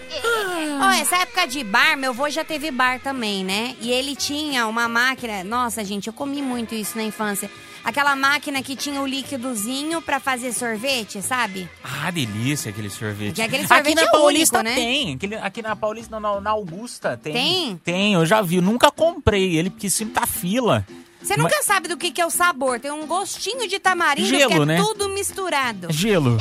Ó, 0.81 0.91
essa 0.93 1.17
época 1.17 1.45
de 1.47 1.65
bar, 1.65 1.97
meu 1.97 2.11
avô 2.11 2.31
já 2.31 2.45
teve 2.45 2.71
bar 2.71 3.01
também, 3.01 3.45
né? 3.45 3.75
E 3.81 3.91
ele 3.91 4.15
tinha 4.15 4.67
uma 4.69 4.89
máquina. 4.89 5.43
Nossa, 5.43 5.85
gente, 5.85 6.07
eu 6.07 6.13
comi 6.13 6.41
muito 6.41 6.73
isso 6.75 6.97
na 6.97 7.03
infância. 7.03 7.51
Aquela 7.85 8.15
máquina 8.15 8.63
que 8.63 8.77
tinha 8.77 9.01
o 9.01 9.07
líquidozinho 9.07 10.01
pra 10.03 10.21
fazer 10.21 10.53
sorvete, 10.53 11.21
sabe? 11.21 11.69
Ah, 11.83 12.11
delícia 12.11 12.71
aquele 12.71 12.91
sorvete. 12.91 13.35
Que 13.37 13.43
aquele 13.43 13.65
aqui 13.65 13.75
sorvete 13.75 13.95
na 13.97 14.03
é 14.03 14.11
Paulista 14.11 14.59
único, 14.59 14.71
né? 14.71 14.75
tem. 14.77 15.15
Aquele- 15.15 15.35
aqui 15.37 15.63
na 15.63 15.75
Paulista, 15.75 16.21
não, 16.21 16.35
na, 16.37 16.41
na 16.41 16.51
Augusta 16.51 17.17
tem. 17.17 17.33
Tem? 17.33 17.77
Tem, 17.85 18.15
eu 18.15 18.25
já 18.25 18.41
vi. 18.41 18.61
Nunca 18.61 18.91
comprei 18.91 19.57
ele, 19.57 19.71
porque 19.71 19.91
sempre 19.91 20.15
tá 20.15 20.27
fila. 20.27 20.87
Você 21.21 21.37
nunca 21.37 21.63
sabe 21.63 21.89
do 21.89 21.97
que, 21.97 22.11
que 22.11 22.21
é 22.21 22.27
o 22.27 22.31
sabor. 22.31 22.79
Tem 22.81 22.91
um 22.91 23.07
gostinho 23.07 23.69
de 23.69 23.79
tamarindo 23.79 24.29
Gelo, 24.29 24.51
que 24.51 24.57
é 24.63 24.65
né? 24.65 24.77
tudo 24.77 25.09
misturado. 25.09 25.89
Gelo. 25.91 26.39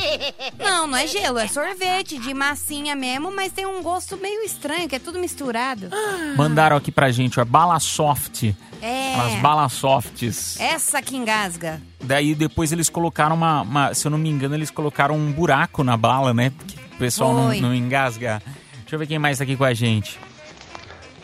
Não, 0.59 0.87
não 0.87 0.97
é 0.97 1.07
gelo, 1.07 1.39
é 1.39 1.47
sorvete 1.47 2.17
de 2.17 2.33
massinha 2.33 2.95
mesmo, 2.95 3.31
mas 3.35 3.51
tem 3.51 3.65
um 3.65 3.81
gosto 3.81 4.15
meio 4.17 4.43
estranho, 4.43 4.87
que 4.87 4.95
é 4.95 4.99
tudo 4.99 5.19
misturado. 5.19 5.89
Mandaram 6.35 6.77
aqui 6.77 6.91
pra 6.91 7.11
gente, 7.11 7.39
ó, 7.39 7.45
bala 7.45 7.79
soft. 7.79 8.53
É. 8.81 9.15
As 9.15 9.41
balas 9.41 9.73
softs. 9.73 10.59
Essa 10.59 11.01
que 11.01 11.15
engasga. 11.17 11.81
Daí 11.99 12.35
depois 12.35 12.71
eles 12.71 12.89
colocaram 12.89 13.35
uma, 13.35 13.61
uma- 13.63 13.93
Se 13.93 14.05
eu 14.05 14.11
não 14.11 14.17
me 14.19 14.29
engano, 14.29 14.53
eles 14.55 14.69
colocaram 14.69 15.15
um 15.15 15.31
buraco 15.31 15.83
na 15.83 15.97
bala, 15.97 16.33
né? 16.33 16.51
Porque 16.51 16.75
o 16.93 16.97
pessoal 16.97 17.33
não, 17.33 17.53
não 17.59 17.73
engasga. 17.73 18.41
Deixa 18.81 18.95
eu 18.95 18.99
ver 18.99 19.07
quem 19.07 19.17
mais 19.19 19.39
tá 19.39 19.43
aqui 19.43 19.55
com 19.57 19.63
a 19.63 19.73
gente. 19.73 20.19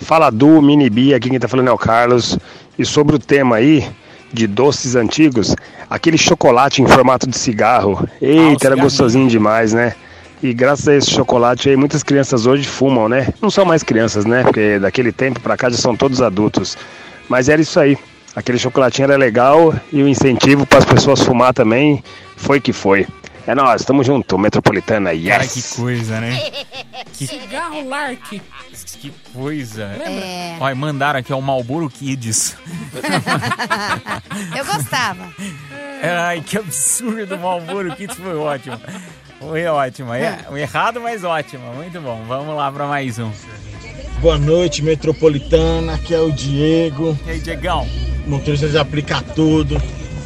Fala 0.04 0.30
Du, 0.30 0.62
Mini 0.62 0.90
Bia, 0.90 1.16
aqui 1.16 1.30
quem 1.30 1.40
tá 1.40 1.48
falando 1.48 1.70
é 1.70 1.72
o 1.72 1.78
Carlos. 1.78 2.38
E 2.78 2.86
sobre 2.86 3.16
o 3.16 3.20
tema 3.20 3.56
aí 3.56 3.88
de 4.34 4.48
doces 4.48 4.96
antigos, 4.96 5.56
aquele 5.90 6.18
chocolate 6.18 6.82
em 6.82 6.88
formato 6.88 7.28
de 7.28 7.38
cigarro. 7.38 8.08
Eita, 8.22 8.68
era 8.68 8.76
gostosinho 8.76 9.30
demais, 9.30 9.74
né? 9.74 9.94
E 10.42 10.54
graças 10.54 10.88
a 10.88 10.96
esse 10.96 11.10
chocolate 11.10 11.70
aí, 11.70 11.78
muitas 11.78 12.04
crianças 12.04 12.46
hoje 12.46 12.68
fumam, 12.68 13.08
né? 13.08 13.30
Não 13.42 13.50
são 13.50 13.64
mais 13.64 13.82
crianças, 13.84 14.26
né? 14.26 14.44
Porque 14.44 14.78
daquele 14.80 15.12
tempo 15.12 15.40
pra 15.40 15.56
cá 15.56 15.70
já 15.70 15.78
são 15.78 15.96
todos 15.96 16.22
adultos. 16.22 16.78
Mas 17.30 17.48
era 17.48 17.62
isso 17.62 17.80
aí. 17.80 17.98
Aquele 18.36 18.58
chocolatinho 18.58 19.06
era 19.06 19.16
legal 19.16 19.74
e 19.92 20.02
o 20.02 20.08
incentivo 20.08 20.66
para 20.66 20.80
as 20.80 20.86
pessoas 20.86 21.22
fumar 21.22 21.54
também 21.54 22.04
foi 22.36 22.60
que 22.60 22.74
foi. 22.74 23.08
É 23.46 23.54
nós, 23.54 23.84
tamo 23.84 24.04
junto, 24.04 24.38
Metropolitana, 24.38 25.12
yes! 25.12 25.28
Cara, 25.28 25.48
que 25.48 25.62
coisa, 25.76 26.20
né? 26.22 26.40
Que, 27.14 27.28
Cigarro 27.28 27.88
Lark. 27.88 28.42
que 29.00 29.14
coisa. 29.34 29.84
É. 29.84 30.58
Olha, 30.60 30.74
mandaram 30.74 31.20
aqui, 31.20 31.32
ó, 31.32 31.38
o 31.38 31.42
Malboro 31.42 31.90
Kids. 31.90 32.56
Eu 34.58 34.66
gostava. 34.66 35.30
Ai, 36.02 36.42
que 36.42 36.58
absurdo, 36.58 37.36
o 37.36 37.40
Malboro 37.40 37.96
Kids 37.96 38.18
foi 38.18 38.36
ótimo. 38.36 38.80
Foi 39.40 39.66
ótimo. 39.66 40.14
É, 40.14 40.40
errado, 40.56 41.00
mas 41.02 41.24
ótimo. 41.24 41.72
Muito 41.74 42.02
bom. 42.02 42.24
Vamos 42.28 42.56
lá 42.56 42.72
pra 42.72 42.88
mais 42.88 43.20
um. 43.20 43.32
Boa 44.22 44.40
noite, 44.40 44.82
Metropolitana. 44.82 45.94
Aqui 45.96 46.16
é 46.16 46.20
o 46.20 46.32
Diego. 46.32 47.18
E 47.28 47.32
aí, 47.32 47.40
Diegão? 47.40 47.88
Motorista 48.26 48.70
de 48.70 48.78
aplica 48.78 49.22
tudo. 49.22 49.80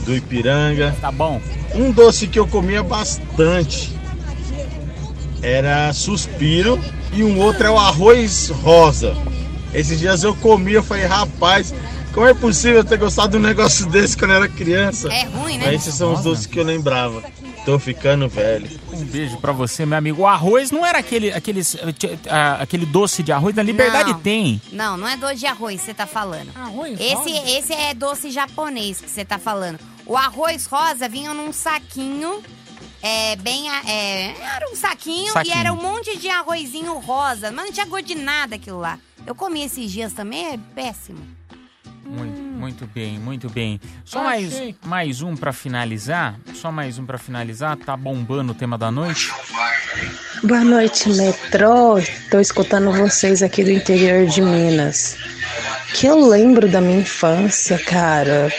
Do 0.07 0.15
Ipiranga. 0.15 0.95
Tá 1.01 1.11
bom. 1.11 1.41
Um 1.75 1.91
doce 1.91 2.27
que 2.27 2.39
eu 2.39 2.47
comia 2.47 2.81
bastante 2.81 3.93
era 5.41 5.91
suspiro 5.93 6.79
e 7.13 7.23
um 7.23 7.37
outro 7.39 7.67
é 7.67 7.69
o 7.69 7.77
arroz 7.77 8.49
rosa. 8.49 9.13
Esses 9.73 9.99
dias 9.99 10.23
eu 10.23 10.33
comi, 10.35 10.73
eu 10.73 10.83
falei, 10.83 11.05
rapaz, 11.05 11.73
como 12.13 12.25
é 12.25 12.33
possível 12.33 12.77
eu 12.77 12.83
ter 12.85 12.97
gostado 12.97 13.31
de 13.33 13.37
um 13.37 13.41
negócio 13.41 13.85
desse 13.91 14.17
quando 14.17 14.31
eu 14.31 14.37
era 14.37 14.47
criança? 14.47 15.09
É 15.13 15.25
ruim, 15.25 15.57
né? 15.57 15.65
Mas 15.67 15.81
esses 15.81 15.95
são 15.95 16.13
os 16.13 16.21
doces 16.21 16.45
que 16.45 16.57
eu 16.57 16.63
lembrava. 16.63 17.21
Tô 17.65 17.77
ficando 17.77 18.29
velho. 18.29 18.65
Um 18.93 19.03
beijo 19.03 19.37
pra 19.37 19.51
você, 19.51 19.85
meu 19.85 19.97
amigo. 19.97 20.21
O 20.21 20.25
arroz 20.27 20.71
não 20.71 20.85
era 20.85 20.99
aquele, 20.99 21.33
aqueles, 21.33 21.75
eh, 21.75 21.91
t- 21.91 22.17
ah, 22.29 22.59
aquele 22.61 22.85
doce 22.85 23.21
de 23.21 23.33
arroz. 23.33 23.53
Na 23.53 23.61
Liberdade 23.61 24.11
Não. 24.13 24.19
tem. 24.21 24.61
Não, 24.71 24.95
não 24.95 25.05
é 25.05 25.17
doce 25.17 25.35
de 25.35 25.47
arroz 25.47 25.81
que 25.81 25.85
você 25.87 25.93
tá 25.93 26.07
falando. 26.07 26.49
Arroz 26.55 26.97
esse, 26.97 27.13
rosa? 27.13 27.29
esse 27.59 27.73
é 27.73 27.93
doce 27.93 28.31
japonês 28.31 29.01
que 29.01 29.09
você 29.09 29.25
tá 29.25 29.37
falando. 29.37 29.77
O 30.07 30.15
arroz 30.15 30.65
rosa 30.65 31.07
vinha 31.09 31.33
num 31.33 31.51
saquinho. 31.51 32.41
É, 33.01 33.35
bem. 33.35 33.69
É, 33.69 34.33
era 34.55 34.69
um 34.71 34.75
saquinho, 34.75 35.33
Saquinho. 35.33 35.55
e 35.55 35.59
era 35.59 35.71
um 35.73 35.81
monte 35.81 36.17
de 36.17 36.29
arrozinho 36.29 36.97
rosa. 36.99 37.51
Mas 37.51 37.65
não 37.65 37.71
tinha 37.73 37.85
gosto 37.85 38.05
de 38.05 38.15
nada 38.15 38.55
aquilo 38.55 38.79
lá. 38.79 38.97
Eu 39.25 39.35
comi 39.35 39.63
esses 39.63 39.91
dias 39.91 40.13
também, 40.13 40.53
é 40.53 40.59
péssimo. 40.73 41.19
Muito, 42.05 42.41
muito 42.41 42.87
bem, 42.87 43.19
muito 43.19 43.49
bem. 43.49 43.81
Só 44.05 44.23
mais, 44.23 44.53
mais 44.85 45.21
um 45.21 45.35
pra 45.35 45.51
finalizar. 45.51 46.39
Só 46.55 46.71
mais 46.71 46.97
um 46.97 47.05
pra 47.05 47.17
finalizar. 47.17 47.75
Tá 47.75 47.97
bombando 47.97 48.53
o 48.53 48.55
tema 48.55 48.77
da 48.77 48.89
noite. 48.89 49.29
Boa 50.41 50.63
noite, 50.63 51.09
metrô. 51.09 51.97
Estou 51.97 52.39
escutando 52.39 52.91
vocês 52.93 53.43
aqui 53.43 53.61
do 53.63 53.71
interior 53.71 54.25
de 54.25 54.41
Minas. 54.41 55.17
Que 55.93 56.05
eu 56.07 56.25
lembro 56.25 56.69
da 56.69 56.79
minha 56.79 56.99
infância, 57.01 57.77
cara, 57.79 58.49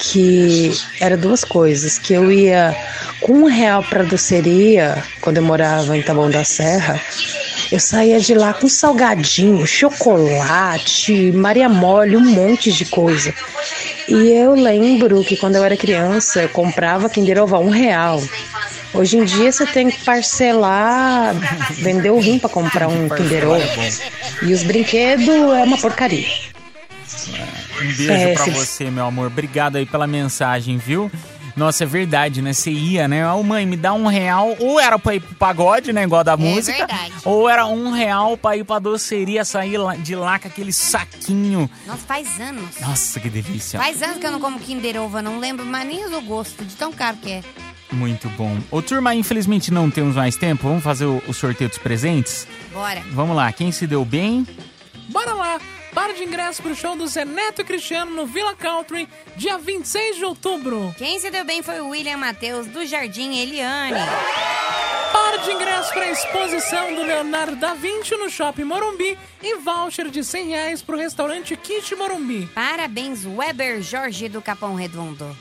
que 0.00 0.72
era 0.98 1.16
duas 1.16 1.44
coisas. 1.44 1.98
Que 1.98 2.14
eu 2.14 2.32
ia 2.32 2.74
com 3.20 3.34
um 3.34 3.44
real 3.44 3.84
pra 3.84 4.02
doceria, 4.02 5.02
quando 5.20 5.36
eu 5.36 5.42
morava 5.42 5.96
em 5.96 6.02
Taboão 6.02 6.30
da 6.30 6.42
Serra. 6.42 7.00
Eu 7.70 7.78
saía 7.78 8.18
de 8.18 8.34
lá 8.34 8.52
com 8.52 8.68
salgadinho, 8.68 9.64
chocolate, 9.66 11.30
Maria 11.32 11.68
Mole, 11.68 12.16
um 12.16 12.30
monte 12.30 12.72
de 12.72 12.84
coisa. 12.84 13.32
E 14.08 14.30
eu 14.32 14.54
lembro 14.54 15.22
que 15.22 15.36
quando 15.36 15.56
eu 15.56 15.64
era 15.64 15.76
criança, 15.76 16.42
eu 16.42 16.48
comprava 16.48 17.08
Kinder 17.08 17.40
Ovo 17.40 17.54
a 17.54 17.60
um 17.60 17.68
real. 17.70 18.20
Hoje 18.92 19.18
em 19.18 19.24
dia 19.24 19.52
você 19.52 19.64
tem 19.66 19.88
que 19.88 20.02
parcelar, 20.04 21.32
vender 21.74 22.10
o 22.10 22.18
rim 22.18 22.40
pra 22.40 22.48
comprar 22.48 22.88
um 22.88 23.08
Kinder 23.08 23.48
Ovo. 23.48 23.62
E 24.42 24.52
os 24.52 24.64
brinquedos 24.64 25.28
é 25.28 25.62
uma 25.62 25.78
porcaria. 25.78 26.26
Um 27.80 27.86
beijo 27.86 28.10
É, 28.12 28.34
pra 28.34 28.44
se- 28.44 28.50
você, 28.50 28.90
meu 28.90 29.06
amor. 29.06 29.28
Obrigado 29.28 29.76
aí 29.76 29.86
pela 29.86 30.06
mensagem, 30.06 30.76
viu? 30.78 31.10
Nossa, 31.56 31.82
é 31.82 31.86
verdade, 31.86 32.40
né? 32.40 32.52
Você 32.52 32.70
ia, 32.70 33.08
né? 33.08 33.28
Ô, 33.32 33.42
mãe, 33.42 33.66
me 33.66 33.76
dá 33.76 33.92
um 33.92 34.06
real. 34.06 34.54
Ou 34.60 34.78
era 34.80 34.98
pra 34.98 35.16
ir 35.16 35.20
pro 35.20 35.34
pagode, 35.34 35.92
né? 35.92 36.04
Igual 36.04 36.22
da 36.22 36.36
música. 36.36 36.78
verdade. 36.78 37.12
Ou 37.24 37.48
era 37.50 37.66
um 37.66 37.90
real 37.90 38.36
pra 38.36 38.56
ir 38.56 38.64
pra 38.64 38.78
doceria, 38.78 39.44
sair 39.44 39.76
de 39.98 40.14
lá 40.14 40.38
com 40.38 40.46
aquele 40.48 40.72
saquinho. 40.72 41.68
Nossa, 41.86 41.98
faz 42.06 42.40
anos. 42.40 42.80
Nossa, 42.80 43.18
que 43.18 43.28
delícia. 43.28 43.80
Faz 43.80 44.00
anos 44.00 44.18
que 44.18 44.26
eu 44.26 44.30
não 44.30 44.40
como 44.40 44.60
Kinder 44.60 45.02
Ovo, 45.02 45.18
eu 45.18 45.22
não 45.22 45.38
lembro 45.40 45.66
mais 45.66 45.86
nem 45.86 46.08
do 46.08 46.20
gosto, 46.22 46.64
de 46.64 46.76
tão 46.76 46.92
caro 46.92 47.16
que 47.16 47.30
é. 47.32 47.42
Muito 47.92 48.28
bom. 48.30 48.56
Ô, 48.70 48.80
turma, 48.80 49.12
infelizmente 49.16 49.72
não 49.72 49.90
temos 49.90 50.14
mais 50.14 50.36
tempo. 50.36 50.68
Vamos 50.68 50.84
fazer 50.84 51.06
o, 51.06 51.20
o 51.26 51.34
sorteio 51.34 51.68
dos 51.68 51.78
presentes? 51.78 52.46
Bora. 52.72 53.02
Vamos 53.10 53.34
lá. 53.34 53.52
Quem 53.52 53.72
se 53.72 53.86
deu 53.88 54.04
bem? 54.04 54.46
Bora 55.08 55.34
lá! 55.34 55.58
Par 55.94 56.12
de 56.12 56.22
ingressos 56.22 56.60
pro 56.60 56.74
show 56.74 56.94
do 56.96 57.06
Zé 57.08 57.24
Neto 57.24 57.62
e 57.62 57.64
Cristiano 57.64 58.12
no 58.12 58.26
Villa 58.26 58.54
Country, 58.54 59.08
dia 59.36 59.58
26 59.58 60.16
de 60.16 60.24
outubro. 60.24 60.94
Quem 60.96 61.18
se 61.18 61.30
deu 61.30 61.44
bem 61.44 61.62
foi 61.62 61.80
o 61.80 61.88
William 61.88 62.16
Matheus, 62.16 62.66
do 62.68 62.86
Jardim 62.86 63.36
Eliane. 63.38 63.98
Par 65.12 65.38
de 65.38 65.50
ingressos 65.50 65.90
para 65.92 66.04
a 66.04 66.10
exposição 66.12 66.94
do 66.94 67.02
Leonardo 67.02 67.56
da 67.56 67.74
Vinci 67.74 68.16
no 68.16 68.30
Shopping 68.30 68.62
Morumbi 68.62 69.18
e 69.42 69.56
voucher 69.56 70.08
de 70.08 70.22
100 70.22 70.48
reais 70.48 70.82
pro 70.82 70.96
restaurante 70.96 71.56
Kit 71.56 71.96
Morumbi. 71.96 72.48
Parabéns, 72.54 73.26
Weber 73.26 73.82
Jorge 73.82 74.28
do 74.28 74.40
Capão 74.40 74.74
Redondo. 74.74 75.36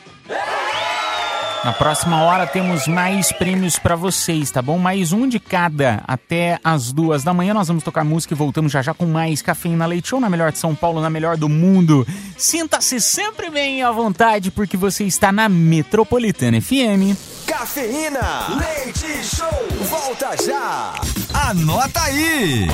Na 1.64 1.74
próxima 1.74 2.24
hora 2.24 2.48
temos 2.48 2.88
mais 2.88 3.34
prêmios 3.34 3.78
pra 3.78 3.94
vocês, 3.94 4.50
tá 4.50 4.62
bom? 4.62 4.78
Mais 4.78 5.12
um 5.12 5.28
de 5.28 5.42
cada 5.42 6.02
até 6.08 6.58
as 6.64 6.94
duas 6.94 7.22
da 7.22 7.34
manhã. 7.34 7.54
Nós 7.54 7.68
vamos 7.68 7.84
tocar 7.84 8.06
música 8.06 8.34
e 8.34 8.38
voltamos 8.38 8.72
já 8.72 8.82
já 8.82 8.94
com 8.94 9.06
mais 9.06 9.42
Cafeína 9.42 9.86
Leite 9.86 10.08
Show 10.08 10.22
na 10.22 10.30
melhor 10.30 10.54
de 10.54 10.58
São 10.58 10.74
Paulo, 10.74 11.02
na 11.02 11.10
melhor 11.10 11.36
do 11.36 11.50
mundo. 11.50 12.08
Sinta-se 12.38 13.02
sempre 13.02 13.50
bem 13.50 13.84
à 13.84 13.92
vontade 13.92 14.52
porque 14.52 14.78
você 14.78 15.04
está 15.04 15.34
na 15.34 15.50
Metropolitana 15.50 16.62
FM. 16.62 17.18
Cafeína, 17.46 18.48
leite 18.58 19.26
show, 19.26 19.68
volta 19.82 20.38
já. 20.42 20.94
Anota 21.34 22.04
aí. 22.04 22.68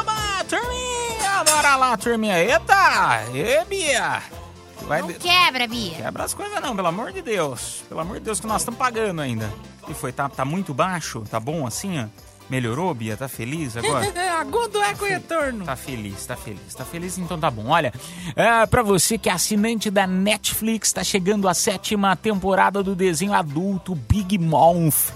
Oba, 0.00 0.44
turminha! 0.48 1.44
Bora 1.44 1.76
lá, 1.76 1.96
turminha. 1.98 2.38
Eita! 2.42 3.22
Ê, 3.34 3.62
Bia! 3.68 4.43
Vai 4.86 5.00
Não 5.00 5.08
de- 5.08 5.14
quebra, 5.14 5.66
Bia. 5.66 5.94
Quebra 5.96 6.24
as 6.24 6.34
coisas 6.34 6.60
não, 6.60 6.74
pelo 6.76 6.88
amor 6.88 7.12
de 7.12 7.22
Deus. 7.22 7.82
Pelo 7.88 8.00
amor 8.00 8.18
de 8.18 8.24
Deus 8.24 8.38
que 8.40 8.46
nós 8.46 8.60
estamos 8.62 8.78
pagando 8.78 9.20
ainda. 9.20 9.50
E 9.88 9.94
foi, 9.94 10.12
tá, 10.12 10.28
tá 10.28 10.44
muito 10.44 10.74
baixo? 10.74 11.22
Tá 11.30 11.40
bom 11.40 11.66
assim, 11.66 11.98
ó? 12.02 12.06
Melhorou, 12.50 12.92
Bia? 12.92 13.16
Tá 13.16 13.26
feliz 13.26 13.74
agora? 13.76 14.06
Agudo 14.38 14.78
eco 14.82 15.06
e 15.06 15.08
retorno. 15.10 15.64
Tá 15.64 15.74
feliz, 15.76 16.26
tá 16.26 16.36
feliz, 16.36 16.74
tá 16.74 16.84
feliz, 16.84 17.16
então 17.16 17.38
tá 17.40 17.50
bom. 17.50 17.68
Olha, 17.68 17.92
é, 18.36 18.66
pra 18.66 18.82
você 18.82 19.16
que 19.16 19.30
é 19.30 19.32
assinante 19.32 19.90
da 19.90 20.06
Netflix, 20.06 20.92
tá 20.92 21.02
chegando 21.02 21.48
a 21.48 21.54
sétima 21.54 22.14
temporada 22.14 22.82
do 22.82 22.94
desenho 22.94 23.32
adulto 23.32 23.94
Big 23.94 24.36
Mouth. 24.36 25.12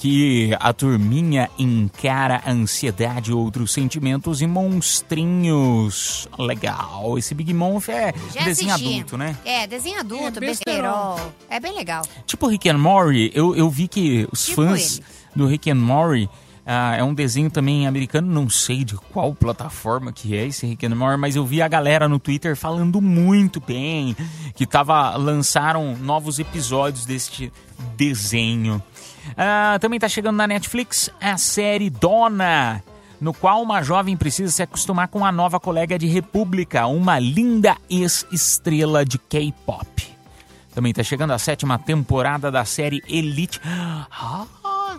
Que 0.00 0.56
a 0.58 0.72
turminha 0.72 1.50
encara 1.58 2.40
a 2.46 2.50
ansiedade, 2.50 3.34
outros 3.34 3.70
sentimentos 3.70 4.40
e 4.40 4.46
monstrinhos. 4.46 6.26
Legal, 6.38 7.18
esse 7.18 7.34
Big 7.34 7.52
Mouth 7.52 7.90
é 7.90 8.14
Já 8.34 8.44
desenho 8.44 8.72
assisti. 8.72 8.94
adulto, 8.94 9.18
né? 9.18 9.36
É, 9.44 9.66
desenho 9.66 10.00
adulto, 10.00 10.38
É, 10.38 10.40
besterol. 10.40 11.16
besterol. 11.16 11.32
É 11.50 11.60
bem 11.60 11.74
legal. 11.74 12.02
Tipo 12.26 12.46
Rick 12.48 12.66
and 12.70 12.78
Morty, 12.78 13.30
eu, 13.34 13.54
eu 13.54 13.68
vi 13.68 13.86
que 13.88 14.26
os 14.32 14.46
Tipo 14.46 14.62
fãs 14.62 14.96
ele. 14.96 15.04
do 15.36 15.46
Rick 15.46 15.70
and 15.70 15.74
Morty 15.74 16.30
ah, 16.64 16.94
é 16.96 17.02
um 17.04 17.12
desenho 17.12 17.50
também 17.50 17.86
americano, 17.86 18.32
não 18.32 18.48
sei 18.48 18.84
de 18.84 18.94
qual 19.12 19.34
plataforma 19.34 20.12
que 20.12 20.34
é 20.36 20.46
esse 20.46 20.66
Rick 20.66 20.86
and 20.86 20.94
Morty, 20.94 21.18
mas 21.20 21.36
eu 21.36 21.44
vi 21.44 21.60
a 21.60 21.68
galera 21.68 22.08
no 22.08 22.18
Twitter 22.18 22.56
falando 22.56 23.00
muito 23.02 23.60
bem, 23.60 24.16
que 24.54 24.64
tava 24.66 25.14
lançaram 25.16 25.94
novos 25.96 26.38
episódios 26.38 27.04
deste 27.04 27.52
desenho. 27.96 28.82
Ah, 29.36 29.78
também 29.80 29.98
tá 29.98 30.08
chegando 30.08 30.36
na 30.36 30.46
Netflix 30.46 31.10
a 31.20 31.36
série 31.36 31.90
Dona, 31.90 32.82
no 33.20 33.34
qual 33.34 33.62
uma 33.62 33.82
jovem 33.82 34.16
precisa 34.16 34.50
se 34.50 34.62
acostumar 34.62 35.08
com 35.08 35.24
a 35.24 35.32
nova 35.32 35.60
colega 35.60 35.98
de 35.98 36.06
República, 36.06 36.86
uma 36.86 37.18
linda 37.18 37.76
ex-estrela 37.88 39.04
de 39.04 39.18
K-pop. 39.18 40.08
Também 40.74 40.92
tá 40.92 41.02
chegando 41.02 41.32
a 41.32 41.38
sétima 41.38 41.78
temporada 41.78 42.50
da 42.50 42.64
série 42.64 43.02
Elite. 43.08 43.60
Ah, 44.22 44.44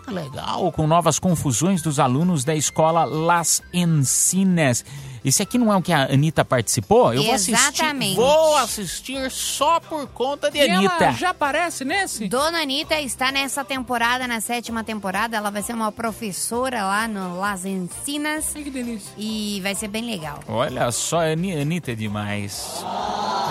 que 0.04 0.10
legal! 0.10 0.70
Com 0.72 0.86
novas 0.86 1.18
confusões 1.18 1.80
dos 1.82 1.98
alunos 1.98 2.44
da 2.44 2.54
escola 2.54 3.04
Las 3.04 3.62
Encinas. 3.72 4.84
Esse 5.24 5.40
aqui 5.40 5.56
não 5.56 5.72
é 5.72 5.76
o 5.76 5.80
que 5.82 5.92
a 5.92 6.12
Anitta 6.12 6.44
participou? 6.44 7.14
Eu 7.14 7.22
vou 7.22 7.32
assistir. 7.34 7.52
Exatamente. 7.54 8.16
Vou 8.16 8.56
assistir 8.56 9.30
só 9.30 9.78
por 9.78 10.08
conta 10.08 10.50
de 10.50 10.58
E 10.58 10.68
Anitta. 10.68 11.04
ela 11.04 11.12
já 11.12 11.30
aparece 11.30 11.84
nesse? 11.84 12.26
Dona 12.28 12.60
Anitta 12.62 13.00
está 13.00 13.30
nessa 13.30 13.64
temporada, 13.64 14.26
na 14.26 14.40
sétima 14.40 14.82
temporada. 14.82 15.36
Ela 15.36 15.50
vai 15.50 15.62
ser 15.62 15.74
uma 15.74 15.92
professora 15.92 16.82
lá 16.84 17.06
no 17.06 17.38
Las 17.38 17.64
Encinas. 17.64 18.52
Ai, 18.56 18.64
que 18.64 18.70
delícia. 18.70 19.12
E 19.16 19.60
vai 19.62 19.76
ser 19.76 19.86
bem 19.86 20.04
legal. 20.04 20.40
Olha 20.48 20.90
só, 20.90 21.20
Ani- 21.20 21.52
Anitta 21.56 21.92
é 21.92 21.94
demais. 21.94 22.84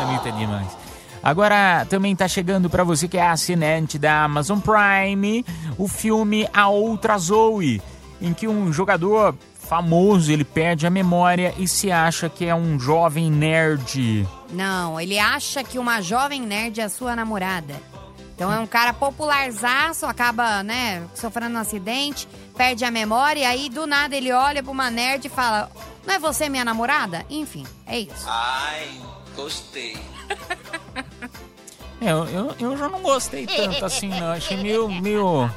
Anitta 0.02 0.28
é 0.28 0.32
demais. 0.34 0.68
Agora 1.24 1.86
também 1.90 2.16
tá 2.16 2.28
chegando 2.28 2.70
pra 2.70 2.84
você 2.84 3.08
que 3.08 3.18
é 3.18 3.28
assinante 3.28 4.00
da 4.00 4.24
Amazon 4.24 4.60
Prime 4.60 5.46
o 5.78 5.88
filme 5.88 6.48
A 6.54 6.68
Outra 6.68 7.18
Zoe, 7.18 7.82
em 8.20 8.34
que 8.34 8.48
um 8.48 8.74
jogador 8.74 9.36
famoso 9.60 10.32
ele 10.32 10.44
perde 10.44 10.86
a 10.86 10.90
memória 10.90 11.54
e 11.58 11.68
se 11.68 11.92
acha 11.92 12.28
que 12.28 12.46
é 12.46 12.56
um 12.56 12.80
jovem 12.80 13.32
nerd. 13.32 14.28
Não, 14.52 15.00
ele 15.00 15.18
acha 15.18 15.64
que 15.64 15.80
uma 15.80 16.02
jovem 16.02 16.42
nerd 16.42 16.82
é 16.82 16.84
a 16.84 16.90
sua 16.90 17.16
namorada. 17.16 17.76
Então 18.36 18.52
é 18.52 18.60
um 18.60 18.66
cara 18.66 18.92
popularzaço, 18.92 20.08
acaba, 20.08 20.64
né, 20.64 21.04
sofrendo 21.14 21.56
um 21.56 21.60
acidente, 21.60 22.28
perde 22.58 22.84
a 22.84 22.90
memória, 22.90 23.42
e 23.42 23.46
aí 23.46 23.70
do 23.70 23.86
nada 23.86 24.16
ele 24.16 24.32
olha 24.32 24.64
pra 24.64 24.72
uma 24.72 24.90
nerd 24.90 25.28
e 25.28 25.30
fala: 25.30 25.70
Não 26.06 26.16
é 26.16 26.20
você 26.20 26.50
minha 26.50 26.66
namorada? 26.66 27.24
Enfim, 27.30 27.66
é 27.86 28.00
isso. 28.00 28.26
Ai, 28.28 29.00
gostei. 29.36 29.96
É, 32.02 32.12
eu, 32.12 32.56
eu, 32.60 32.78
já 32.78 32.90
não 32.90 33.00
gostei 33.00 33.46
tanto 33.46 33.86
assim, 33.86 34.10
não. 34.10 34.32
Achei 34.32 34.58
meio, 34.58 34.90
meio, 34.90 35.48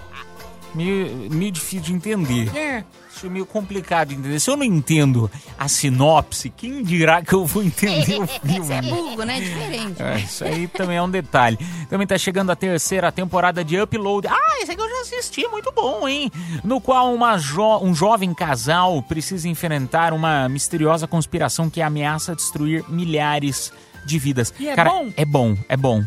meio, 0.74 1.30
meio 1.30 1.50
difícil 1.50 1.80
de 1.80 1.92
entender. 1.94 2.54
É. 2.54 2.84
Isso 3.16 3.26
é 3.26 3.28
meio 3.30 3.46
complicado 3.46 4.08
de 4.08 4.16
entender. 4.16 4.38
Se 4.40 4.50
eu 4.50 4.56
não 4.56 4.64
entendo 4.64 5.30
a 5.58 5.68
sinopse, 5.68 6.50
quem 6.50 6.82
dirá 6.82 7.22
que 7.22 7.32
eu 7.32 7.46
vou 7.46 7.62
entender 7.62 8.20
o 8.20 8.26
filme? 8.28 8.58
Você 8.58 8.74
é 8.74 8.82
burro, 8.82 9.24
né? 9.24 9.40
Diferente. 9.40 10.02
É, 10.02 10.18
isso 10.18 10.44
aí 10.44 10.66
também 10.66 10.98
é 10.98 11.02
um 11.02 11.08
detalhe. 11.08 11.56
Também 11.88 12.06
tá 12.06 12.18
chegando 12.18 12.50
a 12.50 12.56
terceira 12.56 13.10
temporada 13.10 13.64
de 13.64 13.80
Upload. 13.80 14.26
Ah, 14.28 14.58
esse 14.60 14.72
aqui 14.72 14.82
eu 14.82 14.90
já 14.90 15.00
assisti, 15.00 15.46
muito 15.48 15.72
bom, 15.72 16.06
hein? 16.06 16.30
No 16.62 16.78
qual 16.80 17.14
uma 17.14 17.38
jo 17.38 17.78
um 17.78 17.94
jovem 17.94 18.34
casal 18.34 19.00
precisa 19.02 19.48
enfrentar 19.48 20.12
uma 20.12 20.46
misteriosa 20.48 21.06
conspiração 21.06 21.70
que 21.70 21.80
ameaça 21.80 22.34
destruir 22.34 22.84
milhares 22.88 23.72
de 24.04 24.18
vidas. 24.18 24.52
E 24.58 24.68
é 24.68 24.74
Cara, 24.74 24.90
bom? 24.90 25.12
é 25.16 25.24
bom, 25.24 25.56
é 25.68 25.76
bom. 25.76 26.04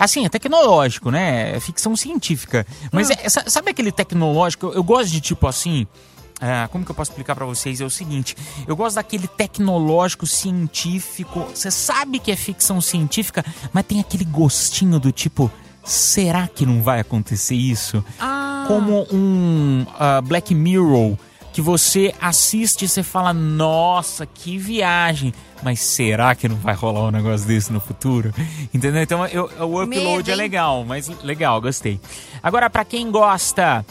Assim, 0.00 0.24
é 0.24 0.28
tecnológico, 0.28 1.10
né? 1.10 1.54
É 1.56 1.60
ficção 1.60 1.94
científica. 1.94 2.66
Mas 2.90 3.10
Ah. 3.10 3.14
é- 3.22 3.28
sa- 3.28 3.44
sabe 3.46 3.70
aquele 3.70 3.92
tecnológico? 3.92 4.66
Eu, 4.68 4.74
eu 4.74 4.82
gosto 4.82 5.10
de 5.12 5.20
tipo 5.20 5.46
assim. 5.46 5.86
ah, 6.40 6.66
como 6.72 6.84
que 6.86 6.90
eu 6.90 6.94
posso 6.94 7.10
explicar 7.10 7.34
pra 7.34 7.44
vocês? 7.44 7.80
É 7.82 7.84
o 7.84 7.90
seguinte: 7.90 8.34
eu 8.66 8.74
gosto 8.74 8.96
daquele 8.96 9.28
tecnológico 9.28 10.26
científico. 10.26 11.46
Você 11.54 11.70
sabe 11.70 12.18
que 12.18 12.30
é 12.32 12.36
ficção 12.36 12.80
científica, 12.80 13.44
mas 13.72 13.84
tem 13.84 14.00
aquele 14.00 14.24
gostinho 14.24 14.98
do 14.98 15.12
tipo. 15.12 15.50
Será 15.84 16.46
que 16.48 16.64
não 16.66 16.82
vai 16.82 17.00
acontecer 17.00 17.54
isso? 17.54 18.04
Ah. 18.18 18.64
Como 18.68 19.06
um 19.12 19.84
ah, 19.98 20.20
Black 20.22 20.54
Mirror 20.54 21.16
que 21.60 21.62
você 21.62 22.14
assiste 22.18 22.86
e 22.86 22.88
você 22.88 23.02
fala, 23.02 23.34
nossa, 23.34 24.24
que 24.24 24.56
viagem. 24.56 25.34
Mas 25.62 25.80
será 25.80 26.34
que 26.34 26.48
não 26.48 26.56
vai 26.56 26.74
rolar 26.74 27.08
um 27.08 27.10
negócio 27.10 27.46
desse 27.46 27.70
no 27.70 27.80
futuro? 27.80 28.32
Entendeu? 28.72 29.02
Então 29.02 29.26
eu, 29.26 29.44
o 29.44 29.82
upload 29.82 29.88
Medo, 29.88 30.30
é 30.30 30.34
legal, 30.34 30.86
mas 30.86 31.08
legal, 31.22 31.60
gostei. 31.60 32.00
Agora, 32.42 32.70
pra 32.70 32.82
quem 32.82 33.10
gosta, 33.10 33.84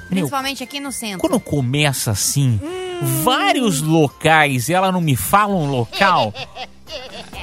Principalmente 0.09 0.65
aqui 0.65 0.81
no 0.81 0.91
centro. 0.91 1.19
Quando 1.19 1.39
começa 1.39 2.11
assim, 2.11 2.59
vários 3.23 3.83
locais, 3.83 4.71
ela 4.71 4.91
não 4.91 5.03
me 5.03 5.15
fala 5.15 5.55
um 5.55 5.71
local, 5.71 6.33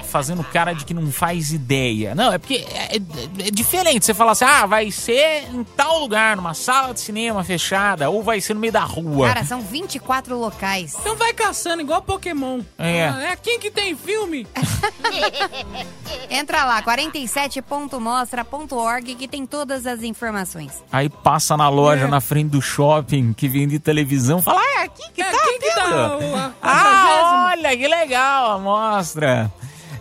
fazendo 0.09 0.43
cara 0.43 0.73
de 0.73 0.83
que 0.85 0.93
não 0.93 1.11
faz 1.11 1.51
ideia. 1.51 2.13
Não, 2.15 2.31
é 2.33 2.37
porque 2.37 2.65
é, 2.71 2.95
é- 2.97 3.47
é 3.47 3.51
diferente. 3.51 4.05
Você 4.05 4.13
fala 4.13 4.31
assim, 4.33 4.45
ah, 4.45 4.65
vai 4.65 4.91
ser 4.91 5.45
em 5.53 5.63
tal 5.63 5.99
lugar, 5.99 6.35
numa 6.35 6.53
sala 6.53 6.93
de 6.93 6.99
cinema 6.99 7.43
fechada, 7.43 8.09
ou 8.09 8.21
vai 8.23 8.39
ser 8.41 8.53
no 8.53 8.59
meio 8.59 8.73
da 8.73 8.83
rua. 8.83 9.27
Cara, 9.29 9.43
são 9.43 9.61
24 9.61 10.37
locais. 10.37 10.95
Então 10.99 11.15
vai 11.15 11.33
caçando, 11.33 11.81
igual 11.81 12.01
Pokémon. 12.01 12.61
É. 12.77 13.07
Ah, 13.09 13.21
é 13.23 13.31
aqui 13.31 13.57
que 13.59 13.71
tem 13.71 13.95
filme. 13.95 14.45
Entra 16.29 16.65
lá, 16.65 16.81
47.mostra.org 16.83 19.15
que 19.15 19.27
tem 19.27 19.45
todas 19.45 19.85
as 19.85 20.01
informações. 20.03 20.71
Aí 20.91 21.09
passa 21.09 21.55
na 21.57 21.69
loja, 21.69 22.05
É. 22.05 22.07
na 22.07 22.21
frente 22.21 22.49
do 22.49 22.61
shopping, 22.61 23.33
que 23.33 23.47
vende 23.47 23.79
televisão, 23.79 24.41
fala, 24.41 24.59
ah, 24.61 24.81
é 24.81 24.83
aqui 24.83 25.03
que 25.13 25.21
É 25.21 25.31
tá 25.31 25.42
aqui 25.55 25.59
que 25.69 25.75
tá 25.75 25.83
tendo." 25.83 26.31
o- 26.33 26.35
a 26.35 26.51
Ah, 26.61 27.49
olha 27.51 27.77
que 27.77 27.87
legal 27.87 28.51
a 28.51 28.59
mostra. 28.59 29.51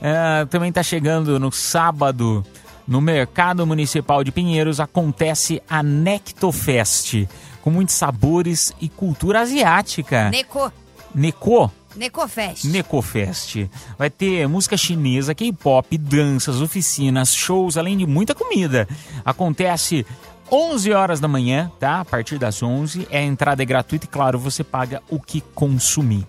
É, 0.01 0.45
também 0.47 0.73
tá 0.73 0.83
chegando 0.83 1.39
no 1.39 1.53
sábado, 1.53 2.45
no 2.89 3.01
Mercado 3.01 3.67
Municipal 3.67 4.25
de 4.25 4.33
Pinheiros, 4.33 4.81
acontece 4.81 5.63
a 5.71 5.83
Nectofest, 5.83 7.29
com 7.63 7.71
muitos 7.71 7.95
sabores 7.95 8.75
e 8.81 8.89
cultura 8.89 9.41
asiática. 9.43 10.29
Neco. 10.31 10.73
Neco? 11.15 11.71
Necofest. 11.95 12.65
Necofest. 12.65 13.69
Vai 13.99 14.09
ter 14.09 14.49
música 14.49 14.79
chinesa, 14.79 15.35
K-pop, 15.35 15.99
danças, 15.99 16.63
oficinas, 16.63 17.35
shows, 17.35 17.77
além 17.77 17.99
de 17.99 18.07
muita 18.07 18.35
comida. 18.35 18.89
Acontece 19.23 20.07
11 20.53 20.93
horas 20.93 21.19
da 21.19 21.27
manhã, 21.27 21.73
tá? 21.81 22.01
A 22.01 22.05
partir 22.05 22.39
das 22.39 22.63
11. 22.63 23.09
É, 23.11 23.21
a 23.21 23.23
entrada 23.23 23.63
é 23.63 23.67
gratuita 23.67 24.05
e, 24.05 24.09
claro, 24.09 24.39
você 24.39 24.63
paga 24.63 25.03
o 25.09 25.19
que 25.19 25.41
consumir. 25.41 26.27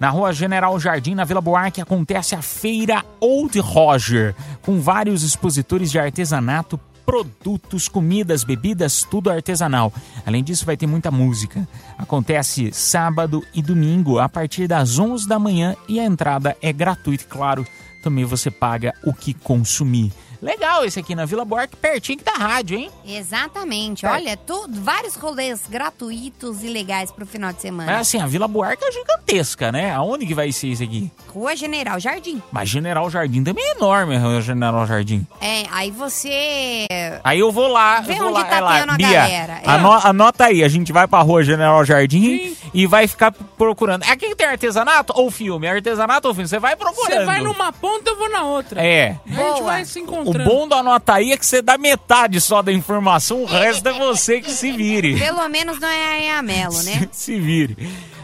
Na 0.00 0.10
rua 0.10 0.32
General 0.32 0.76
Jardim, 0.80 1.14
na 1.14 1.24
Vila 1.24 1.40
Buarque, 1.40 1.80
acontece 1.80 2.34
a 2.34 2.42
Feira 2.42 3.04
Old 3.20 3.56
Roger, 3.60 4.34
com 4.62 4.80
vários 4.80 5.22
expositores 5.22 5.92
de 5.92 5.98
artesanato, 6.00 6.80
produtos, 7.06 7.86
comidas, 7.86 8.42
bebidas, 8.42 9.06
tudo 9.08 9.30
artesanal. 9.30 9.92
Além 10.26 10.42
disso, 10.42 10.66
vai 10.66 10.76
ter 10.76 10.88
muita 10.88 11.12
música. 11.12 11.68
Acontece 11.96 12.72
sábado 12.72 13.44
e 13.54 13.62
domingo, 13.62 14.18
a 14.18 14.28
partir 14.28 14.66
das 14.66 14.98
11 14.98 15.28
da 15.28 15.38
manhã, 15.38 15.76
e 15.88 16.00
a 16.00 16.04
entrada 16.04 16.56
é 16.60 16.72
gratuita, 16.72 17.26
claro. 17.28 17.64
Também 18.02 18.24
você 18.24 18.50
paga 18.50 18.92
o 19.04 19.14
que 19.14 19.32
consumir. 19.32 20.12
Legal 20.42 20.84
esse 20.84 20.98
aqui 20.98 21.14
na 21.14 21.24
Vila 21.24 21.44
Buarque, 21.44 21.76
pertinho 21.76 22.18
da 22.24 22.32
rádio, 22.32 22.76
hein? 22.78 22.90
Exatamente. 23.06 24.04
É. 24.04 24.10
Olha, 24.10 24.36
tudo, 24.36 24.80
vários 24.80 25.14
rolês 25.14 25.62
gratuitos 25.68 26.62
e 26.64 26.66
legais 26.68 27.12
pro 27.12 27.24
final 27.24 27.52
de 27.52 27.60
semana. 27.62 27.90
É 27.92 27.96
assim, 27.96 28.20
a 28.20 28.26
Vila 28.26 28.48
Buarque 28.48 28.84
é 28.84 28.90
gigantesca, 28.92 29.70
né? 29.70 29.92
Aonde 29.94 30.26
que 30.26 30.34
vai 30.34 30.50
ser 30.52 30.68
isso 30.68 30.82
aqui? 30.82 31.10
Rua 31.28 31.54
General 31.56 31.98
Jardim. 32.00 32.42
Mas 32.50 32.68
General 32.68 33.08
Jardim 33.08 33.44
também 33.44 33.64
é 33.64 33.70
enorme, 33.76 34.16
a 34.16 34.40
General 34.40 34.86
Jardim. 34.86 35.26
É, 35.40 35.62
aí 35.70 35.90
você. 35.90 36.86
Aí 37.22 37.38
eu 37.38 37.52
vou 37.52 37.68
lá, 37.68 38.00
Vê 38.00 38.14
eu 38.14 38.18
vou 38.18 38.28
onde 38.28 38.38
lá, 38.38 38.44
tá 38.44 38.56
é 38.56 38.60
lá. 38.60 38.80
tendo 38.80 38.90
a 38.92 38.96
Bia, 38.96 39.12
galera. 39.12 39.60
É. 39.64 39.70
ano- 39.70 39.92
anota 39.92 40.44
aí, 40.46 40.64
a 40.64 40.68
gente 40.68 40.92
vai 40.92 41.06
pra 41.06 41.20
rua 41.20 41.42
General 41.44 41.84
Jardim 41.84 42.56
e 42.74 42.86
vai 42.86 43.06
ficar 43.06 43.30
procurando. 43.32 44.02
Aqui 44.04 44.28
que 44.28 44.34
tem 44.36 44.46
artesanato 44.46 45.12
ou 45.16 45.30
filme? 45.30 45.68
Artesanato 45.68 46.28
ou 46.28 46.34
filme? 46.34 46.48
Você 46.48 46.58
vai 46.58 46.74
procurando. 46.76 47.20
Você 47.20 47.24
vai 47.24 47.40
numa 47.40 47.72
ponta, 47.72 48.10
eu 48.10 48.16
vou 48.18 48.30
na 48.30 48.42
outra. 48.44 48.82
É. 48.84 49.16
A 49.26 49.32
gente 49.50 49.62
vai 49.62 49.84
se 49.84 50.00
O 50.40 50.44
bom 50.44 50.68
do 50.68 50.74
anota 50.74 51.14
aí 51.14 51.32
é 51.32 51.36
que 51.36 51.44
você 51.44 51.60
dá 51.62 51.76
metade 51.76 52.40
só 52.40 52.62
da 52.62 52.72
informação, 52.72 53.42
o 53.42 53.46
resto 53.46 53.88
é 53.88 53.92
você 53.92 54.40
que 54.40 54.50
se 54.50 54.72
vire. 54.72 55.18
Pelo 55.20 55.48
menos 55.48 55.78
não 55.78 55.88
é 55.88 56.30
a 56.32 56.42
Melo, 56.42 56.82
né? 56.82 57.08
se 57.12 57.38
vire. 57.38 57.76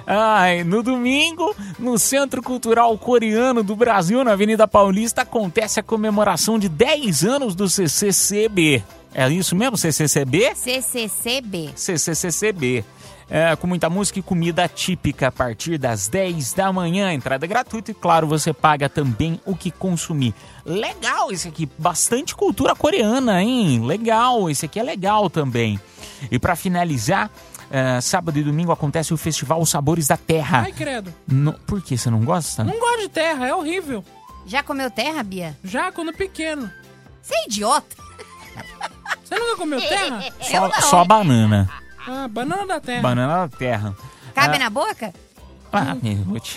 Ai, 0.07 0.65
no 0.65 0.83
domingo, 0.83 1.55
no 1.79 1.99
Centro 1.99 2.43
Cultural 2.43 2.97
Coreano 2.97 3.63
do 3.63 3.77
Brasil, 3.77 4.25
na 4.25 4.33
Avenida 4.33 4.67
Paulista, 4.67 5.21
acontece 5.21 5.79
a 5.79 5.83
comemoração 5.83 6.59
de 6.59 6.67
10 6.67 7.25
anos 7.25 7.55
do 7.55 7.69
CCCB. 7.69 8.83
É 9.15 9.29
isso 9.29 9.55
mesmo, 9.55 9.77
CCCB? 9.77 10.55
CCCB. 10.55 11.73
CCCCB. 11.75 12.85
É, 13.31 13.55
com 13.57 13.67
muita 13.67 13.91
música 13.91 14.19
e 14.19 14.23
comida 14.23 14.67
típica 14.67 15.29
a 15.29 15.33
partir 15.33 15.77
das 15.77 16.09
10 16.09 16.55
da 16.55 16.73
manhã. 16.73 17.13
Entrada 17.13 17.47
gratuita 17.47 17.91
e, 17.91 17.95
claro, 17.95 18.27
você 18.27 18.55
paga 18.55 18.89
também 18.89 19.39
o 19.45 19.55
que 19.55 19.71
consumir. 19.71 20.35
Legal 20.65 21.31
esse 21.31 21.47
aqui, 21.47 21.69
bastante 21.79 22.35
cultura 22.35 22.75
coreana, 22.75 23.43
hein? 23.43 23.85
Legal, 23.85 24.49
esse 24.49 24.65
aqui 24.65 24.81
é 24.81 24.83
legal 24.83 25.29
também. 25.29 25.79
E 26.31 26.39
para 26.39 26.57
finalizar, 26.57 27.31
é, 27.71 28.01
sábado 28.01 28.39
e 28.39 28.43
domingo 28.43 28.73
acontece 28.73 29.13
o 29.13 29.17
Festival 29.19 29.65
Sabores 29.67 30.07
da 30.07 30.17
Terra. 30.17 30.63
Ai, 30.65 30.73
credo. 30.73 31.13
No- 31.27 31.53
Por 31.53 31.83
que 31.83 31.99
você 31.99 32.09
não 32.09 32.25
gosta? 32.25 32.65
Não 32.65 32.81
gosto 32.81 33.01
de 33.03 33.09
terra, 33.11 33.47
é 33.47 33.55
horrível. 33.55 34.03
Já 34.47 34.63
comeu 34.63 34.91
terra, 34.91 35.23
Bia? 35.23 35.55
Já, 35.63 35.93
quando 35.93 36.15
pequeno. 36.15 36.71
Você 37.21 37.35
é 37.35 37.45
idiota? 37.45 37.95
Você 39.23 39.39
nunca 39.39 39.57
comeu 39.57 39.81
terra? 39.81 40.25
Só, 40.41 40.71
só 40.81 41.05
banana. 41.05 41.69
Ah, 42.07 42.29
banana 42.29 42.67
da 42.67 42.81
terra. 42.81 43.03
Banana 43.03 43.47
da 43.47 43.57
terra. 43.57 43.95
Cabe 44.35 44.57
Ah, 44.57 44.59
na 44.59 44.71
boca? 44.71 45.13
Ah, 45.73 45.97
Ruth. 46.27 46.57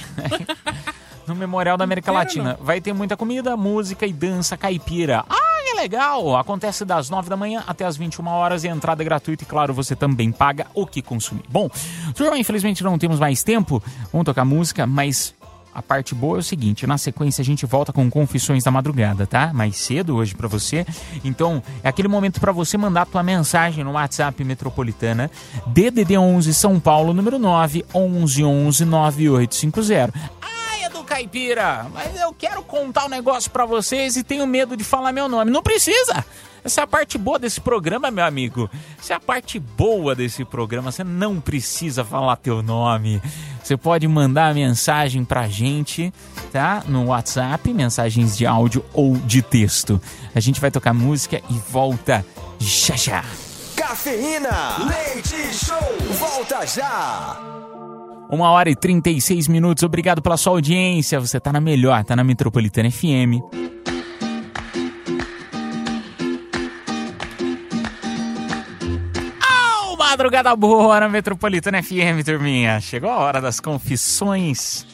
no 1.27 1.35
Memorial 1.35 1.77
da 1.77 1.83
América 1.83 2.11
Latina. 2.11 2.57
Vai 2.61 2.79
ter 2.81 2.93
muita 2.93 3.17
comida, 3.17 3.55
música 3.57 4.05
e 4.05 4.13
dança 4.13 4.55
caipira. 4.57 5.25
Ah, 5.29 5.35
que 5.65 5.73
legal! 5.73 6.35
Acontece 6.37 6.85
das 6.85 7.09
9 7.09 7.29
da 7.29 7.37
manhã 7.37 7.63
até 7.67 7.85
as 7.85 7.97
21 7.97 8.27
horas 8.27 8.63
e 8.63 8.69
a 8.69 8.71
entrada 8.71 9.03
é 9.03 9.05
gratuita 9.05 9.43
e, 9.43 9.47
claro, 9.47 9.73
você 9.73 9.95
também 9.95 10.31
paga 10.31 10.67
o 10.73 10.85
que 10.85 11.01
consumir. 11.01 11.43
Bom, 11.49 11.69
turma, 12.15 12.37
infelizmente 12.37 12.83
não 12.83 12.97
temos 12.97 13.19
mais 13.19 13.43
tempo. 13.43 13.81
Vamos 14.11 14.25
tocar 14.25 14.45
música, 14.45 14.85
mas 14.85 15.33
a 15.73 15.81
parte 15.81 16.13
boa 16.13 16.37
é 16.37 16.39
o 16.39 16.43
seguinte, 16.43 16.85
na 16.85 16.97
sequência 16.97 17.41
a 17.41 17.45
gente 17.45 17.65
volta 17.65 17.93
com 17.93 18.09
Confissões 18.09 18.63
da 18.63 18.71
Madrugada, 18.71 19.25
tá? 19.25 19.53
Mais 19.53 19.77
cedo 19.77 20.15
hoje 20.15 20.35
pra 20.35 20.47
você. 20.47 20.85
Então, 21.23 21.63
é 21.83 21.89
aquele 21.89 22.07
momento 22.07 22.39
pra 22.39 22.51
você 22.51 22.77
mandar 22.77 23.05
tua 23.05 23.23
mensagem 23.23 23.83
no 23.83 23.93
WhatsApp 23.93 24.43
Metropolitana 24.43 25.31
DDD 25.67 26.17
11 26.17 26.53
São 26.53 26.79
Paulo, 26.79 27.13
número 27.13 27.39
9 27.39 27.85
11 27.93 28.43
11 28.43 28.85
9850. 28.85 30.13
Ai, 30.41 30.85
Edu 30.85 31.03
Caipira, 31.03 31.87
mas 31.93 32.19
eu 32.19 32.33
quero 32.33 32.61
contar 32.63 33.05
um 33.05 33.09
negócio 33.09 33.49
pra 33.49 33.65
vocês 33.65 34.17
e 34.17 34.23
tenho 34.23 34.45
medo 34.45 34.75
de 34.75 34.83
falar 34.83 35.11
meu 35.11 35.29
nome. 35.29 35.51
Não 35.51 35.63
precisa! 35.63 36.25
Essa 36.63 36.81
é 36.81 36.83
a 36.83 36.87
parte 36.87 37.17
boa 37.17 37.39
desse 37.39 37.59
programa, 37.59 38.11
meu 38.11 38.23
amigo. 38.23 38.69
Essa 38.99 39.13
é 39.13 39.15
a 39.15 39.19
parte 39.19 39.59
boa 39.59 40.13
desse 40.13 40.45
programa. 40.45 40.91
Você 40.91 41.03
não 41.03 41.41
precisa 41.41 42.05
falar 42.05 42.35
teu 42.35 42.61
nome. 42.61 43.19
Você 43.63 43.77
pode 43.77 44.07
mandar 44.07 44.53
mensagem 44.53 45.23
pra 45.23 45.47
gente, 45.47 46.13
tá? 46.51 46.83
No 46.87 47.05
WhatsApp, 47.05 47.73
mensagens 47.73 48.37
de 48.37 48.45
áudio 48.45 48.83
ou 48.93 49.15
de 49.17 49.41
texto. 49.41 50.01
A 50.33 50.39
gente 50.39 50.59
vai 50.59 50.71
tocar 50.71 50.93
música 50.93 51.41
e 51.49 51.53
volta 51.69 52.25
já 52.59 52.95
já. 52.95 53.23
Cafeína, 53.75 54.77
leite 54.79 55.53
show, 55.53 55.77
volta 56.17 56.65
já. 56.65 57.39
Uma 58.29 58.49
hora 58.51 58.69
e 58.69 58.75
36 58.75 59.47
minutos. 59.49 59.83
Obrigado 59.83 60.21
pela 60.21 60.37
sua 60.37 60.53
audiência. 60.53 61.19
Você 61.19 61.39
tá 61.39 61.51
na 61.51 61.59
melhor, 61.59 62.03
tá 62.05 62.15
na 62.15 62.23
Metropolitana 62.23 62.89
FM. 62.89 63.43
Madrugada 70.21 70.55
boa 70.55 70.99
na 70.99 71.09
Metropolitana 71.09 71.81
FM, 71.81 72.23
turminha. 72.23 72.79
Chegou 72.79 73.09
a 73.09 73.17
hora 73.17 73.41
das 73.41 73.59
confissões 73.59 74.85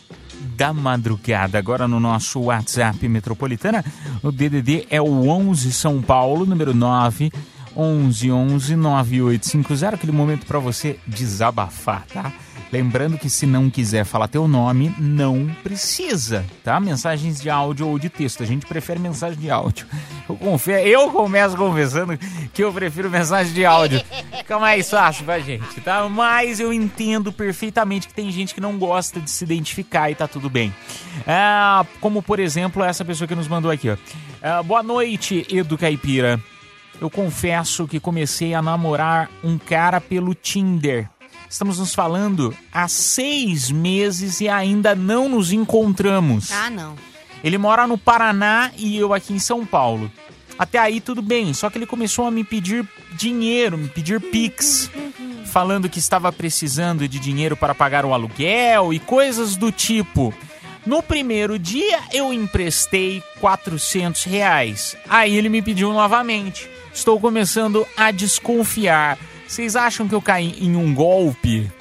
da 0.55 0.71
madrugada. 0.71 1.59
Agora 1.59 1.85
no 1.85 1.99
nosso 1.99 2.39
WhatsApp 2.43 3.05
Metropolitana, 3.09 3.83
o 4.23 4.31
DDD 4.31 4.87
é 4.89 5.01
o 5.01 5.27
11 5.27 5.73
São 5.73 6.01
Paulo, 6.01 6.45
número 6.45 6.73
9 6.73 7.29
11 7.75 8.31
11 8.31 8.75
9850, 8.77 9.95
aquele 9.95 10.13
momento 10.13 10.45
para 10.45 10.59
você 10.59 10.97
desabafar, 11.05 12.05
tá? 12.05 12.31
Lembrando 12.71 13.17
que 13.17 13.29
se 13.29 13.45
não 13.45 13.69
quiser 13.69 14.03
falar 14.03 14.27
teu 14.27 14.47
nome, 14.47 14.93
não 14.97 15.49
precisa, 15.63 16.45
tá? 16.63 16.79
Mensagens 16.79 17.39
de 17.39 17.49
áudio 17.49 17.87
ou 17.87 17.97
de 17.97 18.09
texto. 18.09 18.43
A 18.43 18.45
gente 18.45 18.65
prefere 18.65 18.99
mensagem 18.99 19.39
de 19.39 19.49
áudio. 19.49 19.87
Eu, 20.27 20.35
confio, 20.35 20.73
eu 20.75 21.09
começo 21.09 21.55
confessando 21.55 22.17
que 22.53 22.61
eu 22.61 22.73
prefiro 22.73 23.09
mensagem 23.09 23.53
de 23.53 23.65
áudio. 23.65 24.03
Fica 24.37 24.59
mais 24.59 24.89
fácil 24.89 25.23
pra 25.23 25.39
gente, 25.39 25.79
tá? 25.79 26.09
Mas 26.09 26.59
eu 26.59 26.73
entendo 26.73 27.31
perfeitamente 27.31 28.09
que 28.09 28.13
tem 28.13 28.29
gente 28.31 28.53
que 28.53 28.59
não 28.59 28.77
gosta 28.77 29.21
de 29.21 29.31
se 29.31 29.45
identificar 29.45 30.11
e 30.11 30.15
tá 30.15 30.27
tudo 30.27 30.49
bem. 30.49 30.73
Ah, 31.25 31.85
como, 32.01 32.21
por 32.21 32.39
exemplo, 32.39 32.83
essa 32.83 33.05
pessoa 33.05 33.27
que 33.27 33.35
nos 33.35 33.47
mandou 33.47 33.71
aqui, 33.71 33.89
ó. 33.89 33.97
Ah, 34.41 34.61
boa 34.61 34.83
noite, 34.83 35.47
Edu 35.49 35.77
Caipira. 35.77 36.37
Eu 36.99 37.09
confesso 37.09 37.87
que 37.87 37.99
comecei 37.99 38.53
a 38.53 38.61
namorar 38.61 39.29
um 39.43 39.57
cara 39.57 40.01
pelo 40.01 40.33
Tinder. 40.33 41.07
Estamos 41.49 41.79
nos 41.79 41.95
falando 41.95 42.55
há 42.71 42.87
seis 42.87 43.71
meses 43.71 44.41
e 44.41 44.49
ainda 44.49 44.93
não 44.93 45.29
nos 45.29 45.51
encontramos. 45.51 46.51
Ah, 46.51 46.69
não. 46.69 46.95
Ele 47.43 47.57
mora 47.57 47.87
no 47.87 47.97
Paraná 47.97 48.71
e 48.75 48.97
eu 48.97 49.13
aqui 49.13 49.33
em 49.33 49.39
São 49.39 49.65
Paulo. 49.65 50.11
Até 50.59 50.79
aí 50.79 50.99
tudo 50.99 51.21
bem, 51.21 51.53
só 51.53 51.69
que 51.69 51.77
ele 51.77 51.85
começou 51.85 52.25
a 52.25 52.31
me 52.31 52.43
pedir 52.43 52.87
dinheiro, 53.13 53.77
me 53.77 53.87
pedir 53.87 54.19
pix, 54.19 54.89
falando 55.45 55.87
que 55.87 55.99
estava 55.99 56.31
precisando 56.31 57.07
de 57.07 57.19
dinheiro 57.19 57.55
para 57.55 57.75
pagar 57.75 58.05
o 58.05 58.13
aluguel 58.13 58.91
e 58.91 58.99
coisas 58.99 59.55
do 59.55 59.71
tipo. 59.71 60.33
No 60.85 61.03
primeiro 61.03 61.59
dia 61.59 61.99
eu 62.11 62.33
emprestei 62.33 63.21
400 63.39 64.23
reais. 64.23 64.97
Aí 65.07 65.37
ele 65.37 65.49
me 65.49 65.61
pediu 65.61 65.93
novamente. 65.93 66.67
Estou 66.93 67.19
começando 67.19 67.85
a 67.95 68.09
desconfiar. 68.09 69.17
Vocês 69.47 69.75
acham 69.75 70.07
que 70.07 70.15
eu 70.15 70.21
caí 70.21 70.55
em 70.59 70.75
um 70.75 70.93
golpe? 70.93 71.71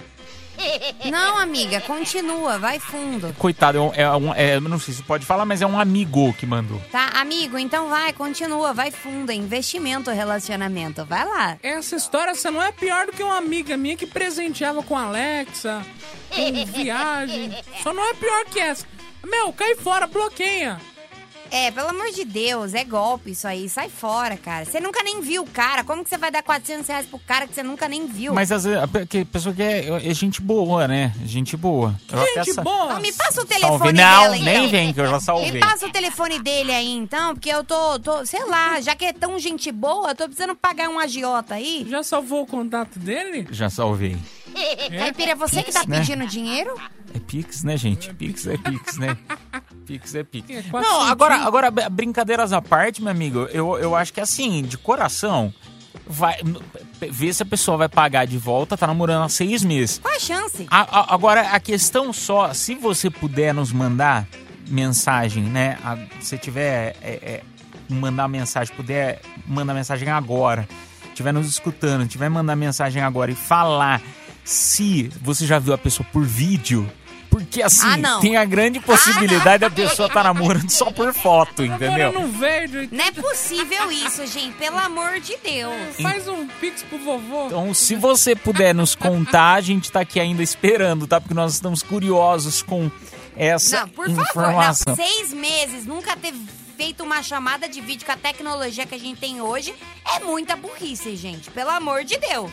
Não, 1.11 1.37
amiga, 1.39 1.81
continua, 1.83 2.59
vai 2.59 2.79
fundo. 2.79 3.35
Coitado, 3.39 3.93
é 3.95 4.11
um, 4.17 4.35
é 4.35 4.55
é- 4.55 4.61
não 4.61 4.79
sei 4.79 4.95
se 4.95 5.03
pode 5.03 5.27
falar, 5.27 5.45
mas 5.45 5.61
é 5.61 5.67
um 5.67 5.79
amigo 5.79 6.33
que 6.33 6.47
mandou. 6.47 6.81
Tá, 6.91 7.09
amigo, 7.21 7.59
então 7.59 7.89
vai, 7.89 8.13
continua, 8.13 8.73
vai 8.73 8.91
fundo. 8.91 9.31
É 9.31 9.35
investimento, 9.35 10.11
relacionamento. 10.11 11.05
Vai 11.05 11.25
lá. 11.27 11.59
Essa 11.63 11.97
história 11.97 12.35
você 12.35 12.51
não 12.51 12.63
é 12.63 12.73
pior 12.73 13.07
do 13.07 13.13
que 13.13 13.23
uma 13.23 13.37
amiga 13.37 13.77
minha 13.77 13.97
que 13.97 14.07
presenteava 14.07 14.83
com 14.83 14.97
Alexa, 14.97 15.85
com 16.31 16.65
viagem. 16.65 17.55
Só 17.83 17.93
não 17.93 18.03
é 18.09 18.15
pior 18.15 18.45
que 18.47 18.59
essa. 18.59 18.87
Meu, 19.25 19.53
cai 19.53 19.75
fora, 19.77 20.07
bloqueia. 20.07 20.81
É, 21.57 21.71
pelo 21.71 21.89
amor 21.89 22.11
de 22.13 22.23
Deus, 22.23 22.75
é 22.75 22.85
golpe 22.85 23.31
isso 23.31 23.49
aí. 23.49 23.67
Sai 23.67 23.89
fora, 23.89 24.37
cara. 24.37 24.67
Você 24.67 24.79
nunca 24.79 25.03
nem 25.03 25.23
viu 25.23 25.43
o 25.43 25.47
cara. 25.47 25.83
Como 25.83 26.05
que 26.05 26.11
você 26.11 26.19
vai 26.19 26.31
dar 26.31 26.43
400 26.43 26.87
reais 26.87 27.07
pro 27.07 27.19
cara 27.19 27.47
que 27.47 27.55
você 27.55 27.63
nunca 27.63 27.89
nem 27.89 28.07
viu? 28.07 28.35
Mas 28.35 28.53
às 28.53 28.65
vezes, 28.65 28.79
a 28.79 28.87
pessoa 29.33 29.55
que 29.55 29.63
é, 29.63 29.89
é 30.11 30.13
gente 30.15 30.43
boa, 30.43 30.87
né? 30.87 31.15
Gente 31.25 31.57
boa. 31.57 31.99
Eu 32.13 32.21
até 32.21 32.45
sa- 32.45 32.63
Ah, 32.91 33.01
me 33.01 33.11
passa 33.11 33.41
o 33.41 33.47
telefone 33.47 33.79
Salve. 33.79 33.93
Não, 33.95 34.23
dela, 34.23 34.37
então. 34.37 34.53
nem 34.53 34.69
vem, 34.69 34.93
que 34.93 35.01
eu 35.01 35.09
já 35.09 35.19
salvei. 35.19 35.53
Me 35.53 35.61
passa 35.61 35.87
o 35.87 35.91
telefone 35.91 36.39
dele 36.41 36.73
aí, 36.73 36.93
então, 36.93 37.33
porque 37.35 37.49
eu 37.49 37.65
tô, 37.65 37.99
tô, 38.01 38.27
sei 38.27 38.45
lá, 38.45 38.79
já 38.83 38.95
que 38.95 39.07
é 39.07 39.15
tão 39.15 39.39
gente 39.39 39.73
boa, 39.73 40.11
eu 40.11 40.15
tô 40.15 40.25
precisando 40.25 40.55
pagar 40.55 40.91
um 40.91 40.99
agiota 40.99 41.55
aí. 41.55 41.87
Já 41.89 42.03
salvou 42.03 42.43
o 42.43 42.47
contato 42.47 42.99
dele? 42.99 43.49
Já 43.51 43.71
salvei. 43.71 44.17
Caipira, 44.99 45.33
é 45.33 45.35
você 45.35 45.63
que 45.63 45.73
tá 45.73 45.85
né? 45.87 46.01
pedindo 46.01 46.27
dinheiro? 46.27 46.75
É 47.15 47.19
Pix, 47.19 47.63
né, 47.63 47.77
gente? 47.77 48.13
Pix 48.15 48.47
é 48.47 48.59
Pix, 48.59 48.99
né? 48.99 49.17
Pix 49.87 50.15
é 50.15 50.25
Pix. 50.25 50.49
É, 50.51 50.63
Não, 50.73 51.01
agora, 51.03 51.37
agora 51.37 51.71
brincadeiras 51.91 52.53
à 52.53 52.61
parte, 52.61 53.01
meu 53.03 53.11
amigo, 53.11 53.41
eu, 53.53 53.79
eu 53.79 53.95
acho 53.95 54.13
que 54.13 54.21
assim, 54.21 54.63
de 54.63 54.77
coração, 54.77 55.53
vai 56.07 56.37
ver 57.11 57.33
se 57.35 57.43
a 57.43 57.47
pessoa 57.47 57.77
vai 57.77 57.89
pagar 57.89 58.27
de 58.27 58.39
volta, 58.39 58.77
tá 58.77 58.87
namorando 58.87 59.25
há 59.25 59.29
seis 59.29 59.63
meses. 59.63 59.99
Qual 60.03 60.15
a 60.15 60.19
chance? 60.19 60.67
A- 60.71 61.01
a- 61.01 61.15
agora, 61.15 61.41
a 61.51 61.61
questão 61.61 62.13
só, 62.13 62.53
se 62.55 62.75
você 62.75 63.11
puder 63.11 63.53
nos 63.55 63.73
mandar 63.73 64.27
mensagem, 64.69 65.45
né? 65.45 65.79
a- 65.85 65.97
se 66.21 66.37
tiver 66.39 66.97
é, 67.03 67.11
é, 67.11 67.43
mandar 67.89 68.29
mensagem, 68.29 68.75
puder 68.75 69.21
mandar 69.47 69.75
mensagem 69.75 70.09
agora, 70.09 70.69
estiver 71.09 71.33
nos 71.33 71.47
escutando, 71.49 72.07
tiver 72.09 72.29
mandar 72.29 72.57
mensagem 72.57 73.01
agora 73.03 73.31
e 73.31 73.35
falar 73.35 74.03
se 74.45 75.11
você 75.23 75.47
já 75.47 75.59
viu 75.59 75.73
a 75.73 75.79
pessoa 75.79 76.07
por 76.13 76.25
vídeo. 76.25 76.91
Porque 77.39 77.63
assim, 77.63 77.87
Ah, 77.87 77.97
não. 77.97 78.21
tem 78.21 78.37
a 78.37 78.45
grande 78.45 78.81
possibilidade 78.81 79.59
da 79.61 79.71
pessoa 79.71 80.09
estar 80.09 80.25
namorando 80.25 80.71
só 80.71 80.91
por 80.91 81.13
foto, 81.13 81.65
entendeu? 81.65 82.13
Namorando 82.13 82.19
um 82.21 82.39
verde. 82.39 82.89
Não 82.93 83.05
é 83.05 83.11
possível 83.13 83.91
isso, 83.91 84.27
gente. 84.27 84.53
Pelo 84.57 84.79
amor 84.79 85.21
de 85.21 85.37
Deus. 85.43 85.97
Faz 86.01 86.27
um 86.29 86.47
pix 86.61 86.83
pro 86.83 86.99
vovô. 86.99 87.47
Então, 87.47 87.73
se 87.75 87.95
você 87.95 88.35
puder 88.35 88.75
nos 88.75 88.95
contar, 88.95 89.55
a 89.55 89.61
gente 89.61 89.91
tá 89.93 90.01
aqui 90.01 90.19
ainda 90.21 90.43
esperando, 90.43 91.07
tá? 91.07 91.21
Porque 91.21 91.35
nós 91.35 91.55
estamos 91.55 91.83
curiosos 91.83 92.63
com 92.63 92.91
essa 93.37 93.81
Não, 93.81 93.89
por 93.91 94.07
favor, 94.09 94.23
informação. 94.23 94.97
não, 94.97 95.05
seis 95.05 95.33
meses, 95.33 95.85
nunca 95.87 96.17
ter 96.17 96.33
feito 96.77 97.03
uma 97.05 97.23
chamada 97.23 97.69
de 97.69 97.81
vídeo 97.81 98.05
com 98.07 98.13
a 98.13 98.17
tecnologia 98.17 98.85
que 98.87 98.95
a 98.95 98.99
gente 98.99 99.19
tem 99.21 99.41
hoje 99.41 99.75
é 100.15 100.21
muita 100.21 100.57
burrice, 100.57 101.17
gente. 101.17 101.51
Pelo 101.51 101.71
amor 101.71 102.05
de 102.05 102.17
Deus. 102.19 102.51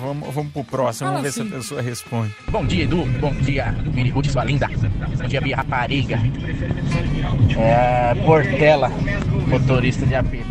Vamos, 0.00 0.34
vamos 0.34 0.52
pro 0.52 0.64
próximo, 0.64 1.08
Fala 1.08 1.20
vamos 1.20 1.22
ver 1.22 1.40
assim. 1.40 1.48
se 1.48 1.54
a 1.54 1.58
pessoa 1.58 1.82
responde. 1.82 2.34
Bom 2.50 2.64
dia, 2.64 2.84
Edu. 2.84 3.04
Bom 3.20 3.32
dia, 3.34 3.74
Mini 3.94 4.10
Ruth, 4.10 4.26
sua 4.26 4.44
linda. 4.44 4.68
Bom 4.68 5.28
dia, 5.28 5.40
Bia 5.40 5.56
Rapariga. 5.56 6.18
É, 7.56 8.14
Portela, 8.24 8.90
motorista 9.46 10.04
de 10.04 10.14
app. 10.14 10.46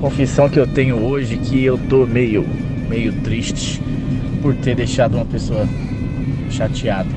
Confissão 0.00 0.48
que 0.48 0.60
eu 0.60 0.66
tenho 0.66 0.96
hoje 1.02 1.36
que 1.38 1.64
eu 1.64 1.76
tô 1.88 2.06
meio, 2.06 2.46
meio 2.88 3.12
triste 3.22 3.82
por 4.40 4.54
ter 4.54 4.76
deixado 4.76 5.16
uma 5.16 5.24
pessoa 5.24 5.66
chateada. 6.50 7.08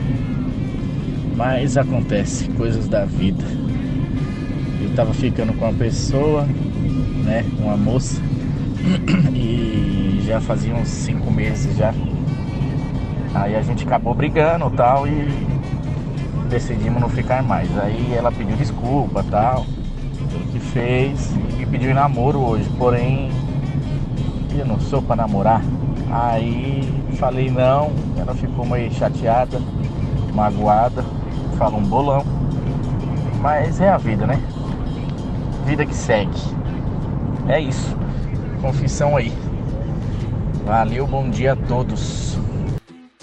Mas 1.36 1.78
acontece, 1.78 2.48
coisas 2.50 2.88
da 2.88 3.06
vida. 3.06 3.46
Eu 4.82 4.90
tava 4.96 5.14
ficando 5.14 5.54
com 5.54 5.66
uma 5.66 5.74
pessoa, 5.74 6.48
né, 7.24 7.46
uma 7.60 7.78
moça, 7.78 8.22
e 9.36 9.99
já 10.30 10.40
fazia 10.40 10.76
uns 10.76 10.88
cinco 10.88 11.32
meses 11.32 11.76
já. 11.76 11.92
Aí 13.34 13.56
a 13.56 13.62
gente 13.64 13.84
acabou 13.84 14.14
brigando 14.14 14.70
tal 14.70 15.08
e 15.08 15.28
decidimos 16.48 17.02
não 17.02 17.10
ficar 17.10 17.42
mais. 17.42 17.68
Aí 17.80 18.14
ela 18.16 18.32
pediu 18.32 18.56
desculpa 18.56 19.26
tal, 19.32 19.66
que 20.52 20.60
fez 20.60 21.34
e 21.60 21.66
pediu 21.66 21.96
namoro 21.96 22.40
hoje, 22.40 22.70
porém 22.78 23.32
eu 24.56 24.66
não 24.68 24.80
sou 24.80 25.02
pra 25.02 25.16
namorar. 25.16 25.64
Aí 26.12 26.88
falei 27.16 27.50
não, 27.50 27.92
ela 28.16 28.36
ficou 28.36 28.68
meio 28.68 28.94
chateada, 28.94 29.60
magoada, 30.36 31.04
falou 31.58 31.80
um 31.80 31.84
bolão. 31.84 32.24
Mas 33.42 33.82
é 33.82 33.90
a 33.90 33.98
vida, 33.98 34.28
né? 34.28 34.40
Vida 35.66 35.88
que 35.88 35.96
segue. 35.96 36.40
É 37.48 37.60
isso. 37.60 37.98
Confissão 38.62 39.18
aí. 39.18 39.34
Valeu, 40.70 41.07
bom 41.07 41.28
dia 41.32 41.53
a 41.53 41.55
todos. 41.55 42.36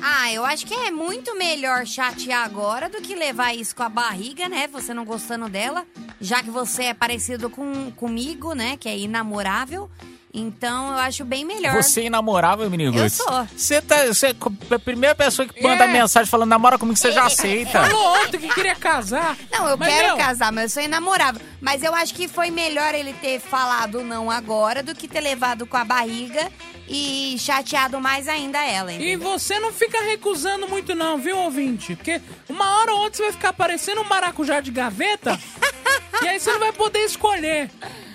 Ah, 0.03 0.33
eu 0.33 0.45
acho 0.45 0.67
que 0.67 0.75
é 0.75 0.91
muito 0.91 1.39
melhor 1.39 1.87
chatear 1.87 2.45
agora 2.45 2.89
do 2.89 3.01
que 3.01 3.15
levar 3.15 3.55
isso 3.55 3.77
com 3.77 3.85
a 3.85 3.89
barriga, 3.89 4.49
né? 4.49 4.67
Você 4.73 4.93
não 4.93 5.05
gostando 5.05 5.49
dela, 5.49 5.85
já 6.21 6.43
que 6.43 6.51
você 6.51 6.87
é 6.87 6.95
parecido 6.95 7.49
com 7.49 7.93
comigo, 7.93 8.53
né? 8.53 8.77
Que 8.77 8.89
é 8.89 8.99
inamorável. 8.99 9.89
Então 10.35 10.89
eu 10.89 10.99
acho 10.99 11.25
bem 11.25 11.45
melhor. 11.45 11.81
Você 11.81 12.01
é 12.01 12.05
inamorável, 12.07 12.69
menino? 12.69 12.99
Eu 12.99 13.09
sou. 13.09 13.47
Você 13.57 13.81
tá. 13.81 14.07
Você 14.07 14.27
é 14.27 14.35
a 14.75 14.79
primeira 14.81 15.15
pessoa 15.15 15.47
que 15.47 15.63
manda 15.63 15.85
É. 15.85 15.87
mensagem 15.93 16.29
falando 16.29 16.51
namora 16.51 16.77
comigo, 16.77 16.99
você 16.99 17.13
já 17.13 17.27
aceita. 17.27 17.85
Falou 17.85 18.25
ontem 18.25 18.39
que 18.39 18.53
queria 18.53 18.75
casar. 18.75 19.37
Não, 19.53 19.69
eu 19.69 19.77
Mas, 19.77 19.95
quero 19.95 20.09
meu, 20.09 20.17
casar, 20.17 20.51
mas 20.51 20.65
eu 20.65 20.71
sou 20.71 20.83
inamorável. 20.83 21.41
Mas 21.61 21.85
eu 21.85 21.95
acho 21.95 22.13
que 22.13 22.27
foi 22.27 22.51
melhor 22.51 22.93
ele 22.93 23.13
ter 23.13 23.39
falado 23.39 24.03
não 24.03 24.33
agora 24.33 24.83
do 24.83 24.97
que 24.97 25.07
ter 25.07 25.21
levado 25.21 25.65
com 25.65 25.77
a 25.77 25.85
barriga 25.85 26.51
e 26.89 27.37
chateado 27.39 28.01
mais 28.01 28.29
ainda 28.29 28.59
ela, 28.65 28.93
E 28.93 28.97
entendeu? 28.97 29.21
você 29.21 29.59
não 29.59 29.73
fica 29.73 30.01
recusando 30.03 30.69
muito 30.69 30.95
não, 30.95 31.19
viu, 31.19 31.37
ouvinte? 31.39 31.97
Porque 31.97 32.21
uma 32.49 32.79
hora 32.79 32.93
ou 32.95 33.01
outra 33.01 33.17
você 33.17 33.23
vai 33.25 33.33
ficar 33.33 33.53
parecendo 33.53 34.01
um 34.01 34.05
maracujá 34.05 34.61
de 34.61 34.71
gaveta 34.71 35.39
e 36.23 36.29
aí 36.29 36.39
você 36.41 36.53
não 36.53 36.61
vai 36.61 36.73
poder 36.73 37.01
escolher, 37.01 37.71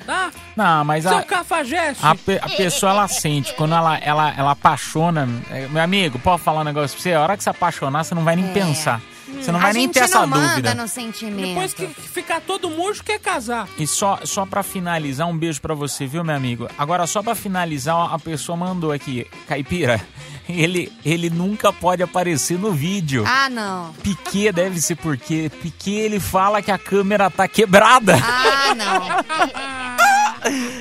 tá? 0.06 0.32
Não, 0.56 0.84
mas 0.86 1.04
Seu 1.04 1.18
a, 1.18 1.24
cafajeste. 1.24 2.06
a, 2.06 2.16
pe- 2.16 2.40
a 2.42 2.50
pessoa 2.50 2.92
ela 2.92 3.08
sente, 3.08 3.54
quando 3.56 3.74
ela, 3.76 3.98
ela, 3.98 4.34
ela 4.38 4.52
apaixona. 4.52 5.28
é, 5.50 5.68
Meu 5.68 5.82
amigo, 5.84 6.18
posso 6.20 6.44
falar 6.44 6.62
um 6.62 6.66
negócio 6.66 6.96
pra 6.96 7.04
você? 7.04 7.14
A 7.14 7.22
hora 7.22 7.38
que 7.38 7.44
você 7.44 7.50
apaixonar, 7.50 8.04
você 8.04 8.16
não 8.16 8.24
vai 8.24 8.36
nem 8.36 8.50
É. 8.50 8.54
pensar. 8.54 9.02
Você 9.40 9.52
não 9.52 9.60
a 9.60 9.64
vai 9.64 9.74
nem 9.74 9.84
gente 9.84 9.94
ter 9.94 10.02
essa 10.02 10.20
não 10.22 10.28
manda 10.28 10.48
dúvida. 10.50 10.74
no 10.76 10.88
sentimento. 10.88 11.48
Depois 11.48 11.74
que 11.74 11.88
ficar 11.88 12.42
todo 12.42 12.70
murcho, 12.70 13.04
quer 13.04 13.20
casar. 13.20 13.68
E 13.78 13.86
só, 13.88 14.20
só 14.24 14.46
pra 14.46 14.62
finalizar, 14.64 15.28
um 15.28 15.38
beijo 15.38 15.62
pra 15.62 15.74
você, 15.74 16.06
viu, 16.06 16.24
meu 16.24 16.36
amigo? 16.36 16.68
Agora, 16.78 17.06
só 17.08 17.22
pra 17.24 17.34
finalizar, 17.36 18.14
a 18.14 18.20
pessoa 18.20 18.56
mandou 18.58 18.92
aqui, 18.92 19.26
Caipira, 19.48 20.00
ele, 20.50 20.92
ele 21.06 21.30
nunca 21.30 21.72
pode 21.74 22.04
aparecer 22.04 22.58
no 22.60 22.72
vídeo. 22.72 23.24
Ah, 23.26 23.50
não. 23.50 23.94
Piquet 24.04 24.52
deve 24.52 24.80
ser 24.82 24.96
porque 24.96 25.50
Piquet 25.62 26.00
ele 26.00 26.20
fala 26.20 26.62
que 26.62 26.72
a 26.72 26.78
câmera 26.78 27.30
tá 27.30 27.48
quebrada, 27.48 28.16
Ah, 28.22 28.76
não. 28.76 29.02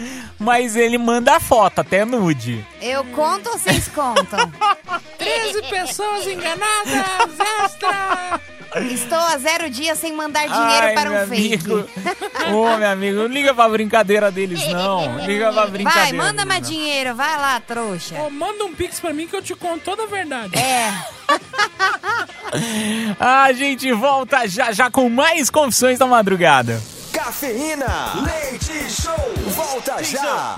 mas 0.41 0.75
ele 0.75 0.97
manda 0.97 1.37
a 1.37 1.41
foto, 1.41 1.81
até 1.81 2.05
nude. 2.05 2.67
Eu 2.81 3.05
conto 3.05 3.51
ou 3.51 3.59
vocês 3.59 3.87
contam? 3.89 4.51
13 5.19 5.63
pessoas 5.69 6.27
enganadas, 6.27 7.39
extra! 7.63 8.41
Estou 8.91 9.19
há 9.19 9.37
zero 9.37 9.69
dias 9.69 9.99
sem 9.99 10.15
mandar 10.15 10.47
dinheiro 10.47 10.87
Ai, 10.87 10.95
para 10.95 11.11
um 11.11 11.27
fake. 11.29 11.55
amigo. 11.55 11.89
Ô, 12.55 12.77
meu 12.77 12.89
amigo, 12.89 13.17
não 13.19 13.27
liga 13.27 13.53
pra 13.53 13.69
brincadeira 13.69 14.31
deles, 14.31 14.65
não. 14.69 15.19
Liga 15.27 15.53
pra 15.53 15.67
brincadeira 15.67 16.07
Vai, 16.07 16.13
manda 16.13 16.45
mais 16.47 16.67
dinheiro, 16.67 17.15
vai 17.15 17.37
lá, 17.37 17.61
trouxa. 17.61 18.15
Ô, 18.23 18.31
manda 18.31 18.65
um 18.65 18.73
pix 18.73 19.01
pra 19.01 19.13
mim 19.13 19.27
que 19.27 19.35
eu 19.35 19.43
te 19.43 19.55
conto 19.57 19.83
toda 19.85 20.05
a 20.05 20.07
verdade. 20.07 20.57
É. 20.57 20.95
A 23.19 23.53
gente 23.53 23.93
volta 23.93 24.49
já 24.49 24.73
já 24.73 24.91
com 24.91 25.09
mais 25.09 25.51
confissões 25.51 25.99
da 25.99 26.07
madrugada. 26.07 26.81
Cafeína, 27.13 28.15
leite 28.25 28.91
show, 28.91 29.15
volta 29.49 30.03
já. 30.03 30.57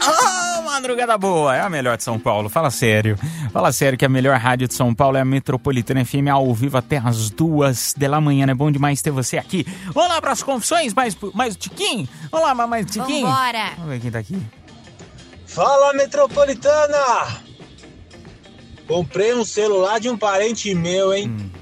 Ah, 0.00 0.62
madrugada 0.64 1.16
boa, 1.16 1.56
é 1.56 1.60
a 1.60 1.70
melhor 1.70 1.96
de 1.96 2.02
São 2.02 2.18
Paulo. 2.18 2.48
Fala 2.48 2.70
sério. 2.70 3.16
Fala 3.52 3.72
sério 3.72 3.96
que 3.98 4.04
a 4.04 4.08
melhor 4.08 4.36
rádio 4.38 4.68
de 4.68 4.74
São 4.74 4.94
Paulo 4.94 5.16
é 5.16 5.20
a 5.20 5.24
Metropolitana 5.24 6.04
FM 6.04 6.28
ao 6.30 6.52
vivo 6.52 6.76
até 6.76 6.98
as 6.98 7.30
duas 7.30 7.94
da 7.96 8.20
manhã. 8.20 8.46
É 8.48 8.54
bom 8.54 8.70
demais 8.70 9.00
ter 9.00 9.10
você 9.10 9.38
aqui. 9.38 9.64
Vamos 9.92 10.10
lá 10.10 10.20
para 10.20 10.32
as 10.32 10.42
confissões, 10.42 10.92
mais, 10.92 11.16
mais 11.32 11.56
Tiquinho? 11.56 12.08
Vamos 12.30 12.46
lá, 12.46 12.66
mais 12.66 12.86
Tiquinho? 12.86 13.26
Vambora. 13.26 13.70
Vamos 13.76 13.92
ver 13.92 14.00
quem 14.00 14.10
tá 14.10 14.18
aqui. 14.18 14.42
Fala 15.46 15.92
metropolitana! 15.94 17.42
Comprei 18.86 19.34
um 19.34 19.44
celular 19.44 19.98
de 20.00 20.10
um 20.10 20.18
parente 20.18 20.74
meu, 20.74 21.14
hein? 21.14 21.52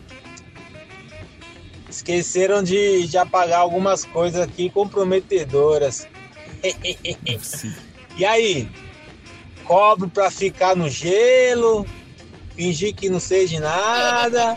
Esqueceram 1.92 2.62
de, 2.62 3.06
de 3.06 3.18
apagar 3.18 3.60
algumas 3.60 4.02
coisas 4.06 4.40
aqui 4.40 4.70
comprometedoras. 4.70 6.08
e 8.16 8.24
aí? 8.24 8.66
Cobro 9.64 10.08
pra 10.08 10.30
ficar 10.30 10.74
no 10.74 10.88
gelo? 10.88 11.86
Fingir 12.56 12.94
que 12.94 13.10
não 13.10 13.20
sei 13.20 13.46
de 13.46 13.60
nada? 13.60 14.56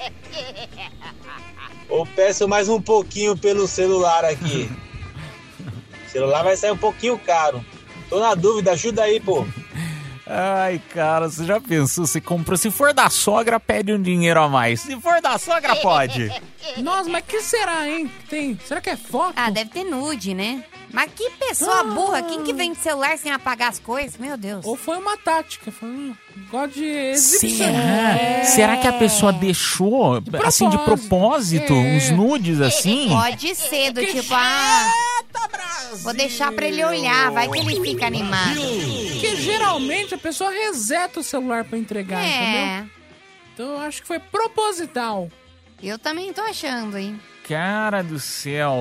Ou 1.90 2.06
peço 2.06 2.48
mais 2.48 2.70
um 2.70 2.82
pouquinho 2.82 3.38
pelo 3.38 3.68
celular 3.68 4.24
aqui? 4.24 4.70
O 6.08 6.08
celular 6.10 6.42
vai 6.42 6.56
sair 6.56 6.72
um 6.72 6.78
pouquinho 6.78 7.20
caro. 7.20 7.64
Tô 8.10 8.18
na 8.18 8.34
dúvida, 8.34 8.72
ajuda 8.72 9.04
aí, 9.04 9.20
pô. 9.20 9.46
Ai, 10.28 10.82
cara, 10.94 11.30
você 11.30 11.46
já 11.46 11.60
pensou? 11.62 12.06
Você 12.08 12.20
comprou. 12.20 12.58
Se 12.58 12.72
for 12.72 12.94
da 12.94 13.10
sogra, 13.10 13.60
pede 13.60 13.94
um 13.94 14.02
dinheiro 14.02 14.42
a 14.42 14.50
mais. 14.50 14.82
Se 14.82 15.00
for 15.00 15.22
da 15.22 15.38
sogra, 15.38 15.76
pode. 15.82 16.32
Nossa, 16.78 17.10
mas 17.10 17.24
que 17.28 17.42
será, 17.42 17.88
hein? 17.88 18.10
Tem, 18.28 18.60
será 18.66 18.82
que 18.82 18.90
é 18.90 18.98
foto? 18.98 19.34
Ah, 19.36 19.52
deve 19.52 19.70
ter 19.70 19.84
nude, 19.84 20.34
né? 20.34 20.64
Mas 20.92 21.12
que 21.14 21.30
pessoa 21.32 21.84
burra. 21.84 22.22
Quem 22.24 22.42
que 22.44 22.54
vende 22.54 22.80
celular 22.80 23.18
sem 23.18 23.32
apagar 23.32 23.70
as 23.70 23.80
coisas? 23.80 24.18
Meu 24.18 24.38
Deus. 24.38 24.66
Ou 24.66 24.76
foi 24.78 24.98
uma 24.98 25.18
tática, 25.18 25.70
foi 25.72 25.90
um 25.90 26.16
negócio 26.36 26.70
de 26.70 26.86
exibição. 26.86 27.68
Será? 27.68 27.78
É. 28.18 28.44
Será 28.46 28.78
que 28.78 28.88
a 28.88 28.94
pessoa 28.94 29.34
deixou, 29.34 30.24
assim, 30.44 30.70
de 30.70 30.78
propósito, 30.80 31.74
É. 31.74 31.76
uns 31.76 32.10
nudes 32.12 32.62
assim? 32.62 33.10
Pode 33.10 33.54
ser, 33.56 33.92
do 33.92 34.06
tipo, 34.06 34.34
ah, 34.34 34.90
vou 36.04 36.14
deixar 36.14 36.52
pra 36.52 36.68
ele 36.68 36.84
olhar, 36.84 37.32
vai 37.32 37.50
que 37.50 37.60
ele 37.60 37.80
fica 37.82 38.06
animado. 38.08 38.56
Porque 39.12 39.36
geralmente 39.38 40.14
a 40.14 40.18
pessoa 40.18 40.50
reseta 40.52 41.20
o 41.20 41.24
celular 41.24 41.64
pra 41.66 41.78
entregar, 41.78 42.20
É. 42.22 42.28
entendeu? 42.80 42.92
Então 43.54 43.66
eu 43.74 43.80
acho 43.80 44.02
que 44.02 44.08
foi 44.08 44.20
proposital. 44.20 45.30
Eu 45.82 46.00
também 46.00 46.32
tô 46.34 46.42
achando, 46.42 46.98
hein? 46.98 47.20
Cara 47.48 48.02
do 48.02 48.20
céu, 48.20 48.74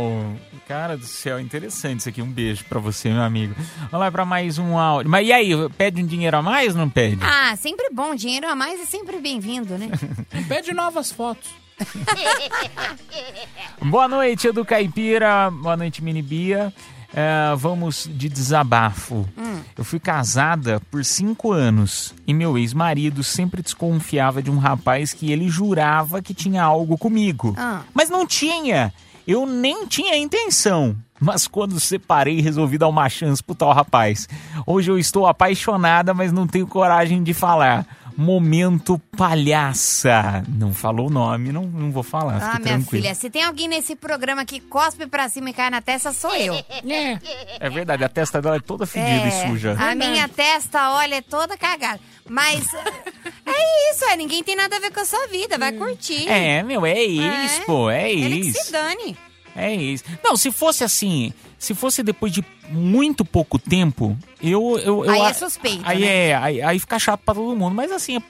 cara 0.66 0.96
do 0.96 1.04
céu, 1.04 1.38
interessante 1.38 2.00
isso 2.00 2.08
aqui. 2.08 2.22
Um 2.22 2.30
beijo 2.30 2.64
pra 2.64 2.80
você, 2.80 3.10
meu 3.10 3.20
amigo. 3.22 3.54
Vamos 3.90 4.00
lá 4.00 4.10
pra 4.10 4.24
mais 4.24 4.58
um 4.58 4.78
áudio. 4.78 5.10
Mas 5.10 5.28
e 5.28 5.32
aí, 5.32 5.50
pede 5.76 6.02
um 6.02 6.06
dinheiro 6.06 6.36
a 6.38 6.40
mais 6.42 6.72
ou 6.74 6.80
não 6.80 6.88
pede? 6.88 7.18
Ah, 7.22 7.54
sempre 7.56 7.90
bom. 7.92 8.14
Dinheiro 8.14 8.48
a 8.48 8.54
mais 8.56 8.80
é 8.80 8.86
sempre 8.86 9.18
bem-vindo, 9.18 9.76
né? 9.76 9.90
Pede 10.48 10.72
novas 10.72 11.12
fotos. 11.12 11.50
Boa 13.82 14.08
noite, 14.08 14.48
Edu 14.48 14.64
Caipira. 14.64 15.50
Boa 15.50 15.76
noite, 15.76 16.02
Mini 16.02 16.22
Bia. 16.22 16.72
É, 17.12 17.54
vamos 17.56 18.08
de 18.12 18.28
desabafo. 18.28 19.28
Hum. 19.38 19.60
Eu 19.78 19.84
fui 19.84 20.00
casada 20.00 20.80
por 20.90 21.04
cinco 21.04 21.52
anos 21.52 22.12
e 22.26 22.34
meu 22.34 22.58
ex-marido 22.58 23.22
sempre 23.22 23.62
desconfiava 23.62 24.42
de 24.42 24.50
um 24.50 24.58
rapaz 24.58 25.12
que 25.12 25.30
ele 25.30 25.48
jurava 25.48 26.20
que 26.20 26.34
tinha 26.34 26.62
algo 26.62 26.98
comigo. 26.98 27.54
Ah. 27.56 27.82
Mas 27.92 28.10
não 28.10 28.26
tinha. 28.26 28.92
Eu 29.26 29.46
nem 29.46 29.86
tinha 29.86 30.16
intenção. 30.16 30.96
Mas 31.20 31.46
quando 31.46 31.78
separei, 31.78 32.40
resolvi 32.40 32.76
dar 32.76 32.88
uma 32.88 33.08
chance 33.08 33.42
pro 33.42 33.54
tal 33.54 33.72
rapaz. 33.72 34.28
Hoje 34.66 34.90
eu 34.90 34.98
estou 34.98 35.26
apaixonada, 35.26 36.12
mas 36.12 36.32
não 36.32 36.46
tenho 36.46 36.66
coragem 36.66 37.22
de 37.22 37.32
falar. 37.32 37.86
Momento 38.16 38.98
palhaça. 39.16 40.42
Não 40.48 40.72
falou 40.72 41.08
o 41.08 41.10
nome, 41.10 41.52
não, 41.52 41.64
não 41.64 41.90
vou 41.90 42.02
falar. 42.02 42.36
Ah, 42.36 42.58
minha 42.58 42.60
tranquilo. 42.60 43.02
filha, 43.02 43.14
se 43.14 43.28
tem 43.28 43.42
alguém 43.42 43.68
nesse 43.68 43.96
programa 43.96 44.44
que 44.44 44.60
cospe 44.60 45.06
pra 45.06 45.28
cima 45.28 45.50
e 45.50 45.52
cai 45.52 45.70
na 45.70 45.80
testa, 45.80 46.12
sou 46.12 46.34
eu. 46.34 46.54
É. 46.86 47.18
É 47.60 47.70
verdade, 47.70 48.04
a 48.04 48.08
testa 48.08 48.40
dela 48.42 48.56
é 48.56 48.60
toda 48.60 48.86
fedida 48.86 49.26
e 49.26 49.48
suja. 49.48 49.76
A 49.78 49.94
minha 49.94 50.28
testa, 50.28 50.92
olha, 50.92 51.16
é 51.16 51.22
toda 51.22 51.56
cagada. 51.56 51.98
Mas 52.28 52.66
é 53.46 53.90
isso, 53.92 54.04
é, 54.04 54.16
ninguém 54.16 54.42
tem 54.42 54.54
nada 54.56 54.76
a 54.76 54.80
ver 54.80 54.90
com 54.92 55.00
a 55.00 55.04
sua 55.04 55.26
vida, 55.28 55.58
vai 55.58 55.72
curtir. 55.72 56.28
É, 56.28 56.62
meu, 56.62 56.84
é 56.86 57.02
isso, 57.02 57.62
pô, 57.66 57.90
é 57.90 58.10
Ele 58.12 58.40
que 58.42 58.48
isso. 58.48 58.64
se 58.66 58.72
dane. 58.72 59.16
É 59.56 59.72
isso. 59.74 60.04
Não, 60.22 60.36
se 60.36 60.50
fosse 60.50 60.82
assim, 60.84 61.32
se 61.58 61.74
fosse 61.74 62.02
depois 62.02 62.32
de 62.32 62.44
muito 62.70 63.24
pouco 63.24 63.58
tempo, 63.58 64.16
eu. 64.42 64.78
eu, 64.78 65.04
eu 65.04 65.10
Aí 65.10 65.20
é 65.22 65.32
suspeito, 65.32 65.82
Aí 65.84 66.00
né? 66.00 66.06
é, 66.28 66.34
aí, 66.34 66.62
aí 66.62 66.78
fica 66.78 66.98
chato 66.98 67.20
pra 67.24 67.34
todo 67.34 67.54
mundo. 67.56 67.74
Mas 67.74 67.92
assim, 67.92 68.20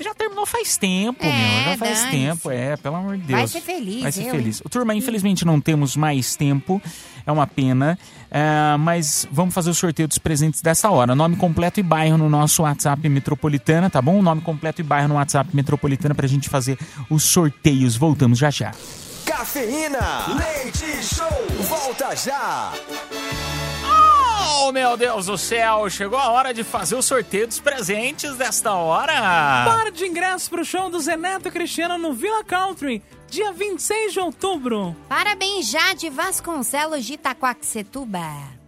já 0.00 0.14
terminou 0.14 0.46
faz 0.46 0.76
tempo, 0.78 1.24
É, 1.24 1.26
meu. 1.32 1.64
Já 1.72 1.76
faz 1.76 1.98
dane-se. 2.00 2.10
tempo, 2.10 2.50
é, 2.50 2.76
pelo 2.76 2.96
amor 2.96 3.16
de 3.18 3.24
Deus. 3.24 3.38
Vai 3.38 3.48
ser 3.48 3.60
feliz, 3.60 4.02
Vai 4.02 4.12
ser 4.12 4.24
eu, 4.26 4.30
feliz. 4.30 4.56
hein? 4.56 4.62
O 4.64 4.68
turma, 4.70 4.94
infelizmente 4.94 5.44
não 5.44 5.60
temos 5.60 5.94
mais 5.96 6.34
tempo. 6.36 6.80
É 7.26 7.32
uma 7.32 7.46
pena. 7.46 7.98
É, 8.30 8.76
mas 8.78 9.26
vamos 9.30 9.52
fazer 9.52 9.68
o 9.70 9.74
sorteio 9.74 10.06
dos 10.08 10.16
presentes 10.18 10.62
dessa 10.62 10.88
hora. 10.90 11.14
Nome 11.14 11.36
completo 11.36 11.80
e 11.80 11.82
bairro 11.82 12.16
no 12.16 12.28
nosso 12.30 12.62
WhatsApp 12.62 13.08
Metropolitana, 13.08 13.90
tá 13.90 14.00
bom? 14.00 14.22
Nome 14.22 14.40
completo 14.40 14.80
e 14.80 14.84
bairro 14.84 15.08
no 15.08 15.14
WhatsApp 15.16 15.50
Metropolitana 15.54 16.14
pra 16.14 16.26
gente 16.26 16.48
fazer 16.48 16.78
os 17.10 17.24
sorteios. 17.24 17.96
Voltamos 17.96 18.38
já 18.38 18.48
já. 18.50 18.72
Cafeína, 19.26 20.24
leite 20.38 21.02
show, 21.02 21.26
volta 21.68 22.14
já. 22.14 22.72
Oh, 24.62 24.70
meu 24.70 24.96
Deus 24.96 25.26
do 25.26 25.36
céu! 25.36 25.90
Chegou 25.90 26.16
a 26.18 26.30
hora 26.30 26.54
de 26.54 26.62
fazer 26.62 26.94
o 26.94 27.02
sorteio 27.02 27.46
dos 27.48 27.58
presentes 27.58 28.36
desta 28.36 28.72
hora! 28.74 29.12
Par 29.66 29.90
de 29.90 30.06
ingressos 30.06 30.48
pro 30.48 30.64
show 30.64 30.88
do 30.88 31.00
Zeneto 31.00 31.50
Cristiano 31.50 31.98
no 31.98 32.12
Villa 32.12 32.44
Country, 32.44 33.02
dia 33.28 33.52
26 33.52 34.12
de 34.12 34.20
outubro. 34.20 34.96
Parabéns, 35.08 35.66
Jade 35.70 36.08
Vasconcelos 36.08 37.04
de 37.04 37.14
Itaquaquecetuba. 37.14 38.20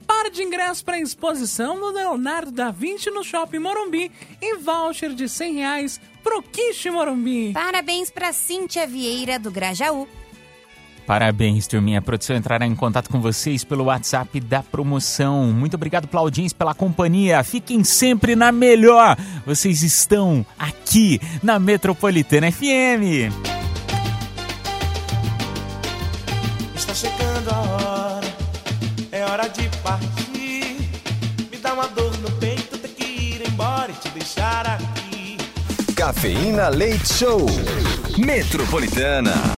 par 0.06 0.28
de 0.28 0.42
ingressos 0.42 0.82
para 0.82 0.96
a 0.96 1.00
exposição 1.00 1.78
do 1.78 1.90
Leonardo 1.92 2.50
da 2.50 2.70
Vinci 2.72 3.10
no 3.10 3.22
Shopping 3.22 3.60
Morumbi 3.60 4.10
e 4.42 4.56
voucher 4.56 5.14
de 5.14 5.28
100 5.28 5.54
reais 5.54 6.00
pro 6.22 6.42
Quiche 6.42 6.90
Morumbi. 6.90 7.52
Parabéns 7.52 8.10
pra 8.10 8.32
Cíntia 8.32 8.86
Vieira, 8.86 9.38
do 9.38 9.50
Grajaú. 9.50 10.08
Parabéns, 11.08 11.66
turminha. 11.66 12.00
A 12.00 12.02
produção 12.02 12.36
entrará 12.36 12.66
em 12.66 12.74
contato 12.74 13.08
com 13.08 13.18
vocês 13.18 13.64
pelo 13.64 13.84
WhatsApp 13.84 14.38
da 14.40 14.62
promoção. 14.62 15.44
Muito 15.54 15.72
obrigado 15.72 16.06
pela 16.06 16.20
audiência, 16.20 16.54
pela 16.54 16.74
companhia. 16.74 17.42
Fiquem 17.42 17.82
sempre 17.82 18.36
na 18.36 18.52
melhor. 18.52 19.16
Vocês 19.46 19.82
estão 19.82 20.44
aqui 20.58 21.18
na 21.42 21.58
Metropolitana 21.58 22.52
FM. 22.52 23.32
Está 26.76 26.92
chegando 26.92 27.52
a 27.52 27.58
hora, 27.58 28.26
é 29.10 29.24
hora 29.24 29.48
de 29.48 29.66
partir. 29.78 30.76
Me 31.50 31.56
dá 31.56 31.72
uma 31.72 31.88
dor 31.88 32.14
no 32.18 32.30
peito, 32.32 32.76
ter 32.76 32.88
que 32.88 33.04
ir 33.04 33.48
embora 33.48 33.90
e 33.90 33.94
te 33.94 34.10
deixar 34.10 34.66
aqui. 34.66 35.38
Cafeína 35.96 36.68
Leite 36.68 37.14
Show. 37.14 37.46
Metropolitana. 38.18 39.32